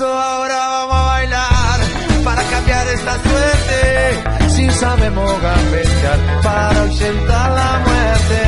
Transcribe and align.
Ahora 0.00 0.56
vamos 0.56 0.96
a 0.96 1.06
bailar 1.06 1.80
para 2.24 2.42
cambiar 2.42 2.88
esta 2.88 3.22
suerte. 3.22 4.50
Si 4.50 4.70
sabemos 4.70 5.30
gambetear 5.40 6.42
para 6.42 6.80
ausentar 6.82 7.50
la 7.52 7.82
muerte. 7.86 8.42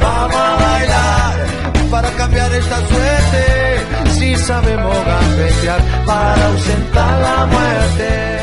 Vamos 0.00 0.36
a 0.36 0.56
bailar 0.56 1.90
para 1.90 2.10
cambiar 2.10 2.52
esta 2.52 2.76
suerte. 2.76 4.10
Si 4.18 4.36
sabemos 4.36 4.96
gambetear 5.06 5.80
para 6.04 6.46
ausentar 6.48 7.20
la 7.20 7.46
muerte. 7.46 8.36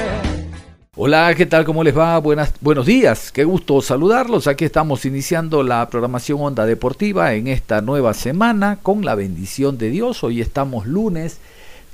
Hola, 0.95 1.33
¿qué 1.35 1.45
tal? 1.45 1.65
¿Cómo 1.65 1.83
les 1.83 1.97
va? 1.97 2.17
Buenas, 2.19 2.53
buenos 2.61 2.85
días, 2.85 3.31
qué 3.31 3.43
gusto 3.43 3.81
saludarlos. 3.81 4.45
Aquí 4.45 4.63
estamos 4.63 5.05
iniciando 5.05 5.63
la 5.63 5.89
programación 5.89 6.39
Onda 6.39 6.67
Deportiva 6.67 7.33
en 7.33 7.47
esta 7.47 7.81
nueva 7.81 8.13
semana 8.13 8.77
con 8.81 9.03
la 9.03 9.15
bendición 9.15 9.79
de 9.79 9.89
Dios. 9.89 10.23
Hoy 10.23 10.39
estamos 10.39 10.85
lunes 10.85 11.39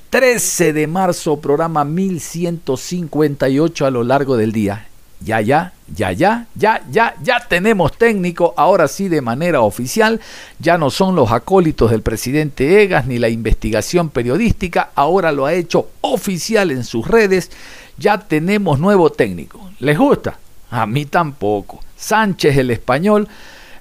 13 0.10 0.74
de 0.74 0.88
marzo, 0.88 1.40
programa 1.40 1.86
1158 1.86 3.86
a 3.86 3.92
lo 3.92 4.04
largo 4.04 4.38
del 4.38 4.52
día. 4.52 4.88
Ya, 5.22 5.42
ya, 5.42 5.74
ya, 5.96 6.12
ya, 6.14 6.48
ya, 6.56 6.82
ya, 6.90 7.14
ya 7.22 7.46
tenemos 7.48 7.96
técnico, 7.96 8.56
ahora 8.58 8.88
sí 8.88 9.08
de 9.08 9.22
manera 9.22 9.62
oficial. 9.62 10.20
Ya 10.60 10.80
no 10.80 10.90
son 10.90 11.16
los 11.16 11.32
acólitos 11.32 11.92
del 11.92 12.02
presidente 12.02 12.82
Egas 12.82 13.06
ni 13.06 13.20
la 13.20 13.30
investigación 13.30 14.10
periodística, 14.10 14.90
ahora 14.96 15.32
lo 15.32 15.46
ha 15.46 15.54
hecho 15.54 15.90
oficial 16.02 16.72
en 16.72 16.84
sus 16.84 17.08
redes. 17.08 17.52
Ya 17.98 18.18
tenemos 18.18 18.80
nuevo 18.80 19.12
técnico. 19.12 19.70
¿Les 19.80 19.96
gusta? 19.98 20.40
A 20.72 20.88
mí 20.88 21.06
tampoco. 21.06 21.82
Sánchez 21.98 22.58
el 22.58 22.72
español 22.72 23.28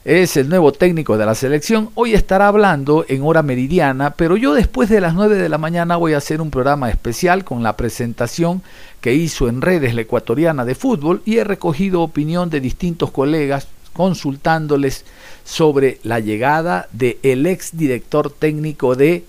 es 0.05 0.37
el 0.37 0.49
nuevo 0.49 0.73
técnico 0.73 1.19
de 1.19 1.27
la 1.27 1.35
selección. 1.35 1.91
Hoy 1.95 2.15
estará 2.15 2.49
hablando 2.49 3.05
en 3.09 3.23
hora 3.23 3.43
meridiana, 3.43 4.11
pero 4.11 4.37
yo 4.37 4.55
después 4.55 4.89
de 4.89 5.01
las 5.01 5.15
9 5.15 5.37
de 5.37 5.49
la 5.49 5.59
mañana 5.59 5.97
voy 5.97 6.15
a 6.15 6.19
hacer 6.19 6.41
un 6.41 6.51
programa 6.51 6.91
especial 6.91 7.45
con 7.45 7.63
la 7.63 7.77
presentación 7.77 8.63
que 9.01 9.15
hizo 9.15 9.49
en 9.49 9.61
redes 9.61 9.95
la 9.95 10.03
ecuatoriana 10.03 10.65
de 10.65 10.75
fútbol 10.75 11.23
y 11.25 11.39
he 11.39 11.45
recogido 11.45 12.03
opinión 12.03 12.51
de 12.51 12.61
distintos 12.61 13.11
colegas 13.11 13.69
consultándoles 13.93 15.05
sobre 15.45 15.99
la 16.05 16.21
llegada 16.21 16.89
del 16.93 17.47
ex 17.47 17.69
exdirector 17.69 18.31
técnico 18.31 18.95
de 18.95 19.25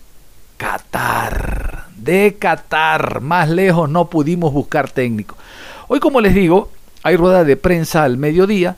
Qatar. 0.58 1.86
De 1.98 2.36
Qatar, 2.40 3.22
más 3.22 3.50
lejos 3.50 3.90
no 3.90 4.10
pudimos 4.10 4.54
buscar 4.54 4.92
técnico. 4.92 5.36
Hoy, 5.88 6.00
como 6.00 6.22
les 6.22 6.36
digo, 6.36 6.70
hay 7.02 7.16
rueda 7.16 7.44
de 7.44 7.58
prensa 7.58 8.04
al 8.04 8.18
mediodía 8.18 8.78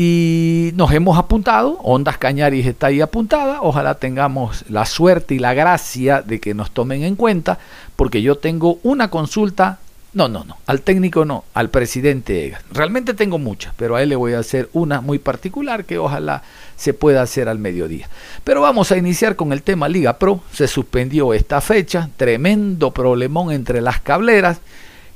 y 0.00 0.70
nos 0.76 0.92
hemos 0.92 1.18
apuntado, 1.18 1.80
Ondas 1.82 2.18
Cañaris 2.18 2.64
está 2.66 2.86
ahí 2.86 3.00
apuntada, 3.00 3.62
ojalá 3.62 3.96
tengamos 3.96 4.64
la 4.68 4.86
suerte 4.86 5.34
y 5.34 5.40
la 5.40 5.54
gracia 5.54 6.22
de 6.22 6.38
que 6.38 6.54
nos 6.54 6.70
tomen 6.70 7.02
en 7.02 7.16
cuenta, 7.16 7.58
porque 7.96 8.22
yo 8.22 8.36
tengo 8.36 8.78
una 8.84 9.10
consulta, 9.10 9.80
no, 10.12 10.28
no, 10.28 10.44
no, 10.44 10.56
al 10.66 10.82
técnico 10.82 11.24
no, 11.24 11.42
al 11.52 11.70
presidente 11.70 12.46
Egas. 12.46 12.62
Realmente 12.70 13.12
tengo 13.12 13.38
muchas, 13.38 13.74
pero 13.76 13.96
a 13.96 14.02
él 14.04 14.10
le 14.10 14.14
voy 14.14 14.34
a 14.34 14.38
hacer 14.38 14.68
una 14.72 15.00
muy 15.00 15.18
particular 15.18 15.84
que 15.84 15.98
ojalá 15.98 16.44
se 16.76 16.94
pueda 16.94 17.20
hacer 17.20 17.48
al 17.48 17.58
mediodía. 17.58 18.08
Pero 18.44 18.60
vamos 18.60 18.92
a 18.92 18.98
iniciar 18.98 19.34
con 19.34 19.52
el 19.52 19.62
tema 19.64 19.88
Liga 19.88 20.16
Pro, 20.16 20.42
se 20.52 20.68
suspendió 20.68 21.34
esta 21.34 21.60
fecha, 21.60 22.08
tremendo 22.16 22.92
problemón 22.92 23.50
entre 23.50 23.80
las 23.80 24.00
cableras. 24.00 24.60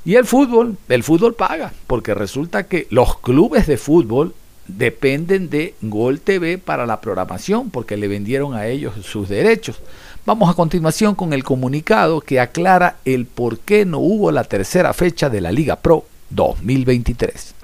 Y 0.03 0.15
el 0.15 0.25
fútbol, 0.25 0.75
el 0.89 1.03
fútbol 1.03 1.35
paga, 1.35 1.71
porque 1.87 2.13
resulta 2.13 2.63
que 2.63 2.85
los 2.89 3.17
clubes 3.19 3.65
de 3.65 3.77
fútbol 3.77 4.33
dependen 4.67 5.49
de 5.49 5.75
Gol 5.81 6.19
TV 6.19 6.57
para 6.57 6.85
la 6.85 7.01
programación 7.01 7.69
porque 7.69 7.97
le 7.97 8.07
vendieron 8.07 8.53
a 8.53 8.67
ellos 8.67 8.93
sus 9.03 9.29
derechos. 9.29 9.77
Vamos 10.25 10.49
a 10.49 10.53
continuación 10.53 11.15
con 11.15 11.33
el 11.33 11.43
comunicado 11.43 12.21
que 12.21 12.39
aclara 12.39 12.95
el 13.03 13.25
por 13.25 13.59
qué 13.59 13.85
no 13.85 13.99
hubo 13.99 14.31
la 14.31 14.45
tercera 14.45 14.93
fecha 14.93 15.29
de 15.29 15.41
la 15.41 15.51
Liga 15.51 15.75
Pro 15.75 16.05
2023. 16.29 17.55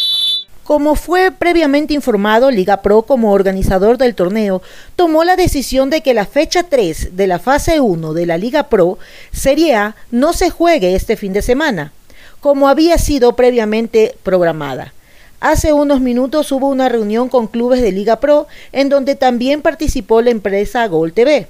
Como 0.70 0.94
fue 0.96 1.32
previamente 1.32 1.96
informado, 1.96 2.52
Liga 2.52 2.84
Pro 2.84 3.02
como 3.02 3.32
organizador 3.32 3.98
del 3.98 4.14
torneo 4.14 4.62
tomó 4.96 5.24
la 5.24 5.36
decisión 5.36 5.90
de 5.90 6.02
que 6.02 6.14
la 6.14 6.28
fecha 6.28 6.62
3 6.62 7.16
de 7.18 7.26
la 7.26 7.40
fase 7.40 7.80
1 7.80 8.14
de 8.14 8.26
la 8.28 8.38
Liga 8.38 8.70
Pro 8.70 9.00
Serie 9.32 9.76
A 9.76 9.96
no 10.12 10.34
se 10.34 10.52
juegue 10.52 10.94
este 10.94 11.16
fin 11.16 11.34
de 11.34 11.42
semana, 11.42 11.92
como 12.40 12.68
había 12.68 13.00
sido 13.00 13.36
previamente 13.36 14.16
programada. 14.22 14.94
Hace 15.42 15.72
unos 15.72 16.02
minutos 16.02 16.52
hubo 16.52 16.68
una 16.68 16.90
reunión 16.90 17.30
con 17.30 17.48
clubes 17.48 17.82
de 17.82 17.94
Liga 17.94 18.20
Pro 18.20 18.48
en 18.74 18.90
donde 18.90 19.16
también 19.16 19.62
participó 19.62 20.22
la 20.22 20.32
empresa 20.32 20.86
Gol 20.88 21.14
TV. 21.14 21.48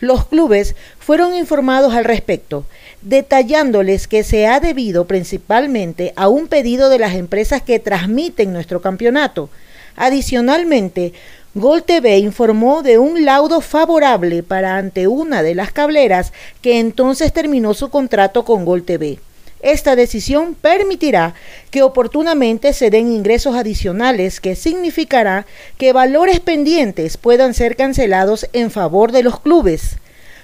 Los 0.00 0.24
clubes 0.24 0.74
fueron 0.98 1.34
informados 1.34 1.94
al 1.94 2.06
respecto, 2.06 2.64
detallándoles 3.02 4.08
que 4.08 4.24
se 4.24 4.46
ha 4.46 4.58
debido 4.58 5.06
principalmente 5.06 6.14
a 6.16 6.28
un 6.28 6.48
pedido 6.48 6.88
de 6.88 6.98
las 6.98 7.14
empresas 7.14 7.60
que 7.60 7.78
transmiten 7.78 8.54
nuestro 8.54 8.80
campeonato. 8.80 9.50
Adicionalmente, 9.96 11.12
Gol 11.54 11.82
TV 11.82 12.16
informó 12.18 12.82
de 12.82 12.98
un 12.98 13.26
laudo 13.26 13.60
favorable 13.60 14.42
para 14.42 14.78
ante 14.78 15.08
una 15.08 15.42
de 15.42 15.54
las 15.54 15.72
cableras 15.72 16.32
que 16.62 16.78
entonces 16.78 17.34
terminó 17.34 17.74
su 17.74 17.90
contrato 17.90 18.46
con 18.46 18.64
Gol 18.64 18.82
TV. 18.82 19.18
Esta 19.62 19.96
decisión 19.96 20.54
permitirá 20.54 21.34
que 21.70 21.82
oportunamente 21.82 22.72
se 22.72 22.90
den 22.90 23.10
ingresos 23.10 23.56
adicionales 23.56 24.40
que 24.40 24.54
significará 24.54 25.46
que 25.78 25.92
valores 25.92 26.40
pendientes 26.40 27.16
puedan 27.16 27.54
ser 27.54 27.76
cancelados 27.76 28.48
en 28.52 28.70
favor 28.70 29.12
de 29.12 29.22
los 29.22 29.40
clubes. 29.40 29.96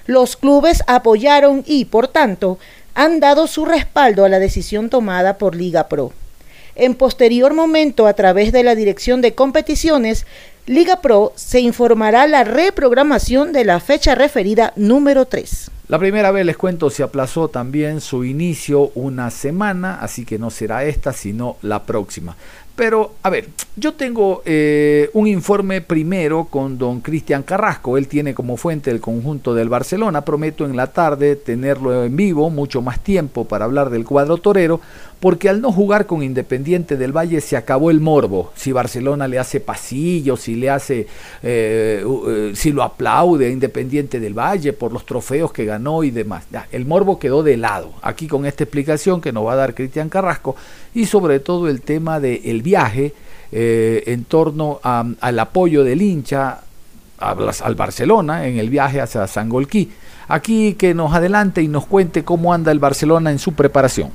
Los 0.07 0.35
clubes 0.35 0.83
apoyaron 0.87 1.63
y, 1.65 1.85
por 1.85 2.07
tanto, 2.07 2.57
han 2.95 3.19
dado 3.19 3.47
su 3.47 3.65
respaldo 3.65 4.25
a 4.25 4.29
la 4.29 4.39
decisión 4.39 4.89
tomada 4.89 5.37
por 5.37 5.55
Liga 5.55 5.87
Pro. 5.87 6.11
En 6.75 6.95
posterior 6.95 7.53
momento, 7.53 8.07
a 8.07 8.13
través 8.13 8.51
de 8.51 8.63
la 8.63 8.73
Dirección 8.73 9.21
de 9.21 9.35
Competiciones, 9.35 10.25
Liga 10.65 11.01
Pro 11.01 11.33
se 11.35 11.59
informará 11.59 12.25
la 12.25 12.45
reprogramación 12.45 13.51
de 13.51 13.65
la 13.65 13.81
fecha 13.81 14.15
referida 14.15 14.71
número 14.77 15.25
3. 15.25 15.71
La 15.89 15.99
primera 15.99 16.31
vez 16.31 16.45
les 16.45 16.55
cuento 16.55 16.89
se 16.89 17.03
aplazó 17.03 17.49
también 17.49 17.99
su 17.99 18.23
inicio 18.23 18.91
una 18.95 19.29
semana, 19.29 19.99
así 19.99 20.23
que 20.23 20.39
no 20.39 20.49
será 20.49 20.85
esta, 20.85 21.11
sino 21.11 21.57
la 21.63 21.83
próxima. 21.83 22.37
Pero, 22.75 23.13
a 23.21 23.29
ver, 23.29 23.49
yo 23.75 23.93
tengo 23.93 24.41
eh, 24.45 25.11
un 25.13 25.27
informe 25.27 25.81
primero 25.81 26.45
con 26.45 26.79
don 26.79 27.01
Cristian 27.01 27.43
Carrasco. 27.43 27.99
Él 27.99 28.07
tiene 28.07 28.33
como 28.33 28.57
fuente 28.57 28.89
el 28.89 28.99
conjunto 28.99 29.53
del 29.53 29.69
Barcelona. 29.69 30.25
Prometo 30.25 30.65
en 30.65 30.75
la 30.75 30.87
tarde 30.87 31.35
tenerlo 31.35 32.03
en 32.03 32.15
vivo, 32.15 32.49
mucho 32.49 32.81
más 32.81 33.03
tiempo 33.03 33.45
para 33.45 33.65
hablar 33.65 33.91
del 33.91 34.05
cuadro 34.05 34.37
torero, 34.37 34.81
porque 35.23 35.47
al 35.47 35.61
no 35.61 35.71
jugar 35.71 36.05
con 36.05 36.21
Independiente 36.21 36.97
del 36.97 37.15
Valle 37.15 37.39
se 37.39 37.55
acabó 37.55 37.89
el 37.91 38.01
morbo. 38.01 38.51
Si 38.55 38.73
Barcelona 38.73 39.25
le 39.25 39.39
hace 39.39 39.61
pasillo, 39.61 40.35
si 40.35 40.55
le 40.55 40.69
hace, 40.69 41.07
eh, 41.41 42.05
eh, 42.27 42.51
si 42.53 42.73
lo 42.73 42.83
aplaude 42.83 43.45
a 43.45 43.49
Independiente 43.49 44.19
del 44.19 44.37
Valle 44.37 44.73
por 44.73 44.91
los 44.91 45.05
trofeos 45.05 45.53
que 45.53 45.63
ganó 45.63 46.03
y 46.03 46.11
demás. 46.11 46.43
el 46.73 46.85
morbo 46.85 47.19
quedó 47.19 47.41
de 47.41 47.55
lado. 47.55 47.93
Aquí 48.01 48.27
con 48.27 48.45
esta 48.45 48.65
explicación 48.65 49.21
que 49.21 49.31
nos 49.31 49.45
va 49.45 49.53
a 49.53 49.55
dar 49.55 49.73
Cristian 49.73 50.09
Carrasco 50.09 50.57
y 50.93 51.05
sobre 51.05 51.39
todo 51.39 51.69
el 51.69 51.79
tema 51.79 52.19
del 52.19 52.61
viaje 52.61 53.13
eh, 53.53 54.03
en 54.07 54.25
torno 54.25 54.81
al 54.83 55.39
apoyo 55.39 55.85
del 55.85 56.01
hincha 56.01 56.59
al 57.17 57.75
Barcelona 57.75 58.45
en 58.45 58.59
el 58.59 58.69
viaje 58.69 58.99
hacia 58.99 59.25
Sangolquí. 59.27 59.89
Aquí 60.27 60.73
que 60.73 60.93
nos 60.93 61.13
adelante 61.13 61.61
y 61.61 61.69
nos 61.69 61.85
cuente 61.85 62.25
cómo 62.25 62.53
anda 62.53 62.73
el 62.73 62.79
Barcelona 62.79 63.31
en 63.31 63.39
su 63.39 63.53
preparación. 63.53 64.11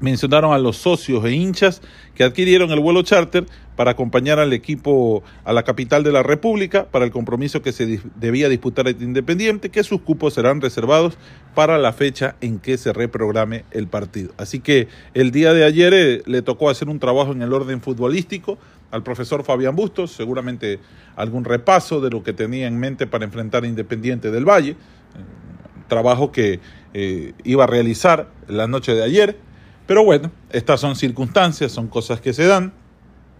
Mencionaron 0.00 0.52
a 0.52 0.58
los 0.58 0.76
socios 0.76 1.24
e 1.24 1.32
hinchas 1.32 1.82
que 2.14 2.24
adquirieron 2.24 2.70
el 2.70 2.80
vuelo 2.80 3.02
charter 3.02 3.46
para 3.74 3.92
acompañar 3.92 4.38
al 4.38 4.52
equipo 4.52 5.22
a 5.44 5.52
la 5.52 5.62
capital 5.62 6.02
de 6.02 6.12
la 6.12 6.22
República 6.22 6.86
para 6.86 7.04
el 7.04 7.10
compromiso 7.10 7.62
que 7.62 7.72
se 7.72 8.00
debía 8.16 8.48
disputar 8.48 8.88
el 8.88 9.00
Independiente, 9.00 9.70
que 9.70 9.84
sus 9.84 10.00
cupos 10.00 10.34
serán 10.34 10.60
reservados 10.60 11.16
para 11.54 11.78
la 11.78 11.92
fecha 11.92 12.36
en 12.40 12.58
que 12.58 12.76
se 12.76 12.92
reprograme 12.92 13.64
el 13.70 13.86
partido. 13.86 14.32
Así 14.36 14.60
que 14.60 14.88
el 15.14 15.30
día 15.30 15.52
de 15.52 15.64
ayer 15.64 15.94
eh, 15.94 16.22
le 16.26 16.42
tocó 16.42 16.70
hacer 16.70 16.88
un 16.88 16.98
trabajo 16.98 17.32
en 17.32 17.42
el 17.42 17.52
orden 17.52 17.80
futbolístico 17.80 18.58
al 18.90 19.02
profesor 19.02 19.44
Fabián 19.44 19.76
Bustos, 19.76 20.12
seguramente 20.12 20.78
algún 21.16 21.44
repaso 21.44 22.00
de 22.00 22.10
lo 22.10 22.22
que 22.22 22.32
tenía 22.32 22.66
en 22.66 22.78
mente 22.78 23.06
para 23.06 23.24
enfrentar 23.24 23.64
a 23.64 23.66
Independiente 23.66 24.30
del 24.30 24.44
Valle, 24.44 24.76
trabajo 25.88 26.32
que 26.32 26.60
eh, 26.94 27.32
iba 27.44 27.64
a 27.64 27.66
realizar 27.66 28.28
la 28.46 28.66
noche 28.66 28.94
de 28.94 29.02
ayer, 29.02 29.36
pero 29.88 30.04
bueno, 30.04 30.30
estas 30.52 30.80
son 30.80 30.94
circunstancias, 30.94 31.72
son 31.72 31.88
cosas 31.88 32.20
que 32.20 32.32
se 32.32 32.46
dan 32.46 32.72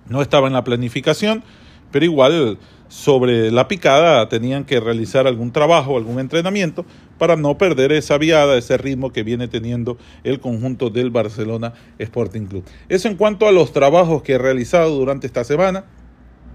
no 0.09 0.23
estaba 0.23 0.47
en 0.47 0.55
la 0.55 0.65
planificación, 0.65 1.43
pero 1.91 2.05
igual 2.05 2.59
sobre 2.89 3.51
la 3.51 3.69
picada 3.69 4.29
tenían 4.29 4.65
que 4.65 4.81
realizar 4.81 5.27
algún 5.27 5.53
trabajo, 5.53 5.97
algún 5.97 6.19
entrenamiento 6.19 6.87
para 7.19 7.37
no 7.37 7.59
perder 7.59 7.93
esa 7.93 8.17
viada, 8.17 8.57
ese 8.57 8.79
ritmo 8.79 9.13
que 9.13 9.23
viene 9.23 9.49
teniendo 9.49 9.99
el 10.25 10.41
conjunto 10.41 10.89
del 10.89 11.11
Barcelona 11.11 11.75
Sporting 11.99 12.47
Club. 12.47 12.65
Eso 12.89 13.09
en 13.09 13.17
cuanto 13.17 13.47
a 13.47 13.53
los 13.53 13.73
trabajos 13.73 14.23
que 14.23 14.35
he 14.35 14.39
realizado 14.39 14.97
durante 14.97 15.27
esta 15.27 15.45
semana, 15.45 15.85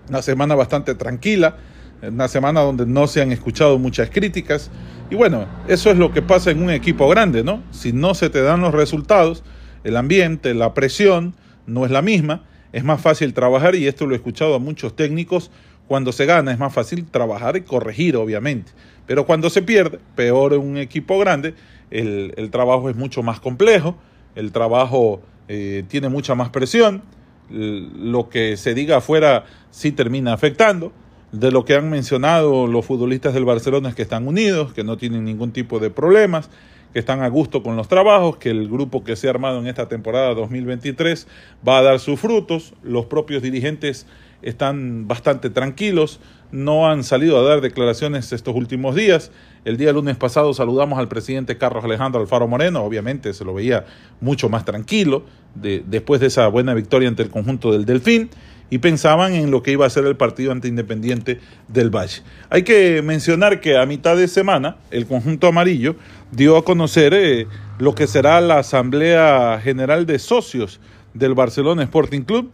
una 0.10 0.22
semana 0.22 0.56
bastante 0.56 0.96
tranquila, 0.96 1.58
una 2.02 2.28
semana 2.28 2.62
donde 2.62 2.86
no 2.86 3.08
se 3.08 3.22
han 3.22 3.32
escuchado 3.32 3.78
muchas 3.78 4.10
críticas 4.10 4.72
y 5.10 5.16
bueno, 5.16 5.46
eso 5.68 5.92
es 5.92 5.98
lo 5.98 6.12
que 6.12 6.22
pasa 6.22 6.50
en 6.50 6.64
un 6.64 6.72
equipo 6.72 7.08
grande, 7.08 7.44
¿no? 7.44 7.62
Si 7.72 7.94
no 7.94 8.16
se 8.16 8.30
te 8.30 8.42
dan 8.42 8.62
los 8.62 8.74
resultados, 8.74 9.44
el 9.84 9.98
ambiente, 9.98 10.54
la 10.54 10.74
presión 10.74 11.36
no 11.66 11.86
es 11.86 11.92
la 11.92 12.02
misma 12.02 12.44
es 12.74 12.84
más 12.84 13.00
fácil 13.00 13.34
trabajar 13.34 13.76
y 13.76 13.88
esto 13.88 14.06
lo 14.06 14.14
he 14.14 14.18
escuchado 14.18 14.56
a 14.56 14.60
muchos 14.60 14.96
técnicos, 14.96 15.52
cuando 15.88 16.12
se 16.12 16.26
gana 16.26 16.52
es 16.52 16.60
más 16.60 16.74
fácil 16.74 17.06
trabajar 17.06 17.56
y 17.56 17.62
corregir, 17.62 18.18
obviamente. 18.18 18.72
Pero 19.06 19.26
cuando 19.26 19.50
se 19.50 19.62
pierde, 19.62 20.00
peor 20.16 20.54
un 20.54 20.78
equipo 20.78 21.20
grande, 21.20 21.54
el, 21.92 22.50
trabajo 22.52 22.90
es 22.90 22.96
mucho 22.96 23.22
más 23.22 23.40
complejo, 23.40 23.96
el 24.36 24.52
trabajo 24.52 25.22
eh, 25.48 25.84
tiene 25.88 26.10
mucha 26.10 26.34
más 26.34 26.50
presión, 26.50 27.04
lo 27.50 28.30
que 28.30 28.58
se 28.58 28.74
diga 28.74 28.98
afuera 28.98 29.46
sí 29.70 29.92
termina 29.92 30.34
afectando. 30.34 30.92
De 31.32 31.52
lo 31.52 31.66
que 31.66 31.76
han 31.76 31.90
mencionado 31.90 32.68
los 32.68 32.86
futbolistas 32.86 33.34
del 33.34 33.44
Barcelona 33.44 33.90
es 33.90 33.96
que 33.96 34.04
están 34.04 34.28
unidos, 34.28 34.72
que 34.74 34.84
no 34.84 34.98
tienen 34.98 35.26
ningún 35.26 35.52
tipo 35.52 35.80
de 35.80 35.90
problemas, 35.90 36.50
que 36.94 37.00
están 37.00 37.22
a 37.22 37.28
gusto 37.28 37.64
con 37.64 37.76
los 37.76 37.88
trabajos, 37.88 38.38
que 38.38 38.52
el 38.52 38.70
grupo 38.70 39.04
que 39.04 39.16
se 39.16 39.28
ha 39.28 39.32
armado 39.32 39.60
en 39.60 39.68
esta 39.68 39.88
temporada 39.88 40.34
2023 40.36 41.28
va 41.68 41.80
a 41.80 41.82
dar 41.82 42.00
sus 42.00 42.20
frutos, 42.20 42.74
los 42.84 43.08
propios 43.08 43.42
dirigentes 43.42 44.06
están 44.44 45.08
bastante 45.08 45.50
tranquilos, 45.50 46.20
no 46.52 46.88
han 46.88 47.04
salido 47.04 47.40
a 47.40 47.42
dar 47.42 47.62
declaraciones 47.62 48.32
estos 48.32 48.56
últimos 48.56 48.94
días. 48.94 49.32
El 49.66 49.78
día 49.78 49.92
lunes 49.92 50.18
pasado 50.18 50.54
saludamos 50.54 51.00
al 51.00 51.08
presidente 51.08 51.58
Carlos 51.58 51.84
Alejandro 51.84 52.22
Alfaro 52.22 52.48
Moreno, 52.48 52.84
obviamente 52.84 53.34
se 53.34 53.44
lo 53.44 53.54
veía 53.54 53.86
mucho 54.22 54.50
más 54.50 54.64
tranquilo 54.64 55.24
después 55.56 56.22
de 56.22 56.28
esa 56.28 56.48
buena 56.48 56.74
victoria 56.74 57.08
ante 57.08 57.24
el 57.24 57.30
conjunto 57.30 57.72
del 57.72 57.86
Delfín 57.86 58.30
y 58.74 58.80
pensaban 58.80 59.36
en 59.36 59.52
lo 59.52 59.62
que 59.62 59.70
iba 59.70 59.86
a 59.86 59.90
ser 59.92 60.04
el 60.08 60.16
partido 60.16 60.52
ante 60.52 60.68
Independiente 60.68 61.40
del 61.68 61.96
Valle. 61.96 62.24
Hay 62.50 62.64
que 62.64 63.04
mencionar 63.04 63.62
que 63.62 63.78
a 63.78 63.86
mitad 63.86 64.18
de 64.18 64.28
semana 64.28 64.78
el 64.90 65.06
conjunto 65.06 65.46
amarillo 65.46 65.96
dio 66.32 66.58
a 66.58 66.66
conocer 66.66 67.14
eh, 67.14 67.46
lo 67.78 67.94
que 67.94 68.08
será 68.08 68.42
la 68.42 68.58
Asamblea 68.58 69.60
General 69.64 70.08
de 70.08 70.18
Socios 70.18 70.80
del 71.14 71.36
Barcelona 71.36 71.84
Sporting 71.84 72.22
Club. 72.22 72.50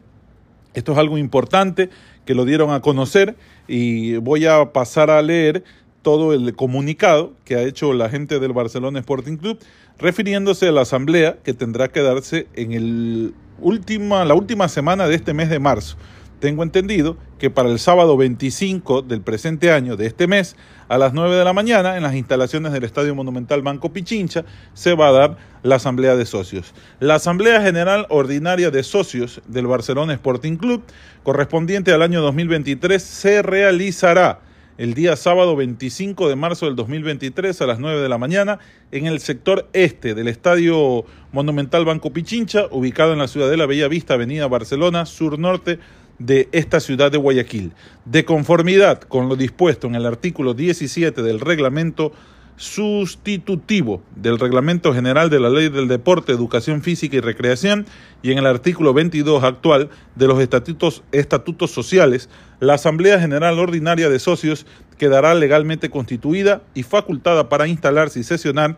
Esto 0.73 0.91
es 0.91 0.97
algo 0.97 1.17
importante 1.17 1.89
que 2.25 2.35
lo 2.35 2.43
dieron 2.43 2.71
a 2.71 2.81
conocer 2.81 3.37
y 3.69 4.17
voy 4.17 4.45
a 4.45 4.73
pasar 4.73 5.09
a 5.11 5.21
leer 5.21 5.63
todo 6.01 6.33
el 6.33 6.53
comunicado 6.53 7.31
que 7.45 7.55
ha 7.55 7.61
hecho 7.61 7.93
la 7.93 8.09
gente 8.09 8.39
del 8.39 8.51
Barcelona 8.51 8.99
Sporting 8.99 9.37
Club 9.37 9.57
refiriéndose 9.97 10.67
a 10.67 10.73
la 10.73 10.81
asamblea 10.81 11.37
que 11.45 11.53
tendrá 11.53 11.87
que 11.87 12.01
darse 12.01 12.47
en 12.55 12.73
el 12.73 13.33
última, 13.61 14.25
la 14.25 14.33
última 14.33 14.67
semana 14.67 15.07
de 15.07 15.15
este 15.15 15.33
mes 15.33 15.49
de 15.49 15.59
marzo. 15.59 15.97
Tengo 16.39 16.63
entendido 16.63 17.17
que 17.37 17.49
para 17.49 17.69
el 17.69 17.79
sábado 17.79 18.15
25 18.15 19.01
del 19.01 19.21
presente 19.21 19.71
año, 19.71 19.97
de 19.97 20.05
este 20.05 20.25
mes, 20.25 20.55
a 20.87 20.97
las 20.97 21.13
9 21.13 21.35
de 21.35 21.43
la 21.43 21.51
mañana, 21.51 21.97
en 21.97 22.03
las 22.03 22.15
instalaciones 22.15 22.71
del 22.71 22.85
Estadio 22.85 23.13
Monumental 23.13 23.61
Banco 23.61 23.91
Pichincha, 23.91 24.45
se 24.73 24.93
va 24.93 25.09
a 25.09 25.11
dar 25.11 25.37
la 25.63 25.75
Asamblea 25.75 26.15
de 26.15 26.25
Socios. 26.25 26.73
La 27.01 27.15
Asamblea 27.15 27.61
General 27.61 28.05
Ordinaria 28.09 28.71
de 28.71 28.83
Socios 28.83 29.41
del 29.47 29.67
Barcelona 29.67 30.13
Sporting 30.13 30.55
Club, 30.55 30.81
correspondiente 31.23 31.91
al 31.91 32.01
año 32.01 32.21
2023, 32.21 33.03
se 33.03 33.41
realizará 33.41 34.39
el 34.79 34.93
día 34.93 35.17
sábado 35.17 35.57
25 35.57 36.29
de 36.29 36.37
marzo 36.37 36.65
del 36.65 36.77
2023 36.77 37.61
a 37.61 37.67
las 37.67 37.79
9 37.79 37.99
de 37.99 38.07
la 38.07 38.17
mañana 38.17 38.59
en 38.93 39.07
el 39.07 39.19
sector 39.19 39.67
este 39.73 40.15
del 40.15 40.29
Estadio 40.29 41.03
Monumental 41.33 41.83
Banco 41.83 42.13
Pichincha, 42.13 42.67
ubicado 42.71 43.11
en 43.11 43.19
la 43.19 43.27
ciudad 43.27 43.49
de 43.49 43.57
la 43.57 43.65
Bella 43.65 43.89
Vista, 43.89 44.13
Avenida 44.13 44.47
Barcelona, 44.47 45.05
sur 45.05 45.37
norte 45.37 45.79
de 46.17 46.47
esta 46.53 46.79
ciudad 46.79 47.11
de 47.11 47.17
Guayaquil. 47.17 47.73
De 48.05 48.23
conformidad 48.23 49.01
con 49.01 49.27
lo 49.27 49.35
dispuesto 49.35 49.87
en 49.87 49.95
el 49.95 50.05
artículo 50.05 50.53
17 50.53 51.23
del 51.23 51.41
reglamento 51.41 52.13
sustitutivo 52.59 54.03
del 54.17 54.37
Reglamento 54.37 54.93
General 54.93 55.29
de 55.29 55.39
la 55.39 55.49
Ley 55.49 55.69
del 55.69 55.87
Deporte, 55.87 56.33
Educación 56.33 56.81
Física 56.81 57.15
y 57.15 57.21
Recreación 57.21 57.85
y 58.21 58.33
en 58.33 58.37
el 58.37 58.45
artículo 58.45 58.93
22 58.93 59.45
actual 59.45 59.89
de 60.15 60.27
los 60.27 60.41
estatutos, 60.41 61.01
estatutos 61.13 61.71
sociales, 61.71 62.29
la 62.59 62.73
Asamblea 62.73 63.17
General 63.17 63.57
Ordinaria 63.57 64.09
de 64.09 64.19
Socios 64.19 64.65
quedará 64.97 65.35
legalmente 65.35 65.89
constituida 65.89 66.61
y 66.73 66.83
facultada 66.83 67.47
para 67.47 67.65
instalarse 67.65 68.19
y 68.19 68.23
sesionar 68.23 68.75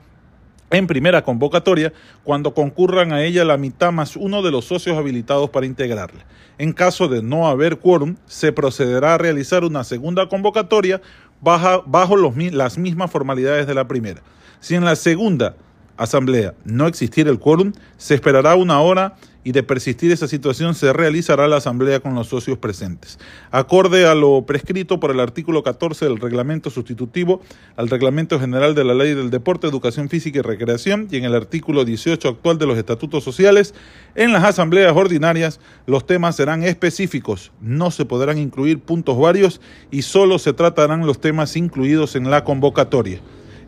en 0.69 0.85
primera 0.85 1.23
convocatoria 1.23 1.91
cuando 2.23 2.53
concurran 2.53 3.11
a 3.11 3.23
ella 3.23 3.43
la 3.43 3.57
mitad 3.57 3.91
más 3.91 4.15
uno 4.15 4.43
de 4.43 4.51
los 4.51 4.65
socios 4.65 4.95
habilitados 4.95 5.49
para 5.49 5.65
integrarla. 5.65 6.23
En 6.59 6.73
caso 6.73 7.07
de 7.07 7.23
no 7.23 7.47
haber 7.47 7.79
quórum, 7.79 8.15
se 8.27 8.51
procederá 8.51 9.15
a 9.15 9.17
realizar 9.17 9.63
una 9.63 9.83
segunda 9.83 10.29
convocatoria 10.29 11.01
bajo 11.41 12.15
las 12.15 12.77
mismas 12.77 13.11
formalidades 13.11 13.67
de 13.67 13.73
la 13.73 13.87
primera. 13.87 14.21
Si 14.59 14.75
en 14.75 14.85
la 14.85 14.95
segunda 14.95 15.55
asamblea 15.97 16.53
no 16.65 16.87
existiera 16.87 17.29
el 17.29 17.39
quórum, 17.39 17.73
se 17.97 18.15
esperará 18.15 18.55
una 18.55 18.79
hora 18.81 19.15
y 19.43 19.51
de 19.51 19.63
persistir 19.63 20.11
esa 20.11 20.27
situación 20.27 20.75
se 20.75 20.93
realizará 20.93 21.47
la 21.47 21.57
asamblea 21.57 21.99
con 21.99 22.13
los 22.13 22.27
socios 22.27 22.57
presentes. 22.57 23.17
Acorde 23.49 24.05
a 24.05 24.13
lo 24.13 24.45
prescrito 24.45 24.99
por 24.99 25.11
el 25.11 25.19
artículo 25.19 25.63
14 25.63 26.05
del 26.05 26.19
reglamento 26.19 26.69
sustitutivo 26.69 27.41
al 27.75 27.89
reglamento 27.89 28.39
general 28.39 28.75
de 28.75 28.83
la 28.83 28.93
ley 28.93 29.13
del 29.13 29.31
deporte, 29.31 29.67
educación 29.67 30.09
física 30.09 30.39
y 30.39 30.41
recreación 30.41 31.07
y 31.09 31.17
en 31.17 31.25
el 31.25 31.35
artículo 31.35 31.85
18 31.85 32.27
actual 32.27 32.57
de 32.57 32.67
los 32.67 32.77
estatutos 32.77 33.23
sociales, 33.23 33.73
en 34.15 34.31
las 34.31 34.43
asambleas 34.43 34.95
ordinarias 34.95 35.59
los 35.87 36.05
temas 36.05 36.35
serán 36.35 36.63
específicos, 36.63 37.51
no 37.61 37.91
se 37.91 38.05
podrán 38.05 38.37
incluir 38.37 38.79
puntos 38.79 39.17
varios 39.17 39.61
y 39.89 40.03
solo 40.03 40.37
se 40.37 40.53
tratarán 40.53 41.05
los 41.05 41.19
temas 41.19 41.55
incluidos 41.55 42.15
en 42.15 42.29
la 42.29 42.43
convocatoria. 42.43 43.19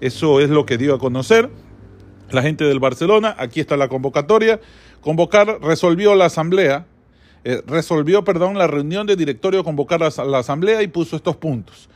Eso 0.01 0.41
es 0.41 0.49
lo 0.49 0.65
que 0.65 0.77
dio 0.77 0.93
a 0.93 0.99
conocer 0.99 1.49
la 2.33 2.41
gente 2.41 2.63
del 2.63 2.79
Barcelona. 2.79 3.35
Aquí 3.37 3.59
está 3.59 3.77
la 3.77 3.87
convocatoria. 3.87 4.59
Convocar 5.01 5.59
resolvió 5.61 6.15
la 6.15 6.25
asamblea, 6.25 6.85
eh, 7.43 7.61
resolvió, 7.67 8.23
perdón, 8.23 8.57
la 8.57 8.67
reunión 8.67 9.07
de 9.07 9.15
directorio 9.15 9.63
convocar 9.63 10.01
a 10.03 10.25
la 10.25 10.39
asamblea 10.39 10.81
y 10.81 10.87
puso 10.87 11.15
estos 11.15 11.35
puntos. 11.35 11.89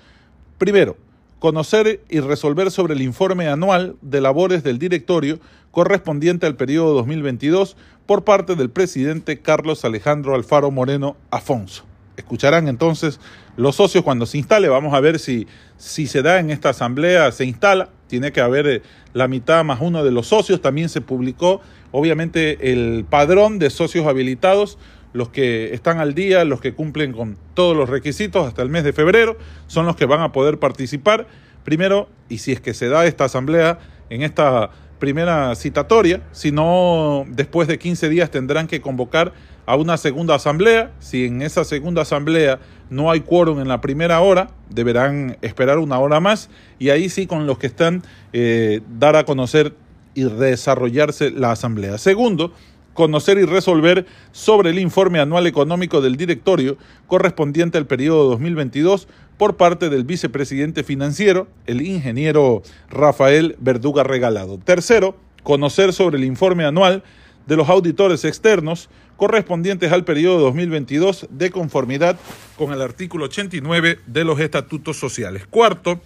Primero, 0.58 0.98
conocer 1.40 2.02
y 2.10 2.20
resolver 2.20 2.72
sobre 2.72 2.94
el 2.94 3.02
informe 3.02 3.48
anual 3.48 3.96
de 4.02 4.22
labores 4.22 4.64
del 4.64 4.80
directorio 4.80 5.40
correspondiente 5.72 6.46
al 6.46 6.56
periodo 6.56 6.94
2022 6.96 7.78
por 8.06 8.24
parte 8.24 8.56
del 8.56 8.70
presidente 8.70 9.40
Carlos 9.40 9.86
Alejandro 9.86 10.34
Alfaro 10.34 10.72
Moreno 10.72 11.18
Afonso. 11.30 11.84
Escucharán 12.18 12.68
entonces 12.68 13.20
los 13.56 13.76
socios 13.76 14.04
cuando 14.04 14.26
se 14.26 14.38
instale. 14.38 14.68
Vamos 14.68 14.94
a 14.94 15.00
ver 15.00 15.20
si, 15.20 15.48
si 15.78 16.08
se 16.08 16.22
da 16.22 16.40
en 16.40 16.50
esta 16.50 16.70
asamblea, 16.70 17.32
se 17.32 17.46
instala. 17.46 17.90
Tiene 18.08 18.32
que 18.32 18.42
haber 18.42 18.68
eh, 18.68 18.82
la 19.14 19.28
mitad 19.28 19.64
más 19.64 19.80
uno 19.82 20.04
de 20.04 20.12
los 20.12 20.28
socios. 20.28 20.62
También 20.62 20.90
se 20.90 21.02
publicó, 21.02 21.62
obviamente, 21.92 22.72
el 22.72 23.06
padrón 23.10 23.60
de 23.60 23.70
socios 23.70 24.08
habilitados. 24.08 24.78
Los 25.14 25.30
que 25.30 25.74
están 25.74 26.00
al 26.00 26.14
día, 26.14 26.44
los 26.44 26.60
que 26.60 26.74
cumplen 26.74 27.14
con 27.14 27.38
todos 27.54 27.76
los 27.76 27.90
requisitos 27.90 28.46
hasta 28.46 28.62
el 28.62 28.70
mes 28.70 28.84
de 28.84 28.94
febrero, 28.94 29.38
son 29.68 29.86
los 29.86 29.96
que 29.96 30.06
van 30.06 30.22
a 30.22 30.32
poder 30.32 30.60
participar. 30.60 31.28
Primero, 31.64 32.10
y 32.30 32.40
si 32.40 32.52
es 32.52 32.62
que 32.62 32.74
se 32.74 32.90
da 32.90 33.06
esta 33.06 33.26
asamblea 33.26 33.80
en 34.10 34.22
esta 34.22 34.72
primera 35.00 35.56
citatoria, 35.56 36.22
si 36.32 36.52
no, 36.52 37.26
después 37.30 37.68
de 37.68 37.80
15 37.80 38.10
días 38.10 38.32
tendrán 38.32 38.68
que 38.68 38.82
convocar 38.82 39.34
a 39.66 39.76
una 39.76 39.98
segunda 39.98 40.36
asamblea. 40.36 40.92
Si 41.00 41.26
en 41.26 41.42
esa 41.42 41.64
segunda 41.64 42.02
asamblea 42.02 42.60
no 42.90 43.12
hay 43.12 43.22
quórum 43.22 43.60
en 43.60 43.68
la 43.68 43.82
primera 43.82 44.20
hora, 44.22 44.50
deberán 44.70 45.38
esperar 45.42 45.78
una 45.78 46.00
hora 46.00 46.20
más 46.20 46.50
y 46.80 46.90
ahí 46.90 47.10
sí 47.10 47.28
con 47.28 47.46
los 47.46 47.58
que 47.58 47.68
están 47.68 48.02
eh, 48.34 48.82
dar 48.98 49.16
a 49.16 49.26
conocer 49.26 49.76
y 50.14 50.24
desarrollarse 50.24 51.32
la 51.32 51.52
asamblea. 51.52 51.98
Segundo, 51.98 52.54
conocer 52.98 53.38
y 53.38 53.46
resolver 53.46 54.08
sobre 54.32 54.72
el 54.72 54.80
informe 54.80 55.20
anual 55.20 55.46
económico 55.46 56.02
del 56.02 56.18
directorio 56.18 56.80
correspondiente 57.06 57.78
al 57.78 57.86
periodo 57.86 58.28
2022 58.32 59.08
por 59.38 59.56
parte 59.56 59.90
del 59.90 60.04
vicepresidente 60.04 60.84
financiero, 60.84 61.48
el 61.68 61.84
ingeniero 61.84 62.64
Rafael 62.90 63.56
Verduga 63.60 64.04
Regalado. 64.04 64.58
Tercero, 64.58 65.16
conocer 65.44 65.94
sobre 65.94 66.18
el 66.18 66.24
informe 66.24 66.66
anual 66.66 67.04
de 67.46 67.56
los 67.56 67.70
auditores 67.70 68.26
externos 68.26 68.90
correspondientes 69.16 69.92
al 69.92 70.04
periodo 70.04 70.40
2022 70.40 71.28
de 71.30 71.52
conformidad 71.52 72.18
con 72.58 72.74
el 72.74 72.82
artículo 72.82 73.26
89 73.26 74.00
de 74.08 74.24
los 74.24 74.40
estatutos 74.40 74.98
sociales. 74.98 75.46
Cuarto, 75.46 76.02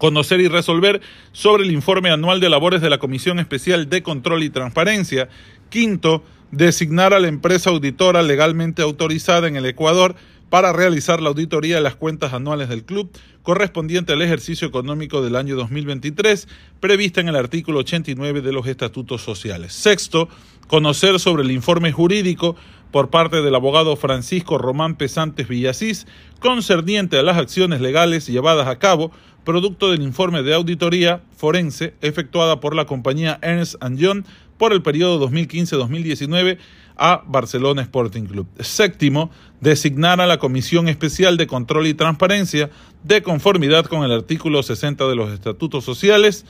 conocer 0.00 0.40
y 0.40 0.48
resolver 0.48 1.00
sobre 1.32 1.64
el 1.64 1.70
informe 1.70 2.10
anual 2.10 2.40
de 2.40 2.48
labores 2.48 2.80
de 2.80 2.90
la 2.90 2.98
Comisión 2.98 3.38
Especial 3.38 3.88
de 3.88 4.02
Control 4.02 4.42
y 4.42 4.50
Transparencia. 4.50 5.28
Quinto, 5.70 6.22
designar 6.50 7.14
a 7.14 7.20
la 7.20 7.28
empresa 7.28 7.70
auditora 7.70 8.22
legalmente 8.22 8.82
autorizada 8.82 9.48
en 9.48 9.56
el 9.56 9.66
Ecuador 9.66 10.16
para 10.50 10.72
realizar 10.72 11.22
la 11.22 11.28
auditoría 11.28 11.76
de 11.76 11.80
las 11.80 11.94
cuentas 11.94 12.32
anuales 12.34 12.68
del 12.68 12.84
club 12.84 13.10
correspondiente 13.42 14.12
al 14.12 14.20
ejercicio 14.20 14.68
económico 14.68 15.22
del 15.22 15.36
año 15.36 15.56
2023, 15.56 16.48
prevista 16.80 17.20
en 17.20 17.28
el 17.28 17.36
artículo 17.36 17.78
89 17.78 18.42
de 18.42 18.52
los 18.52 18.66
estatutos 18.66 19.22
sociales. 19.22 19.72
Sexto, 19.72 20.28
conocer 20.66 21.18
sobre 21.18 21.44
el 21.44 21.50
informe 21.52 21.92
jurídico 21.92 22.56
por 22.90 23.10
parte 23.10 23.42
del 23.42 23.54
abogado 23.54 23.96
Francisco 23.96 24.58
Román 24.58 24.96
Pesantes 24.96 25.48
Villasís 25.48 26.06
concerniente 26.40 27.18
a 27.18 27.22
las 27.22 27.38
acciones 27.38 27.80
legales 27.80 28.26
llevadas 28.26 28.66
a 28.66 28.78
cabo 28.78 29.12
producto 29.44 29.90
del 29.90 30.02
informe 30.02 30.42
de 30.42 30.54
auditoría 30.54 31.22
forense 31.36 31.94
efectuada 32.02 32.60
por 32.60 32.74
la 32.74 32.84
compañía 32.86 33.38
Ernst 33.42 33.76
Young 33.94 34.24
por 34.60 34.74
el 34.74 34.82
periodo 34.82 35.26
2015-2019 35.26 36.58
a 36.98 37.22
Barcelona 37.26 37.80
Sporting 37.80 38.24
Club. 38.24 38.46
Séptimo, 38.58 39.30
designar 39.62 40.20
a 40.20 40.26
la 40.26 40.38
Comisión 40.38 40.86
Especial 40.86 41.38
de 41.38 41.46
Control 41.46 41.86
y 41.86 41.94
Transparencia 41.94 42.68
de 43.02 43.22
conformidad 43.22 43.86
con 43.86 44.04
el 44.04 44.12
artículo 44.12 44.62
60 44.62 45.08
de 45.08 45.16
los 45.16 45.32
Estatutos 45.32 45.82
Sociales. 45.82 46.44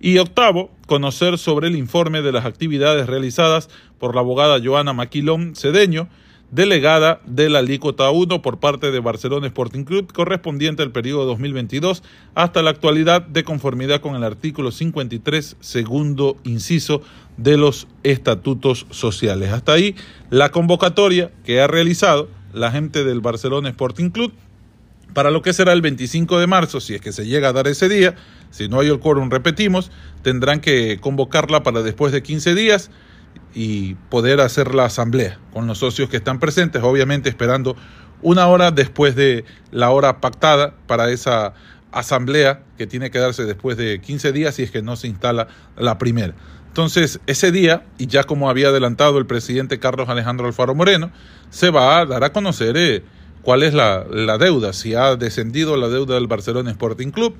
Y 0.00 0.18
octavo, 0.18 0.70
conocer 0.86 1.38
sobre 1.38 1.66
el 1.66 1.74
informe 1.74 2.22
de 2.22 2.30
las 2.30 2.44
actividades 2.44 3.08
realizadas 3.08 3.68
por 3.98 4.14
la 4.14 4.20
abogada 4.20 4.60
Joana 4.64 4.92
Maquilón 4.92 5.56
Cedeño, 5.56 6.08
delegada 6.50 7.20
de 7.26 7.50
la 7.50 7.58
alícuota 7.58 8.10
1 8.10 8.40
por 8.40 8.58
parte 8.58 8.90
de 8.90 9.00
Barcelona 9.00 9.46
Sporting 9.48 9.84
Club, 9.84 10.12
correspondiente 10.12 10.82
al 10.82 10.92
periodo 10.92 11.24
2022 11.24 12.02
hasta 12.34 12.62
la 12.62 12.70
actualidad 12.70 13.22
de 13.22 13.44
conformidad 13.44 14.00
con 14.00 14.14
el 14.14 14.24
artículo 14.24 14.70
53, 14.70 15.56
segundo 15.60 16.36
inciso 16.44 17.02
de 17.36 17.56
los 17.56 17.88
estatutos 18.04 18.86
sociales. 18.90 19.52
Hasta 19.52 19.72
ahí 19.72 19.96
la 20.30 20.50
convocatoria 20.50 21.30
que 21.44 21.60
ha 21.60 21.66
realizado 21.66 22.28
la 22.52 22.70
gente 22.70 23.04
del 23.04 23.20
Barcelona 23.20 23.68
Sporting 23.68 24.10
Club 24.10 24.32
para 25.12 25.30
lo 25.30 25.40
que 25.40 25.52
será 25.52 25.72
el 25.72 25.80
25 25.80 26.38
de 26.38 26.46
marzo, 26.46 26.78
si 26.78 26.94
es 26.94 27.00
que 27.00 27.10
se 27.10 27.26
llega 27.26 27.48
a 27.48 27.52
dar 27.52 27.66
ese 27.68 27.88
día, 27.88 28.16
si 28.50 28.68
no 28.68 28.80
hay 28.80 28.88
el 28.88 28.98
quórum, 28.98 29.30
repetimos, 29.30 29.90
tendrán 30.22 30.60
que 30.60 30.98
convocarla 31.00 31.62
para 31.62 31.82
después 31.82 32.12
de 32.12 32.22
15 32.22 32.54
días 32.54 32.90
y 33.54 33.94
poder 34.10 34.40
hacer 34.40 34.74
la 34.74 34.84
asamblea 34.84 35.38
con 35.52 35.66
los 35.66 35.78
socios 35.78 36.08
que 36.08 36.16
están 36.16 36.38
presentes, 36.38 36.82
obviamente 36.82 37.28
esperando 37.28 37.76
una 38.22 38.46
hora 38.48 38.70
después 38.70 39.14
de 39.14 39.44
la 39.70 39.90
hora 39.90 40.20
pactada 40.20 40.74
para 40.86 41.10
esa 41.10 41.54
asamblea 41.92 42.62
que 42.76 42.86
tiene 42.86 43.10
que 43.10 43.18
darse 43.18 43.44
después 43.44 43.76
de 43.76 44.00
15 44.00 44.32
días 44.32 44.54
si 44.54 44.62
es 44.62 44.70
que 44.70 44.82
no 44.82 44.96
se 44.96 45.08
instala 45.08 45.48
la 45.76 45.98
primera. 45.98 46.34
Entonces, 46.68 47.20
ese 47.26 47.52
día, 47.52 47.86
y 47.96 48.06
ya 48.06 48.24
como 48.24 48.50
había 48.50 48.68
adelantado 48.68 49.18
el 49.18 49.24
presidente 49.24 49.78
Carlos 49.78 50.10
Alejandro 50.10 50.46
Alfaro 50.46 50.74
Moreno, 50.74 51.10
se 51.48 51.70
va 51.70 51.98
a 51.98 52.04
dar 52.04 52.22
a 52.22 52.32
conocer 52.32 52.76
eh, 52.76 53.02
cuál 53.40 53.62
es 53.62 53.72
la, 53.72 54.04
deuda, 54.38 54.74
si 54.74 54.94
ha 54.94 55.16
descendido 55.16 55.78
la 55.78 55.88
deuda 55.88 56.16
del 56.16 56.26
Barcelona 56.26 56.70
Sporting 56.70 57.12
Club. 57.12 57.34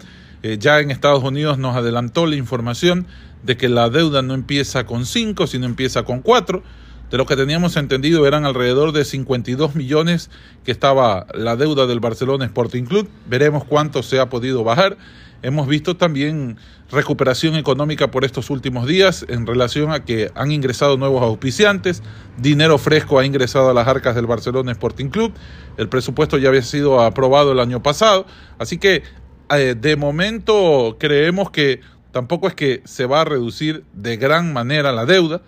Eh, 0.47 0.59
ya 0.61 0.79
en 0.79 0.93
Estados 0.93 1.25
Unidos 1.25 1.59
nos 1.59 1.75
adelantó 1.75 2.25
la 2.25 2.37
información 2.37 3.09
de 3.43 3.57
que 3.57 3.69
la 3.69 3.91
deuda 3.91 4.23
no 4.23 4.33
empieza 4.33 4.87
con 4.87 5.05
5, 5.05 5.49
sino 5.49 5.67
empieza 5.67 6.05
con 6.05 6.21
4. 6.23 6.63
De 7.11 7.17
lo 7.17 7.27
que 7.27 7.35
teníamos 7.35 7.77
entendido 7.77 8.29
eran 8.29 8.45
alrededor 8.45 8.93
de 8.93 9.05
52 9.05 9.75
millones 9.75 10.31
que 10.65 10.71
estaba 10.71 11.27
la 11.35 11.57
deuda 11.57 11.89
del 11.89 11.99
Barcelona 11.99 12.45
Sporting 12.45 12.85
Club. 12.85 13.09
Veremos 13.29 13.65
cuánto 13.65 14.05
se 14.05 14.21
ha 14.21 14.29
podido 14.29 14.63
bajar. 14.63 14.97
Hemos 15.43 15.67
visto 15.67 15.97
también 15.97 16.59
recuperación 16.93 17.57
económica 17.57 18.13
por 18.13 18.25
estos 18.25 18.49
últimos 18.49 18.87
días 18.87 19.27
en 19.29 19.49
relación 19.49 19.91
a 19.91 20.05
que 20.05 20.31
han 20.37 20.53
ingresado 20.53 20.97
nuevos 20.97 21.23
auspiciantes, 21.23 22.05
dinero 22.39 22.79
fresco 22.79 23.19
ha 23.19 23.27
ingresado 23.27 23.71
a 23.71 23.75
las 23.75 23.89
arcas 23.89 24.15
del 24.15 24.27
Barcelona 24.27 24.71
Sporting 24.73 25.09
Club, 25.09 25.33
el 25.77 25.89
presupuesto 25.89 26.39
ya 26.39 26.49
había 26.49 26.63
sido 26.63 27.01
aprobado 27.01 27.53
el 27.53 27.59
año 27.59 27.83
pasado, 27.83 28.27
así 28.59 28.79
que 28.79 29.03
eh, 29.51 29.75
de 29.79 29.97
momento 29.97 30.97
creemos 30.99 31.51
que 31.51 31.81
tampoco 32.13 32.49
es 32.49 32.55
que 32.55 32.83
se 32.85 33.07
va 33.07 33.21
a 33.21 33.25
reducir 33.25 33.85
de 33.93 34.17
gran 34.17 34.53
manera 34.53 34.93
la 34.93 35.05
deuda, 35.05 35.43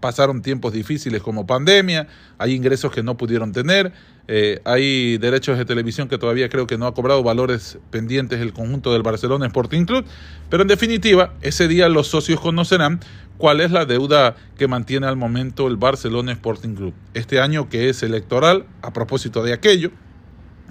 pasaron 0.00 0.42
tiempos 0.42 0.72
difíciles 0.72 1.22
como 1.22 1.46
pandemia, 1.46 2.06
hay 2.38 2.52
ingresos 2.54 2.92
que 2.92 3.02
no 3.02 3.16
pudieron 3.16 3.52
tener, 3.52 3.92
eh, 4.28 4.60
hay 4.64 5.18
derechos 5.18 5.56
de 5.58 5.64
televisión 5.64 6.08
que 6.08 6.18
todavía 6.18 6.48
creo 6.48 6.66
que 6.66 6.78
no 6.78 6.86
ha 6.86 6.94
cobrado 6.94 7.22
valores 7.22 7.78
pendientes 7.90 8.40
el 8.40 8.52
conjunto 8.52 8.92
del 8.92 9.02
Barcelona 9.02 9.46
Sporting 9.46 9.84
Club, 9.84 10.04
pero 10.50 10.62
en 10.62 10.68
definitiva, 10.68 11.34
ese 11.42 11.66
día 11.66 11.88
los 11.88 12.08
socios 12.08 12.40
conocerán 12.40 13.00
cuál 13.38 13.60
es 13.60 13.70
la 13.70 13.84
deuda 13.84 14.36
que 14.56 14.68
mantiene 14.68 15.06
al 15.06 15.16
momento 15.16 15.66
el 15.66 15.76
Barcelona 15.76 16.32
Sporting 16.32 16.74
Club. 16.74 16.94
Este 17.14 17.40
año 17.40 17.68
que 17.68 17.88
es 17.88 18.02
electoral, 18.02 18.66
a 18.82 18.92
propósito 18.92 19.42
de 19.42 19.52
aquello, 19.52 19.90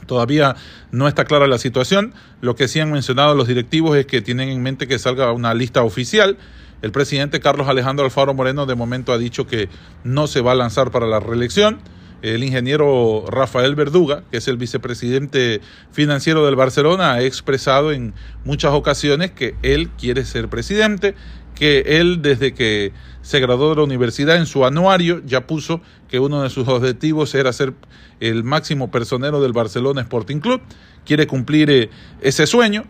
Todavía 0.05 0.55
no 0.91 1.07
está 1.07 1.25
clara 1.25 1.47
la 1.47 1.57
situación. 1.57 2.13
Lo 2.41 2.55
que 2.55 2.67
sí 2.67 2.79
han 2.79 2.91
mencionado 2.91 3.35
los 3.35 3.47
directivos 3.47 3.97
es 3.97 4.05
que 4.05 4.21
tienen 4.21 4.49
en 4.49 4.61
mente 4.61 4.87
que 4.87 4.99
salga 4.99 5.31
una 5.31 5.53
lista 5.53 5.83
oficial 5.83 6.37
el 6.81 6.91
presidente 6.91 7.39
Carlos 7.39 7.67
Alejandro 7.67 8.05
Alfaro 8.05 8.33
Moreno 8.33 8.67
de 8.67 8.75
momento 8.75 9.11
ha 9.13 9.17
dicho 9.17 9.47
que 9.47 9.69
no 10.03 10.27
se 10.27 10.41
va 10.41 10.51
a 10.51 10.55
lanzar 10.55 10.91
para 10.91 11.07
la 11.07 11.19
reelección. 11.19 11.79
El 12.21 12.43
ingeniero 12.43 13.25
Rafael 13.27 13.73
Verduga, 13.75 14.23
que 14.29 14.37
es 14.37 14.47
el 14.47 14.57
vicepresidente 14.57 15.61
financiero 15.91 16.45
del 16.45 16.55
Barcelona, 16.55 17.13
ha 17.13 17.21
expresado 17.21 17.91
en 17.91 18.13
muchas 18.43 18.73
ocasiones 18.73 19.31
que 19.31 19.55
él 19.63 19.89
quiere 19.97 20.25
ser 20.25 20.47
presidente, 20.47 21.15
que 21.55 21.99
él 21.99 22.21
desde 22.21 22.53
que 22.53 22.93
se 23.21 23.39
graduó 23.39 23.69
de 23.71 23.77
la 23.77 23.83
universidad 23.83 24.37
en 24.37 24.45
su 24.45 24.65
anuario 24.65 25.21
ya 25.25 25.47
puso 25.47 25.81
que 26.07 26.19
uno 26.19 26.43
de 26.43 26.49
sus 26.49 26.67
objetivos 26.67 27.33
era 27.33 27.51
ser 27.53 27.73
el 28.19 28.43
máximo 28.43 28.91
personero 28.91 29.41
del 29.41 29.53
Barcelona 29.53 30.01
Sporting 30.01 30.39
Club, 30.39 30.61
quiere 31.05 31.25
cumplir 31.25 31.69
eh, 31.71 31.89
ese 32.21 32.45
sueño, 32.45 32.83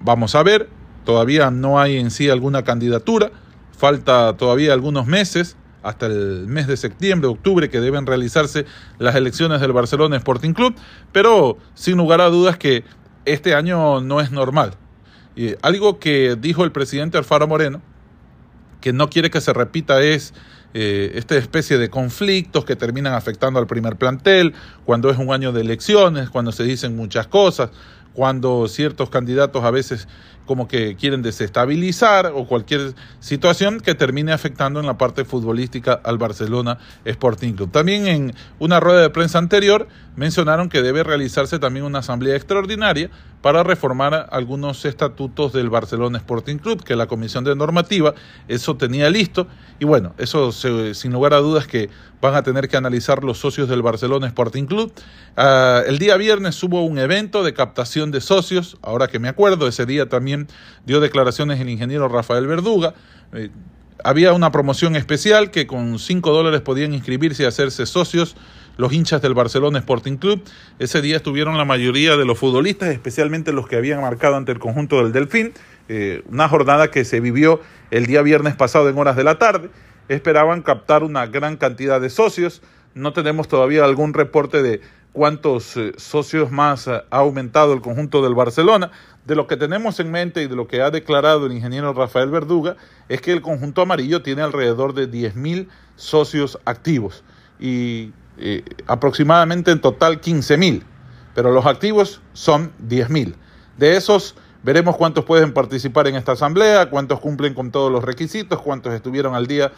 vamos 0.00 0.34
a 0.34 0.42
ver, 0.42 0.68
Todavía 1.04 1.50
no 1.50 1.80
hay 1.80 1.98
en 1.98 2.10
sí 2.10 2.30
alguna 2.30 2.62
candidatura, 2.62 3.32
falta 3.76 4.36
todavía 4.36 4.72
algunos 4.72 5.06
meses, 5.06 5.56
hasta 5.82 6.06
el 6.06 6.46
mes 6.46 6.68
de 6.68 6.76
septiembre, 6.76 7.28
octubre, 7.28 7.68
que 7.68 7.80
deben 7.80 8.06
realizarse 8.06 8.66
las 8.98 9.16
elecciones 9.16 9.60
del 9.60 9.72
Barcelona 9.72 10.16
Sporting 10.16 10.52
Club, 10.52 10.76
pero 11.10 11.58
sin 11.74 11.96
lugar 11.96 12.20
a 12.20 12.28
dudas 12.28 12.56
que 12.56 12.84
este 13.24 13.54
año 13.54 14.00
no 14.00 14.20
es 14.20 14.30
normal. 14.30 14.74
Y 15.34 15.54
algo 15.62 15.98
que 15.98 16.36
dijo 16.36 16.62
el 16.62 16.70
presidente 16.70 17.18
Alfaro 17.18 17.48
Moreno, 17.48 17.82
que 18.82 18.92
no 18.92 19.08
quiere 19.08 19.30
que 19.30 19.40
se 19.40 19.54
repita 19.54 20.02
es 20.02 20.34
eh, 20.74 21.12
esta 21.14 21.36
especie 21.36 21.78
de 21.78 21.88
conflictos 21.88 22.66
que 22.66 22.76
terminan 22.76 23.14
afectando 23.14 23.58
al 23.58 23.66
primer 23.66 23.96
plantel, 23.96 24.52
cuando 24.84 25.08
es 25.08 25.16
un 25.16 25.32
año 25.32 25.52
de 25.52 25.62
elecciones, 25.62 26.28
cuando 26.28 26.52
se 26.52 26.64
dicen 26.64 26.94
muchas 26.94 27.26
cosas, 27.26 27.70
cuando 28.12 28.68
ciertos 28.68 29.08
candidatos 29.08 29.64
a 29.64 29.70
veces 29.70 30.08
como 30.46 30.68
que 30.68 30.96
quieren 30.96 31.22
desestabilizar 31.22 32.32
o 32.34 32.46
cualquier 32.46 32.94
situación 33.20 33.80
que 33.80 33.94
termine 33.94 34.32
afectando 34.32 34.80
en 34.80 34.86
la 34.86 34.98
parte 34.98 35.24
futbolística 35.24 35.92
al 35.92 36.18
Barcelona 36.18 36.78
Sporting 37.04 37.54
Club. 37.54 37.70
También 37.70 38.06
en 38.06 38.34
una 38.58 38.80
rueda 38.80 39.02
de 39.02 39.10
prensa 39.10 39.38
anterior 39.38 39.88
mencionaron 40.16 40.68
que 40.68 40.82
debe 40.82 41.02
realizarse 41.02 41.58
también 41.58 41.86
una 41.86 42.00
asamblea 42.00 42.36
extraordinaria 42.36 43.10
para 43.40 43.64
reformar 43.64 44.28
algunos 44.30 44.84
estatutos 44.84 45.52
del 45.52 45.68
Barcelona 45.68 46.18
Sporting 46.18 46.58
Club, 46.58 46.84
que 46.84 46.94
la 46.94 47.06
Comisión 47.06 47.42
de 47.42 47.56
Normativa 47.56 48.14
eso 48.46 48.76
tenía 48.76 49.10
listo. 49.10 49.48
Y 49.80 49.84
bueno, 49.84 50.14
eso 50.18 50.52
sin 50.52 51.12
lugar 51.12 51.34
a 51.34 51.38
dudas 51.38 51.66
que 51.66 51.90
van 52.20 52.36
a 52.36 52.44
tener 52.44 52.68
que 52.68 52.76
analizar 52.76 53.24
los 53.24 53.38
socios 53.38 53.68
del 53.68 53.82
Barcelona 53.82 54.28
Sporting 54.28 54.66
Club. 54.66 54.92
Ah, 55.36 55.82
el 55.86 55.98
día 55.98 56.16
viernes 56.16 56.62
hubo 56.62 56.84
un 56.84 56.98
evento 56.98 57.42
de 57.42 57.52
captación 57.52 58.12
de 58.12 58.20
socios, 58.20 58.78
ahora 58.80 59.08
que 59.08 59.18
me 59.18 59.28
acuerdo, 59.28 59.66
ese 59.66 59.86
día 59.86 60.08
también 60.08 60.41
dio 60.86 61.00
declaraciones 61.00 61.60
el 61.60 61.68
ingeniero 61.68 62.08
Rafael 62.08 62.46
Verduga. 62.46 62.94
Eh, 63.32 63.50
había 64.04 64.32
una 64.32 64.50
promoción 64.50 64.96
especial 64.96 65.50
que 65.50 65.66
con 65.66 65.98
5 65.98 66.32
dólares 66.32 66.60
podían 66.60 66.92
inscribirse 66.94 67.44
y 67.44 67.46
hacerse 67.46 67.86
socios 67.86 68.36
los 68.76 68.92
hinchas 68.92 69.22
del 69.22 69.34
Barcelona 69.34 69.78
Sporting 69.78 70.16
Club. 70.16 70.42
Ese 70.78 71.02
día 71.02 71.16
estuvieron 71.16 71.58
la 71.58 71.64
mayoría 71.64 72.16
de 72.16 72.24
los 72.24 72.38
futbolistas, 72.38 72.88
especialmente 72.88 73.52
los 73.52 73.68
que 73.68 73.76
habían 73.76 74.00
marcado 74.00 74.36
ante 74.36 74.52
el 74.52 74.58
conjunto 74.58 75.02
del 75.02 75.12
Delfín. 75.12 75.52
Eh, 75.88 76.22
una 76.30 76.48
jornada 76.48 76.90
que 76.90 77.04
se 77.04 77.20
vivió 77.20 77.60
el 77.90 78.06
día 78.06 78.22
viernes 78.22 78.54
pasado 78.56 78.88
en 78.88 78.98
horas 78.98 79.16
de 79.16 79.24
la 79.24 79.38
tarde. 79.38 79.70
esperaban 80.08 80.62
captar 80.62 81.04
una 81.04 81.26
gran 81.26 81.56
cantidad 81.56 82.00
de 82.00 82.10
socios. 82.10 82.60
No 82.94 83.12
tenemos 83.12 83.48
todavía 83.48 83.84
algún 83.84 84.12
reporte 84.14 84.62
de 84.62 84.80
cuántos 85.12 85.76
eh, 85.76 85.92
socios 85.96 86.50
más 86.50 86.88
ha 86.88 87.04
aumentado 87.10 87.72
el 87.72 87.80
conjunto 87.80 88.22
del 88.22 88.34
Barcelona. 88.34 88.90
De 89.24 89.36
lo 89.36 89.46
que 89.46 89.56
tenemos 89.56 90.00
en 90.00 90.10
mente 90.10 90.42
y 90.42 90.48
de 90.48 90.56
lo 90.56 90.66
que 90.66 90.82
ha 90.82 90.90
declarado 90.90 91.46
el 91.46 91.52
ingeniero 91.52 91.92
Rafael 91.92 92.30
Verduga 92.30 92.76
es 93.08 93.20
que 93.20 93.32
el 93.32 93.40
conjunto 93.40 93.82
amarillo 93.82 94.22
tiene 94.22 94.42
alrededor 94.42 94.94
de 94.94 95.08
10.000 95.08 95.68
socios 95.96 96.58
activos 96.64 97.22
y 97.60 98.12
eh, 98.38 98.64
aproximadamente 98.88 99.70
en 99.70 99.80
total 99.80 100.20
15.000, 100.20 100.82
pero 101.34 101.52
los 101.52 101.66
activos 101.66 102.20
son 102.32 102.72
10.000. 102.88 103.34
De 103.78 103.96
esos 103.96 104.34
veremos 104.62 104.96
cuántos 104.96 105.24
pueden 105.24 105.52
participar 105.52 106.08
en 106.08 106.16
esta 106.16 106.32
asamblea, 106.32 106.90
cuántos 106.90 107.20
cumplen 107.20 107.54
con 107.54 107.70
todos 107.70 107.92
los 107.92 108.02
requisitos, 108.04 108.60
cuántos 108.60 108.92
estuvieron 108.94 109.34
al 109.34 109.46
día 109.46 109.72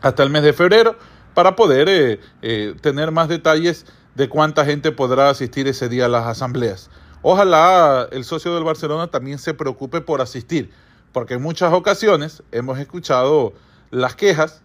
hasta 0.00 0.22
el 0.22 0.30
mes 0.30 0.42
de 0.42 0.52
febrero, 0.52 0.96
para 1.34 1.56
poder 1.56 1.88
eh, 1.88 2.20
eh, 2.42 2.74
tener 2.80 3.10
más 3.10 3.28
detalles 3.28 3.86
de 4.14 4.28
cuánta 4.28 4.64
gente 4.64 4.92
podrá 4.92 5.30
asistir 5.30 5.66
ese 5.68 5.88
día 5.88 6.06
a 6.06 6.08
las 6.08 6.26
asambleas. 6.26 6.90
Ojalá 7.22 8.08
el 8.12 8.24
socio 8.24 8.54
del 8.54 8.64
Barcelona 8.64 9.08
también 9.08 9.38
se 9.38 9.54
preocupe 9.54 10.00
por 10.00 10.20
asistir, 10.20 10.70
porque 11.12 11.34
en 11.34 11.42
muchas 11.42 11.72
ocasiones 11.72 12.42
hemos 12.52 12.78
escuchado 12.78 13.54
las 13.90 14.14
quejas 14.14 14.62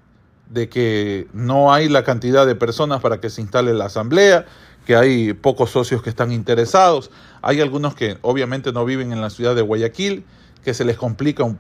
de 0.50 0.68
que 0.68 1.28
no 1.32 1.72
hay 1.72 1.88
la 1.88 2.04
cantidad 2.04 2.46
de 2.46 2.56
personas 2.56 3.02
para 3.02 3.22
que 3.22 3.30
se 3.30 3.42
instale 3.42 3.74
la 3.74 3.86
asamblea, 3.86 4.46
que 4.86 4.96
hay 4.96 5.34
pocos 5.34 5.70
socios 5.70 6.02
que 6.02 6.10
están 6.10 6.32
interesados, 6.32 7.12
hay 7.42 7.62
algunos 7.62 7.96
que 7.96 8.18
obviamente 8.22 8.74
no 8.74 8.86
viven 8.86 9.14
en 9.14 9.22
la 9.22 9.30
ciudad 9.30 9.56
de 9.56 9.62
Guayaquil, 9.62 10.26
que 10.64 10.74
se 10.74 10.84
les 10.84 10.98
complica 10.98 11.44
un, 11.44 11.58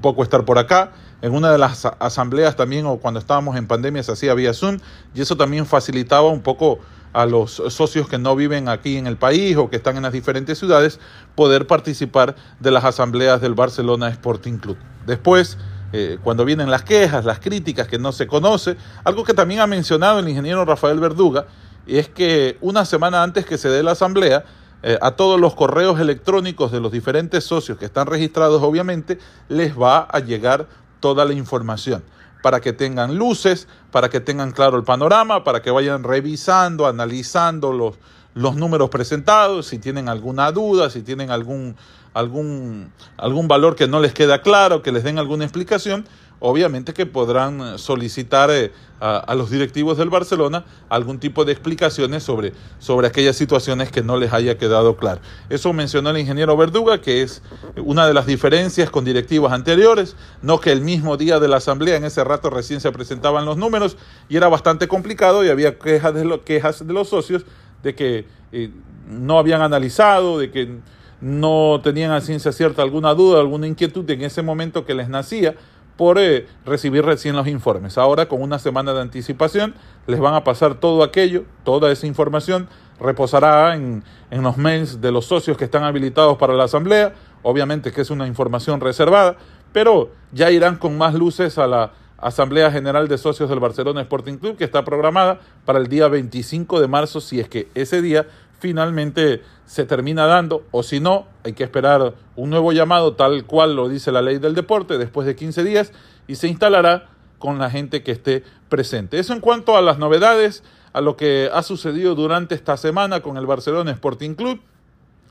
poco 0.00 0.22
estar 0.22 0.44
por 0.44 0.58
acá. 0.58 0.92
En 1.22 1.32
una 1.34 1.52
de 1.52 1.58
las 1.58 1.84
asambleas 1.84 2.56
también, 2.56 2.86
o 2.86 2.96
cuando 2.96 3.20
estábamos 3.20 3.56
en 3.56 3.66
pandemia, 3.66 4.02
se 4.02 4.12
hacía 4.12 4.34
vía 4.34 4.54
Zoom, 4.54 4.78
y 5.14 5.20
eso 5.20 5.36
también 5.36 5.66
facilitaba 5.66 6.28
un 6.28 6.40
poco 6.40 6.80
a 7.12 7.26
los 7.26 7.62
socios 7.68 8.08
que 8.08 8.18
no 8.18 8.36
viven 8.36 8.68
aquí 8.68 8.96
en 8.96 9.06
el 9.06 9.16
país 9.16 9.56
o 9.56 9.68
que 9.68 9.76
están 9.76 9.96
en 9.96 10.02
las 10.02 10.12
diferentes 10.12 10.58
ciudades 10.58 11.00
poder 11.34 11.66
participar 11.66 12.36
de 12.60 12.70
las 12.70 12.84
asambleas 12.84 13.40
del 13.40 13.54
Barcelona 13.54 14.08
Sporting 14.08 14.58
Club. 14.58 14.76
Después, 15.06 15.58
eh, 15.92 16.18
cuando 16.22 16.44
vienen 16.44 16.70
las 16.70 16.82
quejas, 16.82 17.24
las 17.24 17.40
críticas 17.40 17.88
que 17.88 17.98
no 17.98 18.12
se 18.12 18.26
conoce, 18.26 18.76
algo 19.04 19.24
que 19.24 19.34
también 19.34 19.60
ha 19.60 19.66
mencionado 19.66 20.20
el 20.20 20.28
ingeniero 20.28 20.64
Rafael 20.64 21.00
Verduga, 21.00 21.46
es 21.86 22.08
que 22.08 22.56
una 22.60 22.84
semana 22.84 23.22
antes 23.22 23.44
que 23.44 23.58
se 23.58 23.68
dé 23.68 23.82
la 23.82 23.92
asamblea, 23.92 24.44
eh, 24.82 24.98
a 25.02 25.10
todos 25.10 25.38
los 25.38 25.54
correos 25.54 26.00
electrónicos 26.00 26.72
de 26.72 26.80
los 26.80 26.90
diferentes 26.90 27.44
socios 27.44 27.76
que 27.76 27.84
están 27.84 28.06
registrados, 28.06 28.62
obviamente, 28.62 29.18
les 29.48 29.78
va 29.78 30.00
a 30.00 30.20
llegar 30.20 30.68
toda 31.00 31.24
la 31.24 31.34
información 31.34 32.02
para 32.42 32.60
que 32.60 32.72
tengan 32.72 33.16
luces, 33.16 33.68
para 33.90 34.08
que 34.08 34.20
tengan 34.20 34.52
claro 34.52 34.76
el 34.76 34.84
panorama, 34.84 35.44
para 35.44 35.62
que 35.62 35.70
vayan 35.70 36.04
revisando, 36.04 36.86
analizando 36.86 37.72
los, 37.72 37.98
los 38.34 38.56
números 38.56 38.90
presentados, 38.90 39.66
si 39.66 39.78
tienen 39.78 40.08
alguna 40.08 40.52
duda, 40.52 40.90
si 40.90 41.02
tienen 41.02 41.30
algún, 41.30 41.76
algún, 42.14 42.92
algún 43.16 43.48
valor 43.48 43.76
que 43.76 43.88
no 43.88 44.00
les 44.00 44.12
queda 44.12 44.42
claro, 44.42 44.82
que 44.82 44.92
les 44.92 45.04
den 45.04 45.18
alguna 45.18 45.44
explicación, 45.44 46.06
obviamente 46.40 46.92
que 46.92 47.06
podrán 47.06 47.78
solicitar 47.78 48.50
eh, 48.50 48.72
a, 48.98 49.34
los 49.34 49.50
directivos 49.50 49.96
del 49.96 50.10
Barcelona 50.10 50.64
algún 50.88 51.18
tipo 51.18 51.44
de 51.44 51.52
explicaciones 51.52 52.22
sobre, 52.22 52.52
sobre 52.78 53.06
aquellas 53.06 53.36
situaciones 53.36 53.90
que 53.90 54.02
no 54.02 54.16
les 54.16 54.32
haya 54.32 54.58
quedado 54.58 54.96
claro. 54.96 55.20
Eso 55.48 55.72
mencionó 55.72 56.10
el 56.10 56.18
ingeniero 56.18 56.56
Verduga, 56.56 57.00
que 57.00 57.22
es 57.22 57.42
una 57.76 58.06
de 58.06 58.14
las 58.14 58.26
diferencias 58.26 58.90
con 58.90 59.04
directivos 59.04 59.52
anteriores, 59.52 60.16
no 60.42 60.60
que 60.60 60.72
el 60.72 60.80
mismo 60.80 61.16
día 61.16 61.38
de 61.40 61.48
la 61.48 61.58
asamblea, 61.58 61.96
en 61.96 62.04
ese 62.04 62.24
rato 62.24 62.50
recién 62.50 62.80
se 62.80 62.92
presentaban 62.92 63.44
los 63.44 63.56
números 63.56 63.96
y 64.28 64.36
era 64.36 64.48
bastante 64.48 64.88
complicado 64.88 65.44
y 65.44 65.48
había 65.48 65.78
quejas 65.78 66.14
de, 66.14 66.40
quejas 66.44 66.86
de 66.86 66.92
los 66.92 67.08
socios 67.08 67.44
de 67.82 67.94
que 67.94 68.26
eh, 68.52 68.70
no 69.08 69.38
habían 69.38 69.62
analizado, 69.62 70.38
de 70.38 70.50
que 70.50 70.78
no 71.20 71.80
tenían 71.82 72.12
a 72.12 72.20
ciencia 72.20 72.52
cierta 72.52 72.82
alguna 72.82 73.14
duda, 73.14 73.40
alguna 73.40 73.66
inquietud 73.66 74.08
en 74.10 74.22
ese 74.22 74.42
momento 74.42 74.86
que 74.86 74.94
les 74.94 75.08
nacía 75.08 75.54
por 76.00 76.18
eh, 76.18 76.46
recibir 76.64 77.04
recién 77.04 77.36
los 77.36 77.46
informes. 77.46 77.98
Ahora, 77.98 78.26
con 78.26 78.40
una 78.40 78.58
semana 78.58 78.94
de 78.94 79.02
anticipación, 79.02 79.74
les 80.06 80.18
van 80.18 80.32
a 80.32 80.44
pasar 80.44 80.76
todo 80.76 81.02
aquello, 81.02 81.44
toda 81.62 81.92
esa 81.92 82.06
información, 82.06 82.70
reposará 82.98 83.74
en, 83.74 84.02
en 84.30 84.42
los 84.42 84.56
mails 84.56 85.02
de 85.02 85.12
los 85.12 85.26
socios 85.26 85.58
que 85.58 85.66
están 85.66 85.84
habilitados 85.84 86.38
para 86.38 86.54
la 86.54 86.64
asamblea, 86.64 87.12
obviamente 87.42 87.92
que 87.92 88.00
es 88.00 88.08
una 88.08 88.26
información 88.26 88.80
reservada, 88.80 89.36
pero 89.74 90.10
ya 90.32 90.50
irán 90.50 90.76
con 90.76 90.96
más 90.96 91.12
luces 91.12 91.58
a 91.58 91.66
la 91.66 91.92
Asamblea 92.16 92.70
General 92.70 93.06
de 93.06 93.18
Socios 93.18 93.50
del 93.50 93.60
Barcelona 93.60 94.00
Sporting 94.00 94.38
Club, 94.38 94.56
que 94.56 94.64
está 94.64 94.86
programada 94.86 95.40
para 95.66 95.78
el 95.78 95.88
día 95.88 96.08
25 96.08 96.80
de 96.80 96.88
marzo, 96.88 97.20
si 97.20 97.40
es 97.40 97.48
que 97.50 97.68
ese 97.74 98.00
día 98.00 98.26
finalmente 98.60 99.42
se 99.66 99.84
termina 99.84 100.26
dando, 100.26 100.64
o 100.70 100.82
si 100.82 101.00
no, 101.00 101.26
hay 101.44 101.54
que 101.54 101.64
esperar 101.64 102.14
un 102.36 102.50
nuevo 102.50 102.72
llamado, 102.72 103.14
tal 103.14 103.44
cual 103.44 103.74
lo 103.74 103.88
dice 103.88 104.12
la 104.12 104.22
ley 104.22 104.38
del 104.38 104.54
deporte, 104.54 104.98
después 104.98 105.26
de 105.26 105.34
15 105.34 105.64
días, 105.64 105.92
y 106.28 106.36
se 106.36 106.46
instalará 106.46 107.08
con 107.38 107.58
la 107.58 107.70
gente 107.70 108.02
que 108.02 108.12
esté 108.12 108.44
presente. 108.68 109.18
Eso 109.18 109.32
en 109.32 109.40
cuanto 109.40 109.76
a 109.76 109.82
las 109.82 109.98
novedades, 109.98 110.62
a 110.92 111.00
lo 111.00 111.16
que 111.16 111.50
ha 111.52 111.62
sucedido 111.62 112.14
durante 112.14 112.54
esta 112.54 112.76
semana 112.76 113.20
con 113.20 113.36
el 113.36 113.46
Barcelona 113.46 113.90
Sporting 113.92 114.34
Club. 114.34 114.60